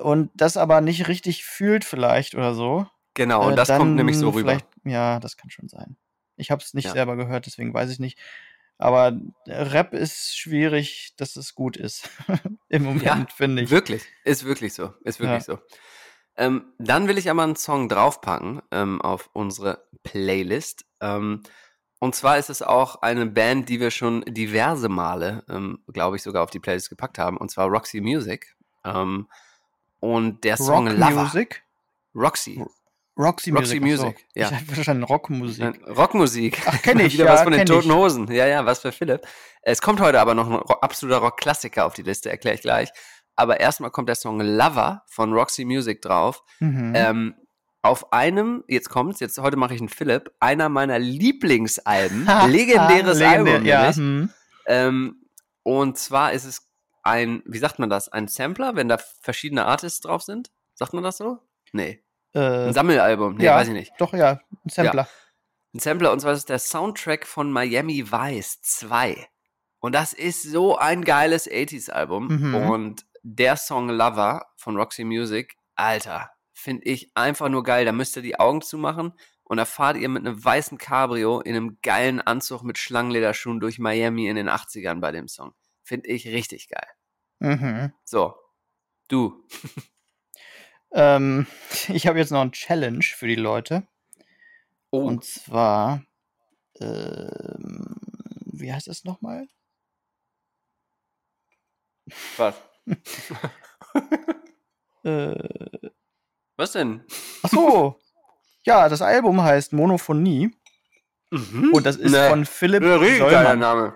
und 0.00 0.30
das 0.34 0.56
aber 0.56 0.80
nicht 0.80 1.06
richtig 1.08 1.44
fühlt 1.44 1.84
vielleicht 1.84 2.34
oder 2.34 2.54
so. 2.54 2.86
Genau, 3.14 3.46
und 3.46 3.52
äh, 3.52 3.56
das 3.56 3.68
kommt 3.68 3.94
nämlich 3.94 4.18
so 4.18 4.30
rüber. 4.30 4.58
Ja, 4.84 5.20
das 5.20 5.36
kann 5.36 5.50
schon 5.50 5.68
sein. 5.68 5.96
Ich 6.36 6.50
habe 6.50 6.62
es 6.62 6.74
nicht 6.74 6.86
Ja. 6.86 6.92
selber 6.92 7.16
gehört, 7.16 7.46
deswegen 7.46 7.72
weiß 7.72 7.90
ich 7.90 8.00
nicht. 8.00 8.18
Aber 8.76 9.16
Rap 9.46 9.94
ist 9.94 10.36
schwierig, 10.36 11.14
dass 11.16 11.36
es 11.36 11.54
gut 11.54 11.76
ist. 11.76 12.10
Im 12.68 12.82
Moment, 12.82 13.32
finde 13.32 13.62
ich. 13.62 13.70
Wirklich, 13.70 14.02
ist 14.24 14.44
wirklich 14.44 14.74
so, 14.74 14.92
ist 15.04 15.20
wirklich 15.20 15.44
so. 15.44 15.60
Ähm, 16.36 16.72
dann 16.78 17.06
will 17.06 17.16
ich 17.16 17.30
aber 17.30 17.44
einen 17.44 17.54
Song 17.54 17.88
draufpacken 17.88 18.60
ähm, 18.72 19.00
auf 19.00 19.30
unsere 19.32 19.86
Playlist. 20.02 20.84
Ähm, 21.00 21.44
und 22.00 22.16
zwar 22.16 22.38
ist 22.38 22.50
es 22.50 22.60
auch 22.60 22.96
eine 23.02 23.26
Band, 23.26 23.68
die 23.68 23.78
wir 23.78 23.92
schon 23.92 24.22
diverse 24.26 24.88
Male, 24.88 25.44
ähm, 25.48 25.84
glaube 25.92 26.16
ich, 26.16 26.24
sogar 26.24 26.42
auf 26.42 26.50
die 26.50 26.58
Playlist 26.58 26.90
gepackt 26.90 27.18
haben, 27.18 27.36
und 27.36 27.50
zwar 27.52 27.68
Roxy 27.68 28.00
Music. 28.00 28.56
Ähm, 28.84 29.28
und 30.00 30.42
der 30.42 30.56
Song 30.56 30.88
Rock 30.88 30.98
Lover. 30.98 31.22
Music? 31.22 31.62
Roxy. 32.14 32.62
Roxy, 33.16 33.50
Roxy 33.50 33.78
Music. 33.78 33.82
Music, 33.82 34.16
ach 34.16 34.20
so. 34.34 34.40
ja. 34.40 34.46
Ich 34.48 34.54
habe 34.54 34.74
verstanden, 34.74 35.02
Rockmusik. 35.04 35.80
Rockmusik. 35.88 36.62
Ach, 36.66 36.82
kenn 36.82 36.98
ich, 37.00 37.14
Wieder 37.14 37.26
ja, 37.26 37.32
was 37.32 37.42
von 37.42 37.52
den 37.52 37.66
Toten 37.66 37.88
ich. 37.88 37.94
Hosen. 37.94 38.32
Ja, 38.32 38.46
ja, 38.46 38.66
was 38.66 38.80
für 38.80 38.92
Philipp. 38.92 39.26
Es 39.62 39.80
kommt 39.80 40.00
heute 40.00 40.20
aber 40.20 40.34
noch 40.34 40.50
ein 40.50 40.60
absoluter 40.80 41.18
Rock-Klassiker 41.18 41.86
auf 41.86 41.94
die 41.94 42.02
Liste, 42.02 42.30
erkläre 42.30 42.56
ich 42.56 42.62
gleich. 42.62 42.90
Aber 43.36 43.60
erstmal 43.60 43.90
kommt 43.90 44.08
der 44.08 44.16
Song 44.16 44.40
Lover 44.40 45.02
von 45.06 45.32
Roxy 45.32 45.64
Music 45.64 46.02
drauf. 46.02 46.42
Mhm. 46.60 46.92
Ähm, 46.94 47.34
auf 47.82 48.12
einem, 48.12 48.64
jetzt 48.66 48.88
kommt's, 48.88 49.20
jetzt 49.20 49.38
heute 49.38 49.56
mache 49.58 49.74
ich 49.74 49.80
einen 49.80 49.90
Philipp, 49.90 50.32
einer 50.40 50.68
meiner 50.70 50.98
Lieblingsalben, 50.98 52.26
legendäres 52.48 53.18
legendär, 53.18 53.54
Album, 53.54 53.66
ja. 53.66 53.94
hm. 53.94 54.30
Ähm, 54.66 55.26
und 55.62 55.98
zwar 55.98 56.32
ist 56.32 56.44
es 56.46 56.66
ein, 57.02 57.42
wie 57.44 57.58
sagt 57.58 57.78
man 57.78 57.90
das, 57.90 58.08
ein 58.08 58.26
Sampler, 58.26 58.74
wenn 58.74 58.88
da 58.88 58.98
verschiedene 59.20 59.66
Artists 59.66 60.00
drauf 60.00 60.22
sind? 60.22 60.50
Sagt 60.74 60.94
man 60.94 61.04
das 61.04 61.18
so? 61.18 61.40
Nee. 61.72 62.02
Äh, 62.34 62.66
Ein 62.66 62.72
Sammelalbum, 62.72 63.36
nee, 63.36 63.44
ja, 63.44 63.56
weiß 63.56 63.68
ich 63.68 63.74
nicht. 63.74 63.92
Doch, 63.98 64.12
ja, 64.12 64.40
ein 64.64 64.68
Sampler. 64.68 65.08
Ein 65.72 65.78
Sampler, 65.78 66.12
und 66.12 66.20
zwar 66.20 66.32
ist 66.32 66.40
es 66.40 66.44
der 66.44 66.58
Soundtrack 66.58 67.26
von 67.26 67.50
Miami 67.50 68.10
Vice 68.10 68.60
2. 68.62 69.28
Und 69.78 69.94
das 69.94 70.12
ist 70.12 70.42
so 70.42 70.76
ein 70.76 71.04
geiles 71.04 71.50
80s-Album. 71.50 72.28
Mhm. 72.28 72.54
Und 72.54 73.06
der 73.22 73.56
Song 73.56 73.88
Lover 73.88 74.46
von 74.56 74.76
Roxy 74.76 75.04
Music, 75.04 75.56
Alter, 75.74 76.30
finde 76.52 76.84
ich 76.84 77.10
einfach 77.14 77.48
nur 77.48 77.62
geil. 77.62 77.84
Da 77.84 77.92
müsst 77.92 78.16
ihr 78.16 78.22
die 78.22 78.38
Augen 78.38 78.62
zumachen 78.62 79.12
und 79.42 79.58
da 79.58 79.64
fahrt 79.64 79.96
ihr 79.96 80.08
mit 80.08 80.26
einem 80.26 80.42
weißen 80.42 80.78
Cabrio 80.78 81.40
in 81.40 81.54
einem 81.54 81.78
geilen 81.82 82.20
Anzug 82.20 82.62
mit 82.62 82.78
Schlangenlederschuhen 82.78 83.60
durch 83.60 83.78
Miami 83.78 84.26
in 84.28 84.36
den 84.36 84.48
80ern 84.48 85.00
bei 85.00 85.12
dem 85.12 85.28
Song. 85.28 85.52
Finde 85.82 86.08
ich 86.08 86.26
richtig 86.28 86.68
geil. 86.68 86.88
Mhm. 87.40 87.92
So, 88.04 88.34
du. 89.08 89.44
Ähm, 90.94 91.46
ich 91.88 92.06
habe 92.06 92.18
jetzt 92.18 92.30
noch 92.32 92.40
ein 92.40 92.52
Challenge 92.52 93.02
für 93.02 93.26
die 93.26 93.34
Leute. 93.34 93.82
Oh, 94.90 95.00
Und 95.06 95.24
zwar, 95.24 96.02
ähm, 96.80 97.96
wie 98.46 98.72
heißt 98.72 98.86
das 98.86 99.04
nochmal? 99.04 99.46
was? 102.36 102.54
Äh, 105.04 105.90
Was 106.56 106.72
denn? 106.72 107.04
ach 107.42 107.50
so. 107.50 108.00
ja, 108.64 108.88
das 108.88 109.02
Album 109.02 109.42
heißt 109.42 109.74
Monophonie 109.74 110.50
Mhm. 111.30 111.74
und 111.74 111.84
das 111.84 111.96
ist 111.96 112.12
Nee. 112.12 112.28
von 112.30 112.46
Philipp 112.46 112.82
Ja, 112.82 112.96
richtig 112.96 113.18
geiler 113.18 113.32
Sollmann. 113.42 113.58
Name. 113.58 113.94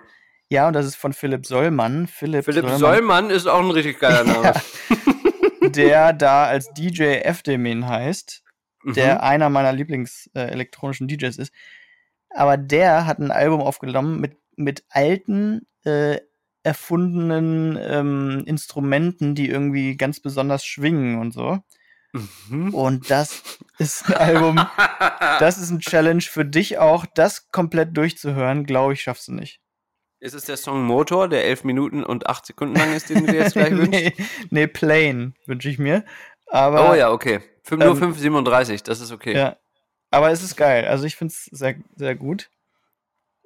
Ja, 0.51 0.67
und 0.69 0.75
das 0.75 0.85
ist 0.85 0.97
von 0.97 1.15
Philipp 1.15 1.47
Sollmann. 1.47 2.07
Philipp, 2.09 2.45
Philipp 2.45 2.65
Sollmann, 2.65 2.79
Sollmann 2.79 3.31
ist 3.31 3.47
auch 3.47 3.61
ein 3.61 3.71
richtig 3.71 3.99
geiler 4.01 4.25
Name. 4.25 4.53
Der 5.69 6.13
da 6.13 6.45
als 6.45 6.73
DJ 6.75 7.21
F-Demin 7.23 7.87
heißt, 7.87 8.43
der 8.85 9.17
Mhm. 9.17 9.21
einer 9.21 9.51
meiner 9.51 9.73
Lieblings 9.73 10.31
äh, 10.35 10.57
DJs 10.57 11.39
ist. 11.39 11.53
Aber 12.31 12.57
der 12.57 13.07
hat 13.07 13.19
ein 13.19 13.31
Album 13.31 13.61
aufgenommen 13.61 14.21
mit, 14.21 14.37
mit 14.57 14.85
alten, 14.91 15.67
äh, 15.85 16.19
erfundenen 16.63 17.79
ähm, 17.81 18.43
Instrumenten, 18.47 19.35
die 19.35 19.49
irgendwie 19.49 19.97
ganz 19.97 20.21
besonders 20.21 20.65
schwingen 20.65 21.19
und 21.19 21.33
so. 21.33 21.61
Mhm. 22.13 22.75
Und 22.75 23.11
das 23.11 23.43
ist 23.79 24.07
ein 24.09 24.15
Album, 24.15 24.57
das 25.41 25.59
ist 25.59 25.71
ein 25.71 25.81
Challenge 25.81 26.23
für 26.23 26.45
dich 26.45 26.79
auch, 26.79 27.07
das 27.07 27.51
komplett 27.51 27.97
durchzuhören. 27.97 28.65
Glaube 28.65 28.95
ich, 28.95 29.03
schaffst 29.03 29.29
du 29.29 29.33
nicht. 29.33 29.61
Ist 30.21 30.35
es 30.35 30.45
der 30.45 30.57
Song 30.57 30.85
Motor, 30.85 31.29
der 31.29 31.45
11 31.45 31.65
Minuten 31.65 32.03
und 32.03 32.29
8 32.29 32.47
Sekunden 32.47 32.75
lang 32.75 32.93
ist, 32.95 33.09
den 33.09 33.25
du 33.25 33.33
dir 33.33 33.41
jetzt 33.41 33.53
gleich 33.53 33.71
wünschst? 33.77 33.91
nee, 33.91 34.13
nee, 34.51 34.67
Plain 34.67 35.35
wünsche 35.47 35.69
ich 35.69 35.79
mir. 35.79 36.05
Aber 36.49 36.91
oh 36.91 36.95
ja, 36.95 37.11
okay. 37.11 37.41
Fünf, 37.63 37.85
nur 37.85 38.03
ähm, 38.03 38.15
5,37, 38.15 38.83
das 38.83 39.01
ist 39.01 39.13
okay. 39.13 39.37
Ja. 39.37 39.57
Aber 40.11 40.31
es 40.31 40.43
ist 40.43 40.57
geil. 40.57 40.87
Also 40.87 41.05
ich 41.05 41.17
finde 41.17 41.33
es 41.33 41.45
sehr, 41.45 41.77
sehr 41.97 42.17
gut. 42.17 42.51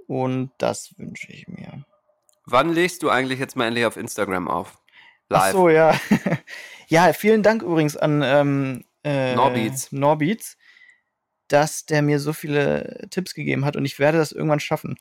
Und 0.06 0.52
das 0.58 0.94
wünsche 0.96 1.30
ich 1.32 1.48
mir. 1.48 1.84
Wann 2.46 2.72
legst 2.72 3.02
du 3.02 3.10
eigentlich 3.10 3.38
jetzt 3.38 3.56
mal 3.56 3.66
endlich 3.66 3.84
auf 3.84 3.96
Instagram 3.96 4.48
auf? 4.48 4.78
Ach 5.28 5.40
Live. 5.40 5.52
so, 5.52 5.68
ja. 5.68 5.98
ja, 6.88 7.12
vielen 7.12 7.42
Dank 7.42 7.62
übrigens 7.62 7.96
an 7.96 8.22
ähm, 8.24 8.84
äh, 9.04 9.34
Norbeats. 9.34 9.92
Norbeats, 9.92 10.56
dass 11.48 11.84
der 11.84 12.02
mir 12.02 12.18
so 12.18 12.32
viele 12.32 13.06
Tipps 13.10 13.34
gegeben 13.34 13.64
hat 13.64 13.76
und 13.76 13.84
ich 13.84 13.98
werde 13.98 14.18
das 14.18 14.32
irgendwann 14.32 14.60
schaffen. 14.60 14.96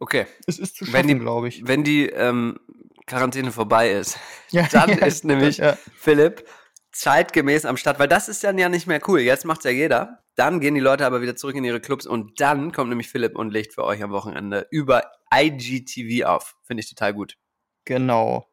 Okay. 0.00 0.26
Es 0.46 0.58
ist 0.58 0.76
zu 0.76 0.86
Wenn 0.86 0.92
schaffen, 0.92 1.08
die- 1.08 1.18
glaube 1.18 1.48
ich. 1.48 1.66
Wenn 1.68 1.84
die 1.84 2.06
ähm, 2.08 2.58
Quarantäne 3.06 3.52
vorbei 3.52 3.92
ist, 3.92 4.18
Ja, 4.50 4.66
dann 4.72 4.90
ja, 4.90 5.06
ist 5.06 5.24
nämlich 5.24 5.58
ja. 5.58 5.76
Philipp 5.94 6.44
zeitgemäß 6.92 7.64
am 7.66 7.76
Start, 7.76 7.98
weil 8.00 8.08
das 8.08 8.28
ist 8.28 8.42
dann 8.42 8.58
ja 8.58 8.68
nicht 8.68 8.86
mehr 8.88 9.00
cool. 9.06 9.20
Jetzt 9.20 9.44
macht's 9.44 9.64
ja 9.64 9.70
jeder. 9.70 10.24
Dann 10.34 10.58
gehen 10.60 10.74
die 10.74 10.80
Leute 10.80 11.06
aber 11.06 11.22
wieder 11.22 11.36
zurück 11.36 11.54
in 11.54 11.64
ihre 11.64 11.80
Clubs 11.80 12.06
und 12.06 12.40
dann 12.40 12.72
kommt 12.72 12.88
nämlich 12.88 13.08
Philipp 13.08 13.36
und 13.36 13.50
legt 13.50 13.74
für 13.74 13.84
euch 13.84 14.02
am 14.02 14.10
Wochenende 14.10 14.66
über 14.70 15.04
IGTV 15.32 16.24
auf. 16.26 16.56
Finde 16.64 16.82
ich 16.82 16.88
total 16.88 17.14
gut. 17.14 17.36
Genau. 17.84 18.46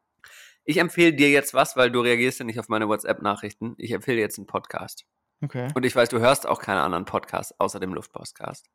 Ich 0.66 0.78
empfehle 0.78 1.14
dir 1.14 1.30
jetzt 1.30 1.54
was, 1.54 1.78
weil 1.78 1.90
du 1.92 2.02
reagierst 2.02 2.40
ja 2.40 2.46
nicht 2.46 2.60
auf 2.60 2.68
meine 2.68 2.88
WhatsApp-Nachrichten. 2.90 3.74
Ich 3.78 3.92
empfehle 3.92 4.20
jetzt 4.20 4.38
einen 4.38 4.48
Podcast. 4.48 5.06
Okay. 5.42 5.70
Und 5.76 5.86
ich 5.86 5.96
weiß, 5.96 6.10
du 6.10 6.20
hörst 6.20 6.46
auch 6.46 6.60
keine 6.60 6.82
anderen 6.82 7.06
Podcasts 7.06 7.58
außer 7.60 7.80
dem 7.80 7.94
Luftpostcast. 7.94 8.66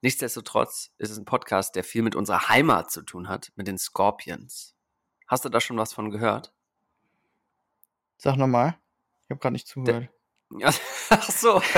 Nichtsdestotrotz 0.00 0.90
ist 0.98 1.10
es 1.10 1.18
ein 1.18 1.24
Podcast, 1.24 1.74
der 1.74 1.82
viel 1.84 2.02
mit 2.02 2.14
unserer 2.14 2.48
Heimat 2.48 2.90
zu 2.90 3.02
tun 3.02 3.28
hat, 3.28 3.50
mit 3.56 3.66
den 3.66 3.78
Scorpions. 3.78 4.74
Hast 5.26 5.44
du 5.44 5.48
da 5.48 5.60
schon 5.60 5.76
was 5.76 5.92
von 5.92 6.10
gehört? 6.10 6.52
Sag 8.16 8.36
nochmal. 8.36 8.76
Ich 9.24 9.30
habe 9.30 9.40
gerade 9.40 9.52
nicht 9.52 9.66
zugehört. 9.66 10.08
Ja, 10.58 10.70
Ach 11.10 11.30
so. 11.30 11.60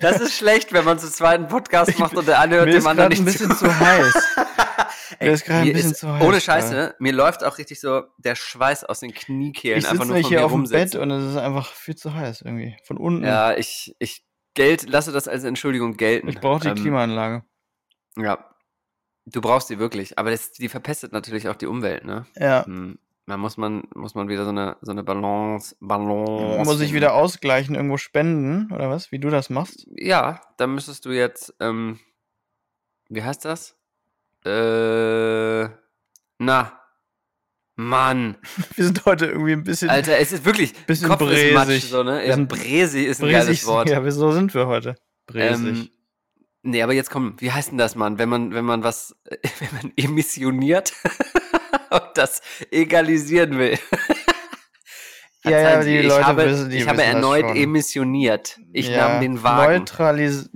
Das 0.00 0.20
ist 0.20 0.36
schlecht, 0.36 0.72
wenn 0.72 0.84
man 0.84 0.98
zu 0.98 1.10
zweiten 1.10 1.48
Podcast 1.48 1.98
macht 1.98 2.16
und 2.16 2.26
der 2.28 2.40
eine 2.40 2.56
hört 2.56 2.72
dem 2.72 2.86
anderen 2.86 3.10
nicht 3.10 3.20
ein 3.20 3.24
bisschen 3.24 3.50
zu. 3.50 3.66
zu 3.66 3.80
heiß. 3.80 4.14
Ey, 5.18 5.32
ist 5.32 5.44
gerade 5.44 5.66
ein 5.68 5.72
bisschen 5.72 5.92
ist- 5.92 6.00
zu 6.00 6.12
heiß. 6.12 6.22
Ohne. 6.22 6.40
Scheiße, 6.40 6.94
mir 6.98 7.12
läuft 7.12 7.44
auch 7.44 7.58
richtig 7.58 7.80
so 7.80 8.02
der 8.18 8.36
Schweiß 8.36 8.84
aus 8.84 9.00
den 9.00 9.12
Kniekehlen 9.12 9.78
Ich 9.80 9.88
einfach 9.88 10.04
nur 10.04 10.16
von 10.16 10.24
hier 10.24 10.38
mir 10.40 10.44
auf 10.46 10.52
dem 10.52 10.64
Bett 10.68 10.94
und 10.94 11.10
es 11.10 11.30
ist 11.32 11.36
einfach 11.36 11.72
viel 11.72 11.96
zu 11.96 12.14
heiß 12.14 12.42
irgendwie. 12.42 12.76
Von 12.84 12.96
unten. 12.96 13.24
Ja, 13.24 13.54
ich, 13.56 13.94
ich 13.98 14.24
Geld, 14.54 14.88
lasse 14.88 15.12
das 15.12 15.28
als 15.28 15.44
Entschuldigung 15.44 15.96
gelten. 15.96 16.28
Ich 16.28 16.40
brauche 16.40 16.60
die 16.60 16.68
Ähm, 16.68 16.74
Klimaanlage. 16.76 17.44
Ja. 18.16 18.44
Du 19.26 19.40
brauchst 19.40 19.68
sie 19.68 19.78
wirklich, 19.78 20.18
aber 20.18 20.30
das, 20.30 20.52
die 20.52 20.68
verpestet 20.68 21.12
natürlich 21.12 21.48
auch 21.48 21.56
die 21.56 21.66
Umwelt, 21.66 22.04
ne? 22.04 22.26
Ja. 22.36 22.64
Hm, 22.64 22.98
Da 23.26 23.36
muss 23.36 23.58
man, 23.58 23.82
muss 23.94 24.14
man 24.14 24.28
wieder 24.28 24.44
so 24.44 24.50
eine, 24.50 24.76
so 24.80 24.90
eine 24.90 25.04
Balance, 25.04 25.76
Balance. 25.80 26.64
Muss 26.64 26.80
ich 26.80 26.94
wieder 26.94 27.12
ausgleichen, 27.14 27.74
irgendwo 27.74 27.98
spenden, 27.98 28.72
oder 28.72 28.88
was? 28.88 29.12
Wie 29.12 29.18
du 29.18 29.28
das 29.28 29.50
machst? 29.50 29.86
Ja, 29.96 30.40
da 30.56 30.66
müsstest 30.66 31.04
du 31.04 31.10
jetzt, 31.10 31.54
ähm, 31.60 32.00
wie 33.10 33.22
heißt 33.22 33.44
das? 33.44 33.76
Äh, 34.46 35.68
na, 36.38 36.80
Mann, 37.80 38.36
Wir 38.74 38.84
sind 38.86 39.04
heute 39.04 39.26
irgendwie 39.26 39.52
ein 39.52 39.62
bisschen 39.62 39.88
Alter, 39.88 40.18
es 40.18 40.32
ist 40.32 40.44
wirklich, 40.44 40.74
Bisschen 40.86 41.08
Kopf 41.08 41.22
ist 41.22 41.54
Matsch, 41.54 41.66
bräsig. 41.68 41.84
so, 41.84 42.02
ne? 42.02 42.22
Ja, 42.22 42.26
Bisschen 42.34 42.48
Bräsi 42.48 43.04
ist 43.04 43.20
ein 43.20 43.28
bräsig. 43.28 43.40
geiles 43.46 43.66
Wort. 43.66 43.88
Ja, 43.88 44.04
wieso 44.04 44.32
sind 44.32 44.52
wir 44.52 44.66
heute? 44.66 44.96
Bräsig. 45.28 45.66
Ähm, 45.68 45.88
nee, 46.64 46.82
aber 46.82 46.92
jetzt 46.92 47.08
komm, 47.08 47.36
wie 47.38 47.52
heißt 47.52 47.70
denn 47.70 47.78
das, 47.78 47.94
Mann? 47.94 48.18
Wenn 48.18 48.28
man, 48.28 48.52
wenn 48.52 48.64
man 48.64 48.82
was, 48.82 49.14
wenn 49.60 49.68
man 49.80 49.92
emissioniert 49.96 50.92
und 51.90 52.02
das 52.16 52.42
egalisieren 52.72 53.58
will. 53.60 53.78
Ja, 55.44 55.50
ja, 55.60 55.82
die 55.84 55.98
ich 55.98 56.06
Leute 56.06 56.26
habe, 56.26 56.46
wissen- 56.46 56.70
die 56.70 56.78
ich 56.78 56.88
habe 56.88 57.02
erneut 57.02 57.44
emissioniert. 57.56 58.58
Ich 58.72 58.88
ja, 58.88 59.08
nahm 59.08 59.20
den 59.20 59.42
Wagen. 59.42 59.78
Neutralis 59.78 60.50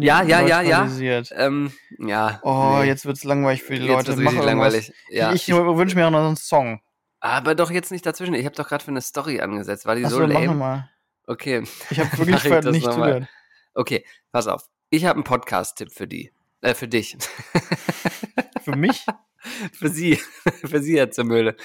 Ja, 0.00 0.22
ja, 0.22 0.40
ja, 0.42 0.60
ja. 0.60 0.78
neutralisiert. 0.80 1.32
Ähm, 1.34 1.72
ja. 1.98 2.38
Oh, 2.42 2.78
nee. 2.80 2.86
jetzt 2.88 3.06
wird's 3.06 3.24
langweilig 3.24 3.62
für 3.62 3.78
die 3.78 3.86
Jetzt 3.86 4.08
Leute. 4.08 4.20
Mach 4.20 4.34
langweilig. 4.34 4.92
Ja. 5.08 5.32
Ich, 5.32 5.48
ich 5.48 5.54
wünsche 5.54 5.96
mir 5.96 6.06
auch 6.06 6.10
noch 6.10 6.20
so 6.20 6.26
einen 6.26 6.36
Song. 6.36 6.80
aber 7.20 7.54
doch 7.54 7.70
jetzt 7.70 7.90
nicht 7.90 8.04
dazwischen. 8.04 8.34
Ich 8.34 8.44
habe 8.44 8.54
doch 8.54 8.68
gerade 8.68 8.84
für 8.84 8.90
eine 8.90 9.00
Story 9.00 9.40
angesetzt. 9.40 9.86
War 9.86 9.96
die 9.96 10.04
Achso, 10.04 10.16
so 10.16 10.22
mach 10.26 10.34
lame? 10.34 10.46
nochmal. 10.46 10.90
Okay. 11.26 11.64
Ich 11.90 11.98
habe 11.98 12.10
wirklich 12.18 12.44
Mach 12.50 12.58
ich 12.58 12.64
nicht 12.72 12.86
mal. 12.86 12.92
zugehört. 12.92 13.28
Okay, 13.74 14.04
pass 14.32 14.46
auf. 14.48 14.64
Ich 14.90 15.04
habe 15.06 15.14
einen 15.16 15.24
Podcast-Tipp 15.24 15.92
für 15.92 16.06
die. 16.06 16.30
Äh, 16.60 16.74
für 16.74 16.88
dich. 16.88 17.16
Für 18.62 18.76
mich? 18.76 19.06
für 19.72 19.88
sie. 19.88 20.16
für 20.64 20.82
sie, 20.82 20.98
Herr 20.98 21.10
Zermöhle. 21.10 21.56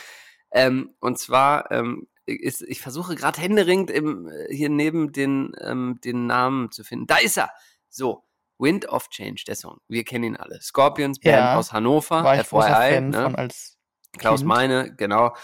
Ähm, 0.52 0.92
und 1.02 1.20
zwar 1.20 1.70
ähm, 1.72 2.08
ist, 2.26 2.62
ich 2.64 2.82
versuche 2.82 3.16
gerade 3.16 3.40
händeringend 3.40 3.92
im, 3.92 4.28
äh, 4.28 4.54
hier 4.54 4.70
neben 4.70 5.12
den, 5.12 5.52
ähm, 5.62 6.00
den 6.04 6.28
Namen 6.28 6.72
zu 6.72 6.84
finden. 6.84 7.08
Da 7.08 7.18
ist 7.18 7.38
er! 7.38 7.52
So, 7.90 8.26
Wind 8.58 8.88
of 8.90 9.10
Change, 9.10 9.44
der 9.48 9.56
Song. 9.56 9.80
Wir 9.88 10.04
kennen 10.04 10.24
ihn 10.24 10.38
alle. 10.38 10.62
Scorpions, 10.62 11.20
Band 11.20 11.36
Ja, 11.36 11.58
aus 11.58 11.74
Hannover, 11.74 12.24
War 12.24 12.40
ich 12.40 12.48
FYI. 12.48 12.62
Fan 12.62 13.10
ne? 13.10 13.24
von 13.24 13.36
als 13.36 13.78
Klaus 14.18 14.40
Kind. 14.40 14.48
Meine, 14.48 14.96
genau. 14.96 15.36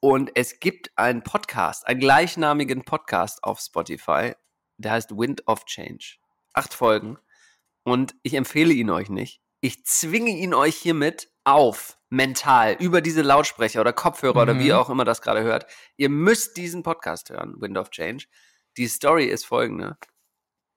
Und 0.00 0.30
es 0.34 0.60
gibt 0.60 0.90
einen 0.96 1.22
Podcast, 1.22 1.86
einen 1.86 2.00
gleichnamigen 2.00 2.84
Podcast 2.84 3.44
auf 3.44 3.60
Spotify, 3.60 4.34
der 4.78 4.92
heißt 4.92 5.16
Wind 5.16 5.46
of 5.46 5.64
Change. 5.66 6.16
Acht 6.54 6.72
Folgen. 6.72 7.18
Und 7.82 8.14
ich 8.22 8.34
empfehle 8.34 8.72
ihn 8.72 8.90
euch 8.90 9.10
nicht. 9.10 9.42
Ich 9.60 9.84
zwinge 9.84 10.30
ihn 10.30 10.54
euch 10.54 10.76
hiermit 10.76 11.30
auf, 11.44 11.98
mental, 12.10 12.76
über 12.80 13.00
diese 13.00 13.22
Lautsprecher 13.22 13.80
oder 13.80 13.92
Kopfhörer 13.92 14.42
oder 14.42 14.58
wie 14.58 14.66
Mhm. 14.70 14.72
auch 14.72 14.90
immer 14.90 15.04
das 15.04 15.22
gerade 15.22 15.42
hört. 15.42 15.66
Ihr 15.96 16.08
müsst 16.10 16.56
diesen 16.56 16.82
Podcast 16.82 17.30
hören, 17.30 17.54
Wind 17.60 17.78
of 17.78 17.90
Change. 17.90 18.26
Die 18.76 18.88
Story 18.88 19.24
ist 19.26 19.46
folgende. 19.46 19.96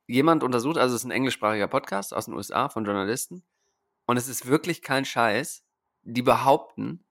Jemand 0.07 0.43
untersucht, 0.43 0.77
also 0.77 0.95
es 0.95 1.01
ist 1.01 1.05
ein 1.05 1.11
englischsprachiger 1.11 1.67
Podcast 1.67 2.13
aus 2.13 2.25
den 2.25 2.33
USA 2.35 2.69
von 2.69 2.85
Journalisten. 2.85 3.43
Und 4.05 4.17
es 4.17 4.27
ist 4.27 4.45
wirklich 4.47 4.81
kein 4.81 5.05
Scheiß. 5.05 5.63
Die 6.03 6.21
behaupten, 6.21 7.03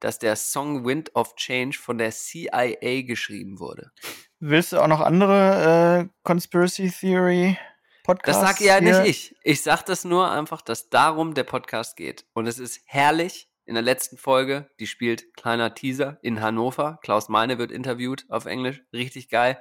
dass 0.00 0.18
der 0.18 0.34
Song 0.36 0.84
Wind 0.86 1.14
of 1.14 1.34
Change 1.36 1.76
von 1.78 1.98
der 1.98 2.10
CIA 2.10 3.02
geschrieben 3.02 3.58
wurde. 3.58 3.92
Willst 4.40 4.72
du 4.72 4.80
auch 4.80 4.86
noch 4.86 5.00
andere 5.00 6.08
äh, 6.08 6.08
Conspiracy 6.22 6.90
Theory 6.90 7.58
Podcasts? 8.04 8.40
Das 8.40 8.50
sag 8.50 8.60
ja 8.60 8.78
hier? 8.78 9.02
nicht 9.02 9.08
ich. 9.10 9.36
Ich 9.42 9.62
sag 9.62 9.82
das 9.82 10.04
nur 10.04 10.30
einfach, 10.30 10.62
dass 10.62 10.88
darum 10.88 11.34
der 11.34 11.44
Podcast 11.44 11.96
geht. 11.96 12.24
Und 12.32 12.46
es 12.46 12.58
ist 12.58 12.80
herrlich. 12.86 13.50
In 13.68 13.74
der 13.74 13.82
letzten 13.82 14.16
Folge, 14.16 14.70
die 14.80 14.86
spielt 14.86 15.34
kleiner 15.36 15.74
Teaser 15.74 16.16
in 16.22 16.40
Hannover. 16.40 16.98
Klaus 17.02 17.28
Meine 17.28 17.58
wird 17.58 17.70
interviewt 17.70 18.24
auf 18.30 18.46
Englisch. 18.46 18.82
Richtig 18.94 19.28
geil. 19.28 19.60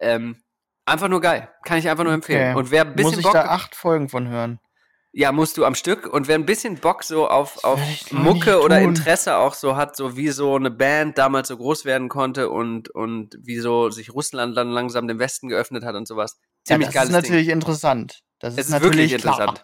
Ähm, 0.00 0.42
einfach 0.86 1.08
nur 1.08 1.20
geil. 1.20 1.50
Kann 1.62 1.76
ich 1.76 1.90
einfach 1.90 2.04
nur 2.04 2.14
empfehlen. 2.14 2.52
Okay. 2.52 2.58
Und 2.58 2.70
wer 2.70 2.86
ein 2.86 2.94
bisschen 2.94 3.10
Muss 3.10 3.18
ich 3.18 3.24
Bock 3.24 3.34
da 3.34 3.44
acht 3.44 3.74
Folgen 3.74 4.08
von 4.08 4.28
hören? 4.28 4.60
Ja, 5.12 5.30
musst 5.30 5.58
du 5.58 5.66
am 5.66 5.74
Stück. 5.74 6.06
Und 6.06 6.26
wer 6.26 6.36
ein 6.36 6.46
bisschen 6.46 6.76
Bock 6.76 7.04
so 7.04 7.28
auf, 7.28 7.62
auf 7.64 7.82
Mucke 8.12 8.62
oder. 8.62 8.80
Interesse 8.80 9.36
auch 9.36 9.52
so 9.52 9.76
hat, 9.76 9.94
so 9.94 10.16
wie 10.16 10.30
so 10.30 10.56
eine 10.56 10.70
Band 10.70 11.18
damals 11.18 11.48
so 11.48 11.58
groß 11.58 11.84
werden 11.84 12.08
konnte 12.08 12.48
und, 12.48 12.88
und 12.88 13.36
wie 13.42 13.58
so 13.58 13.90
sich 13.90 14.14
Russland 14.14 14.56
dann 14.56 14.70
langsam 14.70 15.06
dem 15.06 15.18
Westen 15.18 15.48
geöffnet 15.48 15.84
hat 15.84 15.96
und 15.96 16.08
sowas. 16.08 16.40
Ziemlich 16.64 16.86
ja, 16.86 16.92
das 16.92 16.94
geiles 16.94 17.08
ist 17.10 17.28
natürlich 17.28 17.48
interessant. 17.50 18.20
Das 18.38 18.54
Ding. 18.54 18.60
ist, 18.60 18.68
Es 18.70 18.74
ist 18.74 18.82
natürlich 18.82 19.10
wirklich 19.10 19.22
klar. 19.22 19.54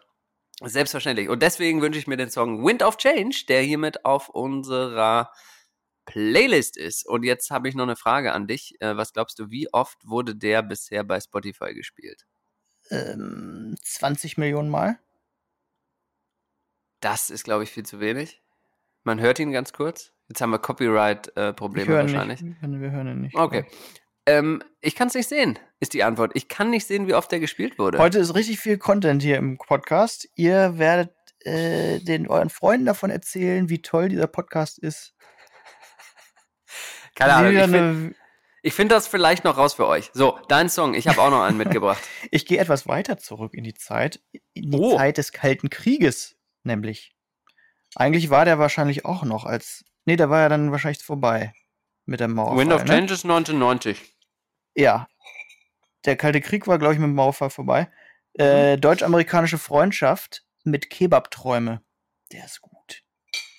Selbstverständlich. 0.62 1.28
Und 1.28 1.42
deswegen 1.42 1.80
wünsche 1.80 1.98
ich 1.98 2.06
mir 2.06 2.16
den 2.16 2.30
Song 2.30 2.64
Wind 2.66 2.82
of 2.82 2.96
Change, 2.98 3.44
der 3.48 3.62
hiermit 3.62 4.04
auf 4.04 4.28
unserer 4.28 5.32
Playlist 6.04 6.76
ist. 6.76 7.06
Und 7.06 7.22
jetzt 7.22 7.50
habe 7.50 7.68
ich 7.68 7.74
noch 7.74 7.84
eine 7.84 7.96
Frage 7.96 8.32
an 8.32 8.46
dich. 8.46 8.76
Äh, 8.80 8.96
Was 8.96 9.12
glaubst 9.12 9.38
du, 9.38 9.50
wie 9.50 9.72
oft 9.72 9.98
wurde 10.06 10.34
der 10.34 10.62
bisher 10.62 11.04
bei 11.04 11.20
Spotify 11.20 11.72
gespielt? 11.72 12.26
Ähm, 12.90 13.76
20 13.82 14.36
Millionen 14.36 14.68
Mal? 14.70 14.98
Das 17.00 17.30
ist, 17.30 17.44
glaube 17.44 17.64
ich, 17.64 17.70
viel 17.70 17.86
zu 17.86 18.00
wenig. 18.00 18.42
Man 19.04 19.20
hört 19.20 19.38
ihn 19.38 19.52
ganz 19.52 19.72
kurz. 19.72 20.12
Jetzt 20.28 20.40
haben 20.42 20.50
wir 20.50 20.58
Copyright-Probleme 20.58 21.88
höre 21.88 22.02
wahrscheinlich. 22.02 22.42
nicht. 22.42 22.60
Wir 22.60 22.90
hören 22.90 23.08
ihn 23.08 23.20
nicht. 23.22 23.34
Okay. 23.34 23.64
Ähm, 24.30 24.62
ich 24.80 24.94
kann 24.94 25.08
es 25.08 25.14
nicht 25.14 25.28
sehen, 25.28 25.58
ist 25.80 25.92
die 25.92 26.04
Antwort. 26.04 26.32
Ich 26.34 26.48
kann 26.48 26.70
nicht 26.70 26.86
sehen, 26.86 27.08
wie 27.08 27.14
oft 27.14 27.32
der 27.32 27.40
gespielt 27.40 27.78
wurde. 27.78 27.98
Heute 27.98 28.18
ist 28.20 28.34
richtig 28.34 28.60
viel 28.60 28.78
Content 28.78 29.22
hier 29.22 29.36
im 29.38 29.58
Podcast. 29.58 30.28
Ihr 30.36 30.78
werdet 30.78 31.12
äh, 31.40 31.98
den 31.98 32.28
euren 32.28 32.48
Freunden 32.48 32.86
davon 32.86 33.10
erzählen, 33.10 33.68
wie 33.68 33.82
toll 33.82 34.08
dieser 34.08 34.28
Podcast 34.28 34.78
ist. 34.78 35.14
Keine 37.16 37.34
Ahnung. 37.34 37.52
Ich 37.52 37.60
finde 37.60 38.14
find 38.72 38.92
das 38.92 39.08
vielleicht 39.08 39.42
noch 39.42 39.56
raus 39.56 39.74
für 39.74 39.86
euch. 39.86 40.10
So, 40.12 40.38
dein 40.48 40.68
Song. 40.68 40.94
Ich 40.94 41.08
habe 41.08 41.20
auch 41.20 41.30
noch 41.30 41.42
einen 41.42 41.56
mitgebracht. 41.56 42.02
Ich 42.30 42.46
gehe 42.46 42.58
etwas 42.58 42.86
weiter 42.86 43.18
zurück 43.18 43.54
in 43.54 43.64
die 43.64 43.74
Zeit, 43.74 44.20
in 44.54 44.70
die 44.70 44.78
Oh. 44.78 44.96
Zeit 44.96 45.18
des 45.18 45.32
Kalten 45.32 45.70
Krieges, 45.70 46.36
nämlich. 46.62 47.16
Eigentlich 47.96 48.30
war 48.30 48.44
der 48.44 48.60
wahrscheinlich 48.60 49.04
auch 49.04 49.24
noch 49.24 49.44
als. 49.44 49.84
Nee, 50.04 50.14
der 50.14 50.30
war 50.30 50.40
ja 50.40 50.48
dann 50.48 50.70
wahrscheinlich 50.70 51.02
vorbei 51.02 51.52
mit 52.06 52.20
der 52.20 52.28
Mauerfall. 52.28 52.58
Wind 52.58 52.72
of 52.72 52.84
ne? 52.84 52.90
Change 52.90 53.14
ist 53.14 53.24
1990. 53.24 54.19
Ja. 54.80 55.08
Der 56.06 56.16
Kalte 56.16 56.40
Krieg 56.40 56.66
war, 56.66 56.78
glaube 56.78 56.94
ich, 56.94 57.00
mit 57.00 57.08
dem 57.08 57.14
Mauerfall 57.14 57.50
vorbei. 57.50 57.90
Äh, 58.38 58.76
Mhm. 58.76 58.80
Deutsch-amerikanische 58.80 59.58
Freundschaft 59.58 60.44
mit 60.64 60.88
Kebabträume. 60.90 61.82
Der 62.32 62.44
ist 62.44 62.60
gut. 62.62 63.02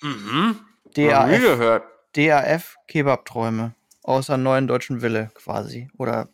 Mhm. 0.00 0.58
DAF, 0.94 1.40
gehört. 1.40 1.84
DAF 2.16 2.76
Kebabträume. 2.88 3.74
Außer 4.02 4.36
neuen 4.36 4.66
deutschen 4.66 5.00
Wille 5.02 5.30
quasi. 5.34 5.88
Oder 5.96 6.28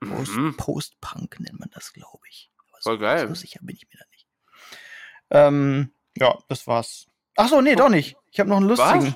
Post- 0.00 0.36
Mhm. 0.36 0.56
Post-Punk 0.56 1.40
nennt 1.40 1.58
man 1.58 1.70
das, 1.72 1.92
glaube 1.92 2.26
ich. 2.28 2.50
Aber 2.58 2.78
Voll 2.82 2.92
so, 2.94 2.98
geil. 2.98 3.28
So 3.28 3.34
sicher 3.34 3.60
bin 3.62 3.76
ich 3.76 3.86
mir 3.88 3.98
da 3.98 4.04
nicht. 4.10 4.26
Ähm, 5.30 5.92
ja, 6.16 6.36
das 6.48 6.66
war's. 6.66 7.06
Ach 7.36 7.48
so, 7.48 7.60
nee, 7.62 7.74
doch 7.76 7.88
nicht. 7.88 8.16
Ich 8.30 8.40
habe 8.40 8.50
noch 8.50 8.58
einen 8.58 8.68
lustigen. 8.68 9.06
Was? 9.06 9.14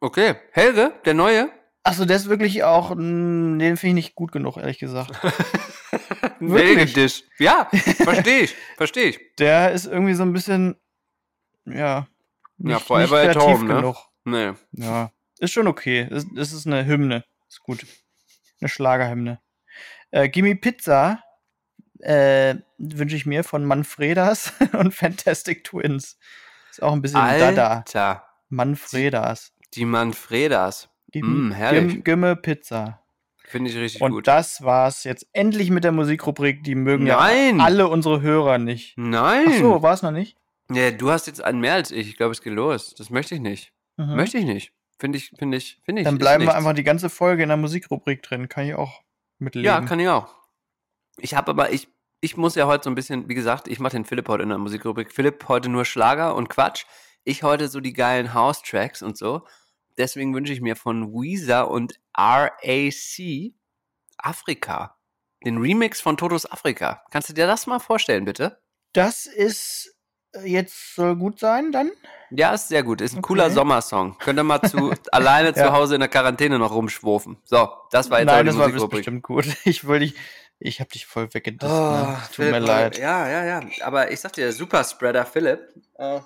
Okay. 0.00 0.34
Helge, 0.52 0.92
der 1.04 1.14
neue? 1.14 1.50
Achso, 1.82 2.04
der 2.04 2.16
ist 2.16 2.28
wirklich 2.28 2.62
auch, 2.62 2.94
mm, 2.94 3.58
den 3.58 3.76
finde 3.76 3.88
ich 4.00 4.06
nicht 4.06 4.14
gut 4.14 4.32
genug, 4.32 4.56
ehrlich 4.56 4.78
gesagt. 4.78 5.12
Wirklich? 6.40 7.24
Ja, 7.38 7.68
verstehe 7.70 8.40
ich. 8.40 8.56
Verstehe 8.76 9.04
ich. 9.06 9.20
Der 9.38 9.72
ist 9.72 9.86
irgendwie 9.86 10.14
so 10.14 10.22
ein 10.22 10.32
bisschen, 10.32 10.76
ja, 11.64 12.06
nicht, 12.58 12.72
Ja, 12.72 12.78
Forever 12.78 13.26
nicht 13.26 13.36
at 13.36 13.42
Home, 13.42 13.64
ne? 13.64 13.74
genug. 13.74 13.96
Nee. 14.24 14.52
Ja, 14.72 15.10
ist 15.38 15.52
schon 15.52 15.66
okay. 15.66 16.06
Es, 16.10 16.26
es 16.36 16.52
ist 16.52 16.66
eine 16.66 16.84
Hymne. 16.86 17.24
Ist 17.48 17.62
gut. 17.62 17.86
Eine 18.60 18.68
Schlagerhymne. 18.68 19.40
Äh, 20.10 20.28
Gimme 20.28 20.54
Pizza 20.56 21.22
äh, 22.00 22.56
wünsche 22.78 23.16
ich 23.16 23.26
mir 23.26 23.44
von 23.44 23.64
Manfredas 23.64 24.52
und 24.72 24.94
Fantastic 24.94 25.64
Twins. 25.64 26.18
Ist 26.70 26.82
auch 26.82 26.92
ein 26.92 27.02
bisschen 27.02 27.20
Dada. 27.20 27.68
Alter. 27.78 28.26
Manfredas. 28.48 29.52
Die 29.74 29.84
Manfredas. 29.84 30.88
Mm, 31.14 31.52
herrlich. 31.52 32.04
Gimme, 32.04 32.36
Pizza. 32.36 33.00
Finde 33.44 33.70
ich 33.70 33.76
richtig 33.76 34.00
Und 34.00 34.12
gut. 34.12 34.28
das 34.28 34.62
war's 34.62 35.02
jetzt 35.02 35.26
endlich 35.32 35.70
mit 35.70 35.82
der 35.82 35.90
Musikrubrik. 35.90 36.62
Die 36.62 36.76
mögen 36.76 37.04
Nein. 37.04 37.58
ja 37.58 37.64
alle 37.64 37.88
unsere 37.88 38.20
Hörer 38.20 38.58
nicht. 38.58 38.96
Nein. 38.96 39.46
Ach 39.48 39.58
so, 39.58 39.82
war 39.82 39.92
es 39.92 40.02
noch 40.02 40.12
nicht? 40.12 40.36
Ja, 40.70 40.92
du 40.92 41.10
hast 41.10 41.26
jetzt 41.26 41.42
einen 41.42 41.60
mehr 41.60 41.74
als 41.74 41.90
ich. 41.90 42.08
Ich 42.08 42.16
glaube, 42.16 42.30
es 42.30 42.42
geht 42.42 42.52
los. 42.52 42.94
Das 42.94 43.10
möchte 43.10 43.34
ich 43.34 43.40
nicht. 43.40 43.72
Mhm. 43.96 44.14
Möchte 44.14 44.38
ich 44.38 44.44
nicht. 44.44 44.72
Finde 45.00 45.18
ich, 45.18 45.32
finde 45.36 45.56
ich, 45.56 45.80
finde 45.84 46.02
ich. 46.02 46.06
Dann 46.06 46.18
bleiben 46.18 46.44
wir 46.44 46.54
einfach 46.54 46.74
die 46.74 46.84
ganze 46.84 47.10
Folge 47.10 47.42
in 47.42 47.48
der 47.48 47.56
Musikrubrik 47.56 48.22
drin. 48.22 48.48
Kann 48.48 48.66
ich 48.66 48.74
auch 48.74 49.02
mitleben. 49.38 49.66
Ja, 49.66 49.80
kann 49.80 49.98
ich 49.98 50.08
auch. 50.08 50.28
Ich 51.18 51.34
habe 51.34 51.50
aber, 51.50 51.72
ich, 51.72 51.88
ich 52.20 52.36
muss 52.36 52.54
ja 52.54 52.66
heute 52.66 52.84
so 52.84 52.90
ein 52.90 52.94
bisschen, 52.94 53.28
wie 53.28 53.34
gesagt, 53.34 53.66
ich 53.66 53.80
mache 53.80 53.92
den 53.92 54.04
Philipp 54.04 54.28
heute 54.28 54.44
in 54.44 54.50
der 54.50 54.58
Musikrubrik. 54.58 55.10
Philipp 55.10 55.48
heute 55.48 55.68
nur 55.68 55.84
Schlager 55.84 56.36
und 56.36 56.48
Quatsch. 56.48 56.84
Ich 57.24 57.42
heute 57.42 57.68
so 57.68 57.80
die 57.80 57.92
geilen 57.92 58.32
House-Tracks 58.32 59.02
und 59.02 59.16
so. 59.16 59.42
Deswegen 60.00 60.34
wünsche 60.34 60.52
ich 60.52 60.60
mir 60.62 60.74
von 60.76 61.12
Weezer 61.12 61.70
und 61.70 62.00
RAC 62.16 63.52
Afrika. 64.18 64.96
den 65.44 65.58
Remix 65.58 66.00
von 66.00 66.16
Totos 66.16 66.50
Afrika. 66.50 67.02
Kannst 67.10 67.28
du 67.28 67.32
dir 67.34 67.46
das 67.46 67.66
mal 67.66 67.78
vorstellen, 67.78 68.24
bitte? 68.24 68.60
Das 68.92 69.26
ist 69.26 69.94
äh, 70.32 70.46
jetzt 70.46 70.94
soll 70.94 71.16
gut 71.16 71.38
sein 71.38 71.70
dann. 71.72 71.90
Ja, 72.30 72.52
ist 72.54 72.68
sehr 72.68 72.82
gut. 72.82 73.00
Ist 73.00 73.12
ein 73.14 73.18
Okay. 73.18 73.26
cooler 73.28 73.50
Sommersong. 73.50 74.16
Könnt 74.18 74.38
ihr 74.38 74.42
mal 74.44 74.62
zu 74.62 74.92
alleine 75.12 75.52
zu 75.54 75.60
Ja. 75.60 75.72
Hause 75.72 75.94
in 75.94 76.00
der 76.00 76.08
Quarantäne 76.08 76.58
noch 76.58 76.72
rumschwurfen. 76.72 77.38
So, 77.44 77.68
das 77.90 78.10
war 78.10 78.18
jetzt 78.20 78.26
Nein, 78.26 78.46
das 78.46 78.56
war 78.58 78.68
bestimmt 78.88 79.22
gut. 79.22 79.46
Ich 79.64 79.86
will 79.86 80.00
dich, 80.00 80.14
ich 80.58 80.80
habe 80.80 80.90
dich 80.90 81.06
voll 81.06 81.32
weggedisst. 81.32 81.72
Oh, 81.72 81.90
ne? 81.92 82.18
Tut 82.26 82.34
Philipp, 82.36 82.52
mir 82.52 82.58
leid. 82.60 82.98
Ja, 82.98 83.28
ja, 83.28 83.44
ja. 83.44 83.60
Aber 83.82 84.10
ich 84.10 84.20
sag 84.20 84.32
dir, 84.34 84.52
Superspreader 84.52 85.24
Philipp 85.26 85.60
äh, 85.98 86.20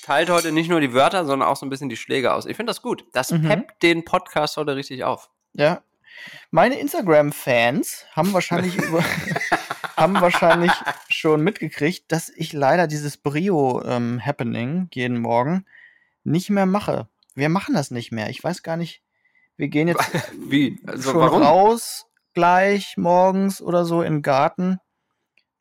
teilt 0.00 0.30
heute 0.30 0.52
nicht 0.52 0.68
nur 0.70 0.80
die 0.80 0.92
Wörter, 0.92 1.24
sondern 1.24 1.48
auch 1.48 1.56
so 1.56 1.64
ein 1.66 1.70
bisschen 1.70 1.88
die 1.88 1.96
Schläge 1.96 2.32
aus. 2.34 2.46
Ich 2.46 2.56
finde 2.56 2.70
das 2.70 2.82
gut. 2.82 3.04
Das 3.12 3.30
Mhm. 3.30 3.42
peppt 3.42 3.82
den 3.82 4.04
Podcast 4.04 4.56
heute 4.56 4.76
richtig 4.76 5.04
auf. 5.04 5.30
Ja. 5.54 5.82
Meine 6.50 6.78
Instagram-Fans 6.78 8.06
haben 8.12 8.32
wahrscheinlich 8.32 8.76
über, 8.82 9.02
haben 9.96 10.20
wahrscheinlich 10.20 10.72
schon 11.08 11.42
mitgekriegt, 11.42 12.10
dass 12.12 12.28
ich 12.28 12.52
leider 12.52 12.86
dieses 12.86 13.16
Brio-Happening 13.16 14.88
jeden 14.92 15.18
Morgen 15.20 15.64
nicht 16.24 16.50
mehr 16.50 16.66
mache. 16.66 17.08
Wir 17.34 17.48
machen 17.48 17.74
das 17.74 17.90
nicht 17.90 18.12
mehr. 18.12 18.28
Ich 18.28 18.42
weiß 18.42 18.62
gar 18.62 18.76
nicht. 18.76 19.02
Wir 19.56 19.68
gehen 19.68 19.88
jetzt 19.88 20.00
Wie? 20.48 20.78
Also, 20.86 21.12
schon 21.12 21.20
warum? 21.20 21.42
raus 21.42 22.06
gleich 22.34 22.96
morgens 22.96 23.60
oder 23.62 23.84
so 23.84 24.02
in 24.02 24.14
den 24.16 24.22
Garten. 24.22 24.78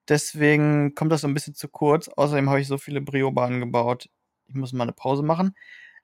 Deswegen 0.07 0.95
kommt 0.95 1.11
das 1.11 1.21
so 1.21 1.27
ein 1.27 1.33
bisschen 1.33 1.53
zu 1.55 1.67
kurz. 1.67 2.07
Außerdem 2.09 2.49
habe 2.49 2.59
ich 2.61 2.67
so 2.67 2.77
viele 2.77 3.01
Brio-Bahnen 3.01 3.59
gebaut. 3.59 4.09
Ich 4.49 4.55
muss 4.55 4.73
mal 4.73 4.83
eine 4.83 4.91
Pause 4.93 5.23
machen. 5.23 5.55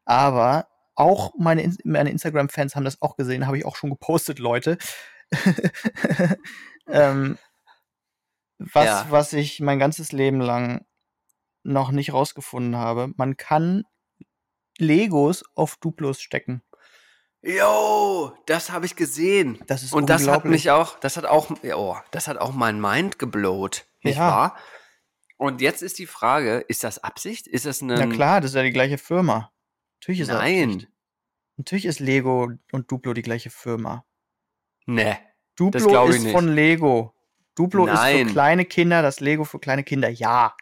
Aber 0.05 0.67
auch 0.95 1.33
meine, 1.37 1.63
In- 1.63 1.77
meine 1.83 2.09
Instagram-Fans 2.11 2.75
haben 2.75 2.85
das 2.85 3.01
auch 3.01 3.17
gesehen. 3.17 3.47
Habe 3.47 3.57
ich 3.57 3.65
auch 3.65 3.75
schon 3.75 3.89
gepostet, 3.89 4.39
Leute. 4.39 4.77
ähm, 6.87 7.37
was, 8.59 8.85
Ja. 8.85 9.07
was 9.09 9.33
ich 9.33 9.59
mein 9.59 9.79
ganzes 9.79 10.11
Leben 10.11 10.39
lang 10.39 10.85
noch 11.63 11.91
nicht 11.91 12.13
rausgefunden 12.13 12.75
habe. 12.75 13.11
Man 13.17 13.37
kann 13.37 13.83
Legos 14.77 15.43
auf 15.55 15.77
Duplos 15.77 16.21
stecken. 16.21 16.61
Yo, 17.41 18.33
das 18.47 18.71
habe 18.71 18.85
ich 18.85 18.95
gesehen. 18.95 19.59
Das 19.67 19.83
ist 19.83 19.93
Und 19.93 20.09
das 20.09 20.27
hat 20.27 20.45
mich 20.45 20.71
auch, 20.71 20.99
das 20.99 21.15
hat 21.17 21.25
auch, 21.25 21.51
oh, 21.75 21.95
das 22.11 22.27
hat 22.27 22.37
auch 22.37 22.53
mein 22.53 22.79
Mind 22.81 23.19
geblowt, 23.19 23.85
nicht 24.03 24.17
Ja. 24.17 24.27
wahr? 24.29 24.57
Und 25.38 25.61
jetzt 25.61 25.81
ist 25.81 25.99
die 25.99 26.05
Frage, 26.05 26.59
ist 26.67 26.83
das 26.83 27.03
Absicht? 27.03 27.47
Ist 27.47 27.65
das 27.65 27.81
eine 27.81 27.95
Na 27.95 28.07
klar, 28.07 28.41
das 28.41 28.51
ist 28.51 28.55
ja 28.55 28.63
die 28.63 28.71
gleiche 28.71 28.97
Firma. 28.97 29.51
Natürlich 29.99 30.21
ist 30.21 30.29
das 30.31 30.38
Nein. 30.39 30.69
Absicht. 30.69 30.88
Natürlich 31.57 31.86
ist 31.86 31.99
Lego 31.99 32.51
und 32.71 32.91
Duplo 32.91 33.13
die 33.13 33.21
gleiche 33.21 33.49
Firma. 33.49 34.05
Nee. 34.86 35.17
Duplo 35.55 36.07
ist 36.07 36.23
nicht. 36.23 36.31
von 36.33 36.47
Lego. 36.49 37.13
Duplo 37.55 37.86
ist 37.86 37.93
Nein. 37.93 38.27
für 38.27 38.33
kleine 38.33 38.65
Kinder, 38.65 39.01
das 39.01 39.19
Lego 39.21 39.45
für 39.45 39.59
kleine 39.59 39.83
Kinder, 39.83 40.09
ja. 40.09 40.53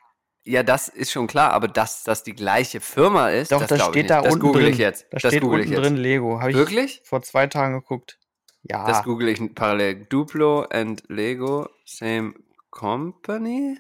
Ja, 0.46 0.62
das 0.62 0.88
ist 0.90 1.12
schon 1.12 1.28
klar, 1.28 1.52
aber 1.54 1.68
dass 1.68 2.04
das 2.04 2.24
die 2.24 2.34
gleiche 2.36 2.80
Firma 2.82 3.30
ist, 3.30 3.52
Doch, 3.52 3.60
das, 3.60 3.70
das 3.70 3.78
glaub 3.80 3.90
ich 3.90 3.94
steht 3.94 4.04
nicht. 4.04 4.10
da 4.12 4.22
das 4.22 4.34
unten 4.34 4.46
google 4.46 4.64
drin. 4.64 4.74
ich 4.74 4.78
jetzt. 4.80 5.04
Da 5.06 5.18
das 5.18 5.32
steht 5.32 5.42
google 5.42 5.62
unten 5.62 5.72
ich 5.72 5.78
jetzt. 5.78 5.86
drin 5.86 5.98
Lego. 5.98 6.40
Habe 6.40 6.52
ich 6.52 6.58
Wirklich? 6.58 7.02
vor 7.06 7.22
zwei 7.24 7.48
Tagen 7.48 7.74
geguckt. 7.76 8.20
Ja. 8.64 8.86
Das 8.86 9.04
google 9.04 9.30
ich 9.30 9.56
parallel. 9.56 10.06
Duplo 10.06 10.62
and 10.64 11.04
Lego, 11.08 11.70
same 11.86 12.34
company? 12.70 13.80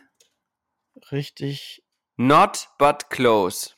Richtig. 1.12 1.84
Not 2.18 2.70
but 2.78 3.10
close. 3.10 3.72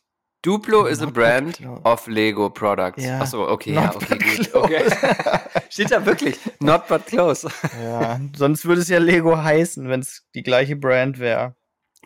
Duplo 0.45 0.87
is 0.87 1.01
a 1.01 1.05
Not 1.05 1.13
brand 1.15 1.59
of 1.83 2.07
Lego 2.07 2.49
products. 2.49 3.03
Ja. 3.03 3.19
Achso, 3.19 3.47
okay, 3.49 3.73
Not 3.73 3.83
ja, 3.83 3.95
okay, 3.95 4.17
gut. 4.37 4.55
Okay. 4.55 4.89
Steht 5.69 5.89
da 5.91 6.05
wirklich. 6.05 6.37
Not 6.59 6.87
but 6.87 7.07
close. 7.07 7.47
Ja, 7.81 8.19
sonst 8.37 8.65
würde 8.65 8.81
es 8.81 8.89
ja 8.89 8.99
Lego 8.99 9.35
heißen, 9.37 9.89
wenn 9.89 10.01
es 10.01 10.23
die 10.35 10.43
gleiche 10.43 10.75
Brand 10.75 11.17
wäre. 11.17 11.55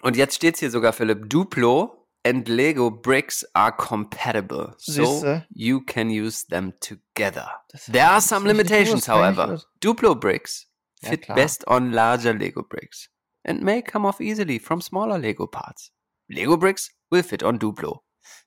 Und 0.01 0.15
jetzt 0.15 0.35
steht's 0.35 0.59
hier 0.59 0.71
sogar, 0.71 0.93
Philipp. 0.93 1.29
Duplo 1.29 2.07
and 2.25 2.47
Lego 2.47 2.89
bricks 2.89 3.45
are 3.53 3.73
compatible. 3.73 4.73
So 4.77 5.03
Siehste? 5.03 5.45
you 5.49 5.81
can 5.81 6.09
use 6.09 6.47
them 6.47 6.73
together. 6.79 7.49
There 7.91 8.07
are 8.09 8.21
some 8.21 8.47
limitations, 8.47 9.07
however. 9.09 9.61
Duplo 9.81 10.15
bricks 10.15 10.67
Ja, 11.01 11.09
fit 11.09 11.23
klar. 11.23 11.35
best 11.35 11.67
on 11.67 11.91
larger 11.91 12.33
Lego 12.33 12.63
bricks 12.63 13.09
and 13.45 13.61
may 13.61 13.81
come 13.81 14.05
off 14.05 14.19
easily 14.21 14.59
from 14.59 14.81
smaller 14.81 15.17
Lego 15.17 15.47
parts. 15.47 15.91
Lego 16.29 16.57
bricks 16.57 16.91
will 17.11 17.23
fit 17.23 17.43
on 17.43 17.57
Duplo. 17.59 17.99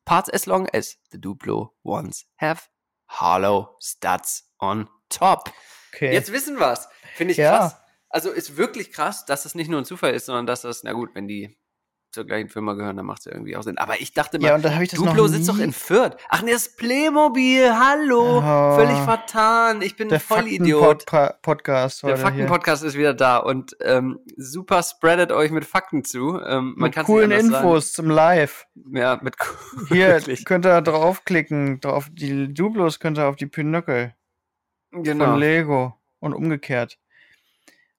Parts 0.05 0.29
as 0.29 0.47
long 0.47 0.69
as 0.73 0.97
the 1.11 1.19
Duplo 1.19 1.71
ones 1.83 2.25
have 2.37 2.69
hollow 3.07 3.77
studs 3.81 4.45
on 4.61 4.89
top. 5.09 5.51
Okay. 5.95 6.13
Jetzt 6.13 6.33
wissen 6.33 6.59
wir's. 6.59 6.87
Finde 7.17 7.33
ich 7.33 7.39
Ja. 7.39 7.59
krass. 7.59 7.77
Also 8.09 8.31
ist 8.31 8.57
wirklich 8.57 8.93
krass, 8.93 9.25
dass 9.25 9.45
es 9.47 9.55
nicht 9.55 9.69
nur 9.71 9.81
ein 9.81 9.85
Zufall 9.85 10.13
ist, 10.15 10.27
sondern 10.27 10.47
dass 10.47 10.63
das, 10.63 10.83
na 10.85 10.93
gut, 10.93 11.15
wenn 11.15 11.27
die 11.29 11.57
zur 12.13 12.25
gleichen 12.25 12.49
Firma 12.49 12.75
gehören, 12.75 12.97
dann 12.97 13.07
macht 13.07 13.21
es 13.21 13.25
ja 13.25 13.33
irgendwie 13.33 13.57
auch 13.57 13.63
Sinn. 13.63 13.79
Aber 13.79 14.01
ich 14.01 14.13
dachte 14.13 14.39
mal, 14.39 14.49
ja, 14.49 14.55
und 14.55 14.65
da 14.65 14.73
habe 14.75 14.85
ich 14.85 14.91
das 14.91 15.01
Duplo 15.01 15.27
sitzt 15.27 15.49
doch 15.49 15.59
in 15.59 15.73
Fürth. 15.73 16.17
Ach 16.29 16.43
nee, 16.43 16.53
das 16.53 16.67
ist 16.69 16.77
Playmobil. 16.77 17.71
Hallo. 17.75 18.39
Oh. 18.39 18.77
Völlig 18.77 18.99
vertan. 18.99 19.83
Ich 19.83 19.97
bin 19.97 20.09
der 20.09 20.19
ein 20.19 20.21
Vollidiot. 20.21 21.09
Fakten-Podcast 21.09 22.03
Der 22.03 22.11
heute 22.11 22.17
hier. 22.19 22.27
Fakten-Podcast 22.27 22.85
ist 22.85 22.97
wieder 22.97 23.15
da 23.15 23.39
und 23.39 23.77
ähm, 23.81 24.19
super 24.37 24.83
spreadet 24.83 25.33
euch 25.33 25.51
mit 25.51 25.65
Fakten 25.65 26.05
zu. 26.05 26.39
Ähm, 26.41 26.75
Mit 26.77 26.95
coolen 26.97 27.31
Infos 27.31 27.93
zum 27.93 28.11
Live. 28.11 28.67
Sagen. 28.75 28.97
Ja, 28.97 29.19
mit 29.23 29.35
Hier 29.89 30.21
könnt 30.45 30.67
ihr 30.67 30.81
draufklicken. 30.83 31.81
Drauf 31.81 32.09
die 32.13 32.53
Duplos 32.53 33.01
könnt 33.01 33.19
ihr 33.19 33.27
auf 33.27 33.37
die 33.37 33.47
Pinöckel 33.47 34.15
Genau. 34.91 35.25
von 35.25 35.39
Lego 35.39 35.95
und 36.21 36.35
umgekehrt. 36.35 36.99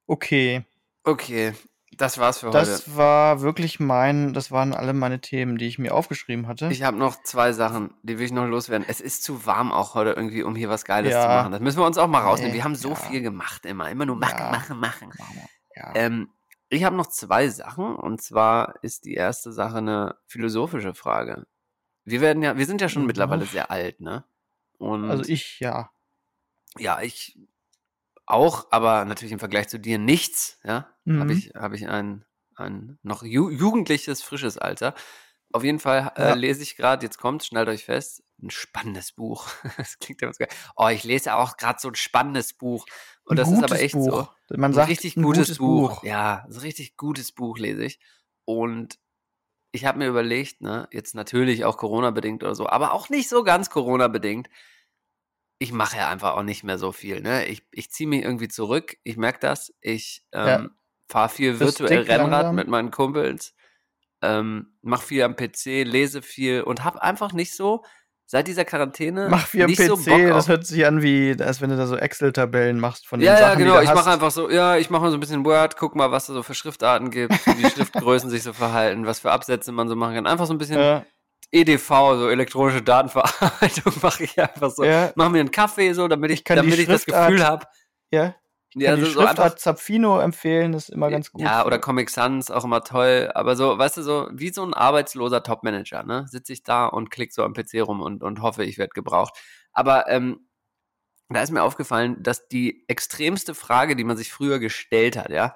Okay, 0.06 0.64
Okay, 1.06 1.54
das 1.98 2.18
war's 2.18 2.40
für 2.40 2.48
heute. 2.48 2.58
das 2.60 2.96
war 2.96 3.42
wirklich 3.42 3.80
mein, 3.80 4.34
das 4.34 4.52
waren 4.52 4.74
alle 4.74 4.94
meine 4.94 5.20
Themen, 5.22 5.58
die 5.58 5.68
ich 5.68 5.80
mir 5.80 5.94
aufgeschrieben 5.94 6.48
hatte. 6.48 6.70
Ich 6.72 6.84
habe 6.84 6.98
noch 6.98 7.22
zwei 7.24 7.52
Sachen, 7.54 7.94
die 8.04 8.18
will 8.20 8.26
ich 8.26 8.32
noch 8.32 8.46
loswerden. 8.46 8.86
Es 8.88 9.02
ist 9.02 9.24
zu 9.24 9.46
warm 9.46 9.72
auch 9.72 9.94
heute 9.96 10.12
irgendwie, 10.12 10.44
um 10.44 10.56
hier 10.56 10.70
was 10.70 10.86
Geiles 10.86 11.12
Ja. 11.14 11.22
zu 11.22 11.28
machen. 11.28 11.52
Das 11.52 11.62
müssen 11.62 11.80
wir 11.80 11.86
uns 11.86 11.98
auch 11.98 12.08
mal 12.08 12.22
rausnehmen. 12.22 12.52
Nee, 12.52 12.58
Wir 12.58 12.64
haben 12.64 12.76
so 12.76 12.90
ja. 12.90 12.96
viel 12.96 13.22
gemacht 13.22 13.66
immer. 13.66 13.90
Immer 13.90 14.06
nur 14.06 14.16
machen, 14.16 14.38
Ja. 14.40 14.52
machen, 14.52 14.80
machen. 14.80 15.12
Ähm, 15.96 16.30
ich 16.70 16.84
habe 16.84 16.96
noch 16.96 17.08
zwei 17.08 17.50
Sachen 17.50 17.96
und 17.96 18.22
zwar 18.22 18.76
ist 18.84 19.06
die 19.06 19.14
erste 19.14 19.52
Sache 19.52 19.78
eine 19.78 20.16
philosophische 20.28 20.94
Frage. 20.94 21.46
Wir 22.06 22.22
werden 22.22 22.44
ja, 22.44 22.58
wir 22.58 22.66
sind 22.66 22.82
ja 22.82 22.90
schon 22.90 23.04
Mhm. 23.04 23.08
mittlerweile 23.08 23.46
sehr 23.46 23.72
alt, 23.72 24.02
ne? 24.02 24.24
Und 24.78 25.10
also 25.10 25.24
ich, 25.26 25.60
ja. 25.60 25.90
ja, 26.78 27.02
ich 27.02 27.38
auch, 28.26 28.68
aber 28.72 29.06
natürlich 29.06 29.32
im 29.32 29.40
Vergleich 29.40 29.68
zu 29.68 29.80
dir 29.80 29.98
nichts, 29.98 30.60
ja. 30.64 30.90
Mhm. 31.06 31.20
Habe 31.20 31.34
ich, 31.34 31.52
habe 31.56 31.76
ich 31.76 31.88
ein, 31.88 32.26
ein 32.56 32.98
noch 33.04 33.24
ju 33.24 33.50
jugendliches, 33.50 34.24
frisches 34.24 34.58
Alter. 34.58 34.94
Auf 35.52 35.64
jeden 35.64 35.80
Fall 35.80 36.12
äh, 36.16 36.30
Ja. 36.30 36.34
lese 36.34 36.64
ich 36.64 36.76
gerade, 36.76 37.06
jetzt 37.06 37.18
kommt, 37.20 37.44
schnallt 37.44 37.68
euch 37.70 37.86
fest, 37.86 38.24
ein 38.42 38.50
spannendes 38.50 39.12
Buch. 39.12 39.48
das 39.78 40.00
klingt 40.00 40.22
immer 40.22 40.34
so 40.34 40.40
geil. 40.40 40.50
Oh, 40.76 40.88
ich 40.88 41.04
lese 41.04 41.36
auch 41.36 41.58
gerade 41.58 41.80
so 41.80 41.90
ein 41.90 41.96
spannendes 41.96 42.54
Buch. 42.54 42.86
Und 43.26 43.34
Ein 43.40 43.46
das 43.46 43.52
ist 43.52 43.64
aber 43.64 43.80
echt 43.80 43.94
Buch. 43.94 44.34
so. 44.50 44.56
Man 44.58 44.72
Ein 44.72 44.74
sagt, 44.74 44.90
richtig 44.90 45.16
ein 45.16 45.24
gutes, 45.24 45.48
gutes 45.48 45.58
Buch. 45.60 45.90
Buch. 45.96 46.04
Ja, 46.04 46.46
so 46.50 46.60
ein 46.60 46.64
richtig 46.64 46.98
gutes 46.98 47.32
Buch 47.32 47.58
lese 47.58 47.84
ich. 47.86 48.00
Und 48.46 48.98
ich 49.72 49.86
habe 49.86 50.00
mir 50.00 50.08
überlegt, 50.08 50.62
ne, 50.62 50.88
jetzt 50.92 51.16
natürlich 51.16 51.66
auch 51.66 51.78
Corona-bedingt 51.78 52.44
oder 52.44 52.56
so, 52.56 52.68
aber 52.68 52.94
auch 52.94 53.10
nicht 53.10 53.30
so 53.30 53.44
ganz 53.44 53.70
Corona-bedingt. 53.70 54.48
Ich 55.64 55.72
mache 55.72 55.96
ja 55.96 56.10
einfach 56.10 56.34
auch 56.36 56.44
nicht 56.44 56.66
mehr 56.66 56.78
so 56.78 56.92
viel. 56.92 57.22
Ne? 57.22 57.46
Ich, 57.46 57.66
ich 57.72 57.90
ziehe 57.90 58.10
mich 58.10 58.22
irgendwie 58.22 58.50
zurück. 58.50 58.98
Ich 59.04 59.16
merke 59.16 59.40
das. 59.40 59.74
Ich 59.80 60.26
ähm, 60.34 60.46
Ja. 60.46 60.70
fahre 61.08 61.30
viel 61.30 61.58
virtuell 61.62 62.02
Rennrad 62.02 62.32
langsam. 62.32 62.56
mit 62.56 62.68
meinen 62.68 62.92
Kumpels. 62.92 63.54
Ähm, 64.22 64.78
mache 64.82 65.06
viel 65.08 65.24
am 65.24 65.38
PC, 65.38 65.86
lese 65.86 66.22
viel 66.22 66.64
und 66.64 66.84
habe 66.84 67.02
einfach 67.02 67.32
nicht 67.32 67.56
so 67.56 67.82
seit 68.26 68.48
dieser 68.48 68.66
Quarantäne 68.66 69.30
Mach 69.30 69.48
viel 69.48 69.64
am 69.64 69.72
PC, 69.72 69.96
so 69.96 69.96
das 70.06 70.50
hört 70.50 70.66
sich 70.66 70.86
an 70.86 71.02
wie, 71.02 71.34
als 71.40 71.62
wenn 71.62 71.70
du 71.70 71.78
da 71.78 71.88
so 71.88 71.96
Excel-Tabellen 71.96 72.80
machst 72.80 73.08
von 73.08 73.22
den 73.22 73.28
ja, 73.28 73.38
Sachen, 73.38 73.60
ja, 73.60 73.66
genau. 73.66 73.82
Ich 73.82 73.94
mache 73.94 74.10
einfach 74.12 74.32
so, 74.32 74.50
ja, 74.50 74.76
ich 74.76 74.90
mache 74.90 75.04
mal 75.04 75.12
so 75.12 75.18
ein 75.18 75.22
bisschen 75.22 75.46
Word, 75.46 75.78
guck 75.78 75.96
mal, 75.96 76.12
was 76.12 76.28
da 76.28 76.34
so 76.34 76.44
für 76.44 76.56
Schriftarten 76.56 77.10
gibt, 77.10 77.34
wie 77.48 77.64
die 77.64 77.70
Schriftgrößen 77.70 78.30
sich 78.30 78.44
so 78.44 78.52
verhalten, 78.52 79.06
was 79.06 79.20
für 79.22 79.32
Absätze 79.32 79.72
man 79.72 79.88
so 79.88 79.96
machen 79.96 80.16
kann. 80.16 80.28
Einfach 80.28 80.46
so 80.46 80.54
ein 80.54 80.58
bisschen 80.58 80.80
Ja, 80.80 81.06
EDV, 81.54 81.88
so 82.18 82.30
elektronische 82.30 82.82
Datenverarbeitung, 82.82 83.94
mache 84.02 84.24
ich 84.24 84.40
einfach 84.40 84.72
so. 84.72 84.84
ja, 84.84 85.12
Mach 85.16 85.30
mir 85.30 85.40
einen 85.42 85.52
Kaffee 85.52 85.94
so, 85.94 86.08
damit 86.08 86.32
ich, 86.32 86.40
Ich 86.40 86.44
damit 86.44 86.80
ich 86.80 86.88
das 86.88 87.04
Schriftart- 87.04 87.28
Gefühl 87.30 87.46
habe. 87.46 87.66
ja. 88.12 88.36
Ich 88.76 88.82
Ja, 88.82 88.90
kann 88.90 89.00
die 89.02 89.06
so, 89.06 89.12
so 89.12 89.20
einfach, 89.20 89.34
Schriftart 89.36 89.60
Zapfino 89.60 90.20
empfehlen, 90.20 90.72
das 90.72 90.90
ist 90.90 90.96
immer 90.96 91.12
ganz 91.12 91.32
gut. 91.32 91.44
ja, 91.44 91.64
oder 91.64 91.78
Comic 91.78 92.10
Sans, 92.10 92.50
auch 92.50 92.64
immer 92.64 92.84
toll. 92.84 93.30
Aber 93.36 93.56
so, 93.56 93.78
weißt 93.78 93.98
du, 93.98 94.02
so 94.02 94.28
wie 94.34 94.50
so 94.50 94.64
ein 94.66 94.74
arbeitsloser 94.74 95.44
Topmanager, 95.44 96.02
ne? 96.02 96.26
Sitze 96.28 96.54
ich 96.54 96.64
da 96.64 96.88
und 96.88 97.12
klick 97.12 97.34
so 97.34 97.44
am 97.44 97.54
PC 97.54 97.82
rum 97.84 98.02
und, 98.02 98.24
und 98.24 98.42
hoffe, 98.42 98.64
ich 98.64 98.80
werde 98.80 98.94
gebraucht. 98.96 99.36
Aber 99.74 100.10
ähm, 100.10 100.48
da 101.30 101.44
ist 101.44 101.52
mir 101.52 101.62
aufgefallen, 101.62 102.18
dass 102.24 102.48
die 102.48 102.84
extremste 102.88 103.54
Frage, 103.54 103.96
die 103.96 104.04
man 104.04 104.18
sich 104.18 104.32
früher 104.34 104.58
gestellt 104.58 105.18
hat, 105.18 105.30
ja, 105.30 105.56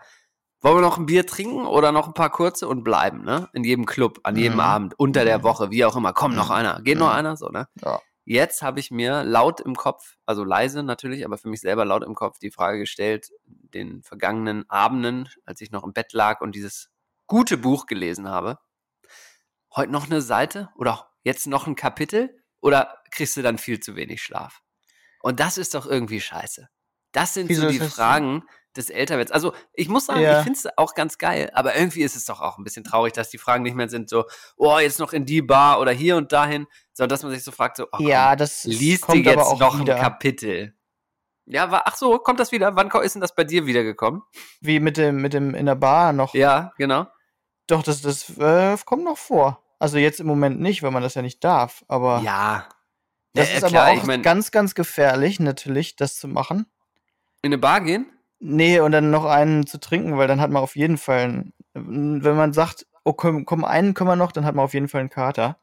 wollen 0.61 0.77
wir 0.77 0.81
noch 0.81 0.97
ein 0.97 1.05
Bier 1.05 1.25
trinken 1.25 1.65
oder 1.65 1.91
noch 1.91 2.07
ein 2.07 2.13
paar 2.13 2.31
kurze 2.31 2.67
und 2.67 2.83
bleiben, 2.83 3.23
ne? 3.23 3.47
In 3.53 3.63
jedem 3.63 3.85
Club, 3.85 4.19
an 4.23 4.35
jedem 4.35 4.55
Mhm. 4.55 4.59
Abend, 4.59 4.99
unter 4.99 5.23
der 5.25 5.39
Mhm. 5.39 5.43
Woche, 5.43 5.71
wie 5.71 5.85
auch 5.85 5.95
immer. 5.95 6.13
Komm, 6.13 6.35
noch 6.35 6.47
Mhm. 6.49 6.55
einer. 6.55 6.81
Geht 6.81 6.97
noch 6.97 7.07
Mhm. 7.09 7.13
einer? 7.15 7.37
So, 7.37 7.49
ne? 7.49 7.67
Ja. 7.83 7.99
jetzt 8.29 8.61
habe 8.61 8.81
ich 8.81 8.91
mir 8.91 9.23
laut 9.23 9.61
im 9.61 9.75
Kopf, 9.75 10.17
also 10.25 10.43
leise 10.43 10.83
natürlich, 10.83 11.23
aber 11.23 11.37
für 11.37 11.47
mich 11.47 11.61
selber 11.61 11.85
laut 11.85 12.03
im 12.03 12.13
Kopf 12.13 12.39
die 12.39 12.51
Frage 12.51 12.79
gestellt, 12.79 13.29
den 13.45 14.03
vergangenen 14.03 14.69
Abenden, 14.69 15.29
als 15.45 15.61
ich 15.61 15.71
noch 15.71 15.85
im 15.85 15.93
Bett 15.93 16.11
lag 16.11 16.41
und 16.41 16.53
dieses 16.53 16.89
gute 17.27 17.55
Buch 17.57 17.85
gelesen 17.85 18.27
habe, 18.27 18.59
heute 19.75 19.91
noch 19.93 20.07
eine 20.07 20.21
Seite 20.21 20.69
oder 20.75 21.09
jetzt 21.23 21.47
noch 21.47 21.67
ein 21.67 21.75
Kapitel 21.75 22.43
oder 22.59 22.97
kriegst 23.11 23.37
du 23.37 23.41
dann 23.41 23.57
viel 23.57 23.79
zu 23.79 23.95
wenig 23.95 24.21
Schlaf? 24.21 24.61
Und 25.21 25.39
das 25.39 25.57
ist 25.57 25.73
doch 25.73 25.85
irgendwie 25.85 26.19
scheiße. 26.19 26.67
Das 27.13 27.33
sind 27.33 27.47
Wieso 27.47 27.61
so 27.63 27.69
die? 27.69 27.79
Fragen 27.79 28.43
des 28.77 28.89
Älterwerdens. 28.89 29.31
Also 29.31 29.53
ich 29.73 29.89
muss 29.89 30.05
sagen, 30.05 30.21
Ja. 30.21 30.37
ich 30.39 30.43
finde 30.43 30.59
es 30.59 30.67
auch 30.77 30.93
ganz 30.95 31.17
geil, 31.17 31.49
aber 31.53 31.75
irgendwie 31.75 32.01
ist 32.03 32.15
es 32.15 32.25
doch 32.25 32.41
auch 32.41 32.57
ein 32.57 32.63
bisschen 32.63 32.83
traurig, 32.83 33.13
dass 33.13 33.29
die 33.29 33.37
Fragen 33.37 33.63
nicht 33.63 33.75
mehr 33.75 33.89
sind 33.89 34.09
so, 34.09 34.25
oh, 34.55 34.77
jetzt 34.79 34.99
noch 34.99 35.13
in 35.13 35.25
die 35.25 35.41
Bar 35.41 35.79
oder 35.79 35.91
hier 35.91 36.15
und 36.17 36.31
dahin, 36.31 36.67
sondern 36.93 37.09
dass 37.09 37.23
man 37.23 37.31
sich 37.31 37.43
so 37.43 37.51
fragt, 37.51 37.77
so, 37.77 37.87
oh, 37.91 37.97
ja, 37.99 38.29
komm, 38.29 38.37
das 38.39 38.63
liest 38.63 39.03
dir 39.07 39.11
aber 39.11 39.17
jetzt 39.19 39.37
auch 39.39 39.59
noch 39.59 39.79
wieder. 39.79 39.95
ein 39.95 40.01
Kapitel. 40.01 40.73
Ja, 41.45 41.71
war, 41.71 41.83
ach 41.85 41.95
so, 41.95 42.19
kommt 42.19 42.39
das 42.41 42.51
wieder? 42.51 42.75
Wann 42.75 42.89
ist 43.01 43.13
denn 43.15 43.21
das 43.21 43.33
bei 43.33 43.45
dir 43.45 43.65
wiedergekommen? 43.65 44.21
Wie 44.59 44.79
mit 44.81 44.97
dem, 44.97 45.21
mit 45.21 45.33
dem 45.33 45.55
in 45.55 45.65
der 45.65 45.75
Bar 45.75 46.11
noch. 46.11 46.33
Ja, 46.33 46.73
genau. 46.77 47.07
Doch, 47.67 47.83
das, 47.83 48.01
das 48.01 48.37
äh, 48.37 48.77
kommt 48.85 49.03
noch 49.05 49.17
vor. 49.17 49.63
Also 49.79 49.97
jetzt 49.97 50.19
im 50.19 50.27
Moment 50.27 50.59
nicht, 50.59 50.83
weil 50.83 50.91
man 50.91 51.03
das 51.03 51.13
ja 51.15 51.21
nicht 51.21 51.43
darf. 51.43 51.85
Aber 51.87 52.19
Ja. 52.19 52.67
das 53.33 53.49
Ja, 53.49 53.55
ist 53.59 53.65
klar, 53.67 53.83
aber 53.83 53.91
auch 53.93 53.97
ich 53.97 54.03
mein- 54.03 54.23
ganz, 54.23 54.51
ganz 54.51 54.75
gefährlich, 54.75 55.39
natürlich, 55.39 55.95
das 55.95 56.17
zu 56.17 56.27
machen. 56.27 56.65
In 57.43 57.49
eine 57.49 57.57
Bar 57.59 57.79
gehen? 57.81 58.11
Nee, 58.39 58.79
und 58.79 58.91
dann 58.91 59.09
noch 59.11 59.25
einen 59.25 59.65
zu 59.65 59.79
trinken, 59.79 60.17
weil 60.17 60.27
dann 60.27 60.39
hat 60.41 60.51
man 60.51 60.61
auf 60.61 60.75
jeden 60.75 60.97
Fall, 60.97 61.45
einen, 61.73 62.23
wenn 62.23 62.35
man 62.35 62.53
sagt, 62.53 62.85
oh 63.03 63.13
komm, 63.13 63.45
komm, 63.45 63.63
einen 63.65 63.93
können 63.93 64.09
wir 64.09 64.15
noch, 64.15 64.31
dann 64.31 64.45
hat 64.45 64.53
man 64.55 64.65
auf 64.65 64.73
jeden 64.73 64.87
Fall 64.89 65.01
einen 65.01 65.09
Kater. 65.09 65.57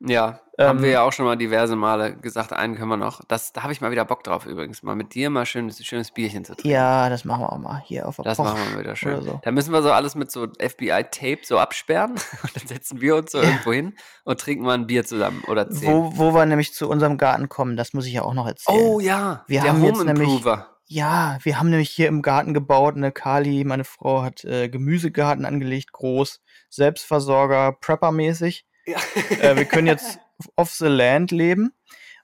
Ja, 0.00 0.38
haben 0.60 0.78
Ähm, 0.78 0.82
wir 0.84 0.90
ja 0.90 1.02
auch 1.02 1.12
schon 1.12 1.24
mal 1.24 1.34
diverse 1.36 1.74
Male 1.74 2.14
gesagt, 2.16 2.52
einen 2.52 2.76
können 2.76 2.88
wir 2.88 2.96
noch. 2.96 3.20
Das, 3.26 3.52
da 3.52 3.64
habe 3.64 3.72
ich 3.72 3.80
mal 3.80 3.90
wieder 3.90 4.04
Bock 4.04 4.22
drauf 4.22 4.46
übrigens, 4.46 4.84
mal 4.84 4.94
mit 4.94 5.12
dir 5.14 5.28
mal 5.28 5.44
schönes, 5.44 5.84
schönes 5.84 6.12
Bierchen 6.12 6.44
zu 6.44 6.52
trinken. 6.54 6.68
Ja, 6.70 7.08
das 7.08 7.24
machen 7.24 7.40
wir 7.42 7.52
auch 7.52 7.58
mal 7.58 7.82
hier 7.84 8.06
auf 8.06 8.14
der 8.14 8.24
Das 8.24 8.36
Poch 8.36 8.44
machen 8.44 8.60
wir 8.74 8.78
wieder 8.80 8.94
schön. 8.94 9.20
So. 9.22 9.40
Da 9.42 9.50
müssen 9.50 9.72
wir 9.72 9.82
so 9.82 9.90
alles 9.90 10.14
mit 10.14 10.30
so 10.30 10.46
FBI-Tape 10.60 11.40
so 11.42 11.58
absperren 11.58 12.12
und 12.42 12.54
dann 12.56 12.66
setzen 12.68 13.00
wir 13.00 13.16
uns 13.16 13.32
so 13.32 13.38
irgendwo 13.40 13.72
hin 13.72 13.94
und 14.24 14.38
trinken 14.38 14.64
mal 14.64 14.74
ein 14.74 14.86
Bier 14.86 15.04
zusammen 15.04 15.42
oder 15.48 15.68
zehn. 15.68 15.92
Wo, 15.92 16.12
wo 16.16 16.32
wir 16.32 16.46
nämlich 16.46 16.72
zu 16.74 16.88
unserem 16.88 17.18
Garten 17.18 17.48
kommen, 17.48 17.76
das 17.76 17.92
muss 17.92 18.06
ich 18.06 18.12
ja 18.12 18.22
auch 18.22 18.34
noch 18.34 18.46
erzählen. 18.46 18.78
oh 18.80 19.00
ja, 19.00 19.42
Wir 19.48 19.62
der 19.62 19.72
haben 19.72 19.82
jetzt 19.82 19.94
Home 19.98 20.04
nämlich- 20.12 20.28
Improver. 20.28 20.77
Ja, 20.90 21.38
wir 21.42 21.60
haben 21.60 21.68
nämlich 21.68 21.90
hier 21.90 22.08
im 22.08 22.22
Garten 22.22 22.54
gebaut. 22.54 22.96
Eine 22.96 23.12
Kali, 23.12 23.62
meine 23.64 23.84
Frau, 23.84 24.22
hat 24.22 24.42
äh, 24.44 24.70
Gemüsegarten 24.70 25.44
angelegt, 25.44 25.92
groß, 25.92 26.40
Selbstversorger, 26.70 27.76
Prepper-mäßig. 27.80 28.64
Ja. 28.86 28.98
Äh, 29.42 29.56
wir 29.56 29.66
können 29.66 29.86
jetzt 29.86 30.18
off 30.56 30.70
the 30.70 30.86
land 30.86 31.30
leben. 31.30 31.74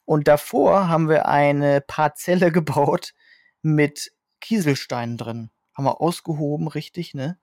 Und 0.07 0.29
davor 0.29 0.89
haben 0.89 1.11
wir 1.11 1.27
eine 1.29 1.83
Parzelle 1.83 2.51
gebaut 2.51 3.13
mit 3.61 4.13
Kieselsteinen 4.41 5.19
drin. 5.19 5.51
Haben 5.75 5.85
wir 5.85 6.01
ausgehoben, 6.01 6.69
richtig, 6.69 7.13
ne? 7.15 7.39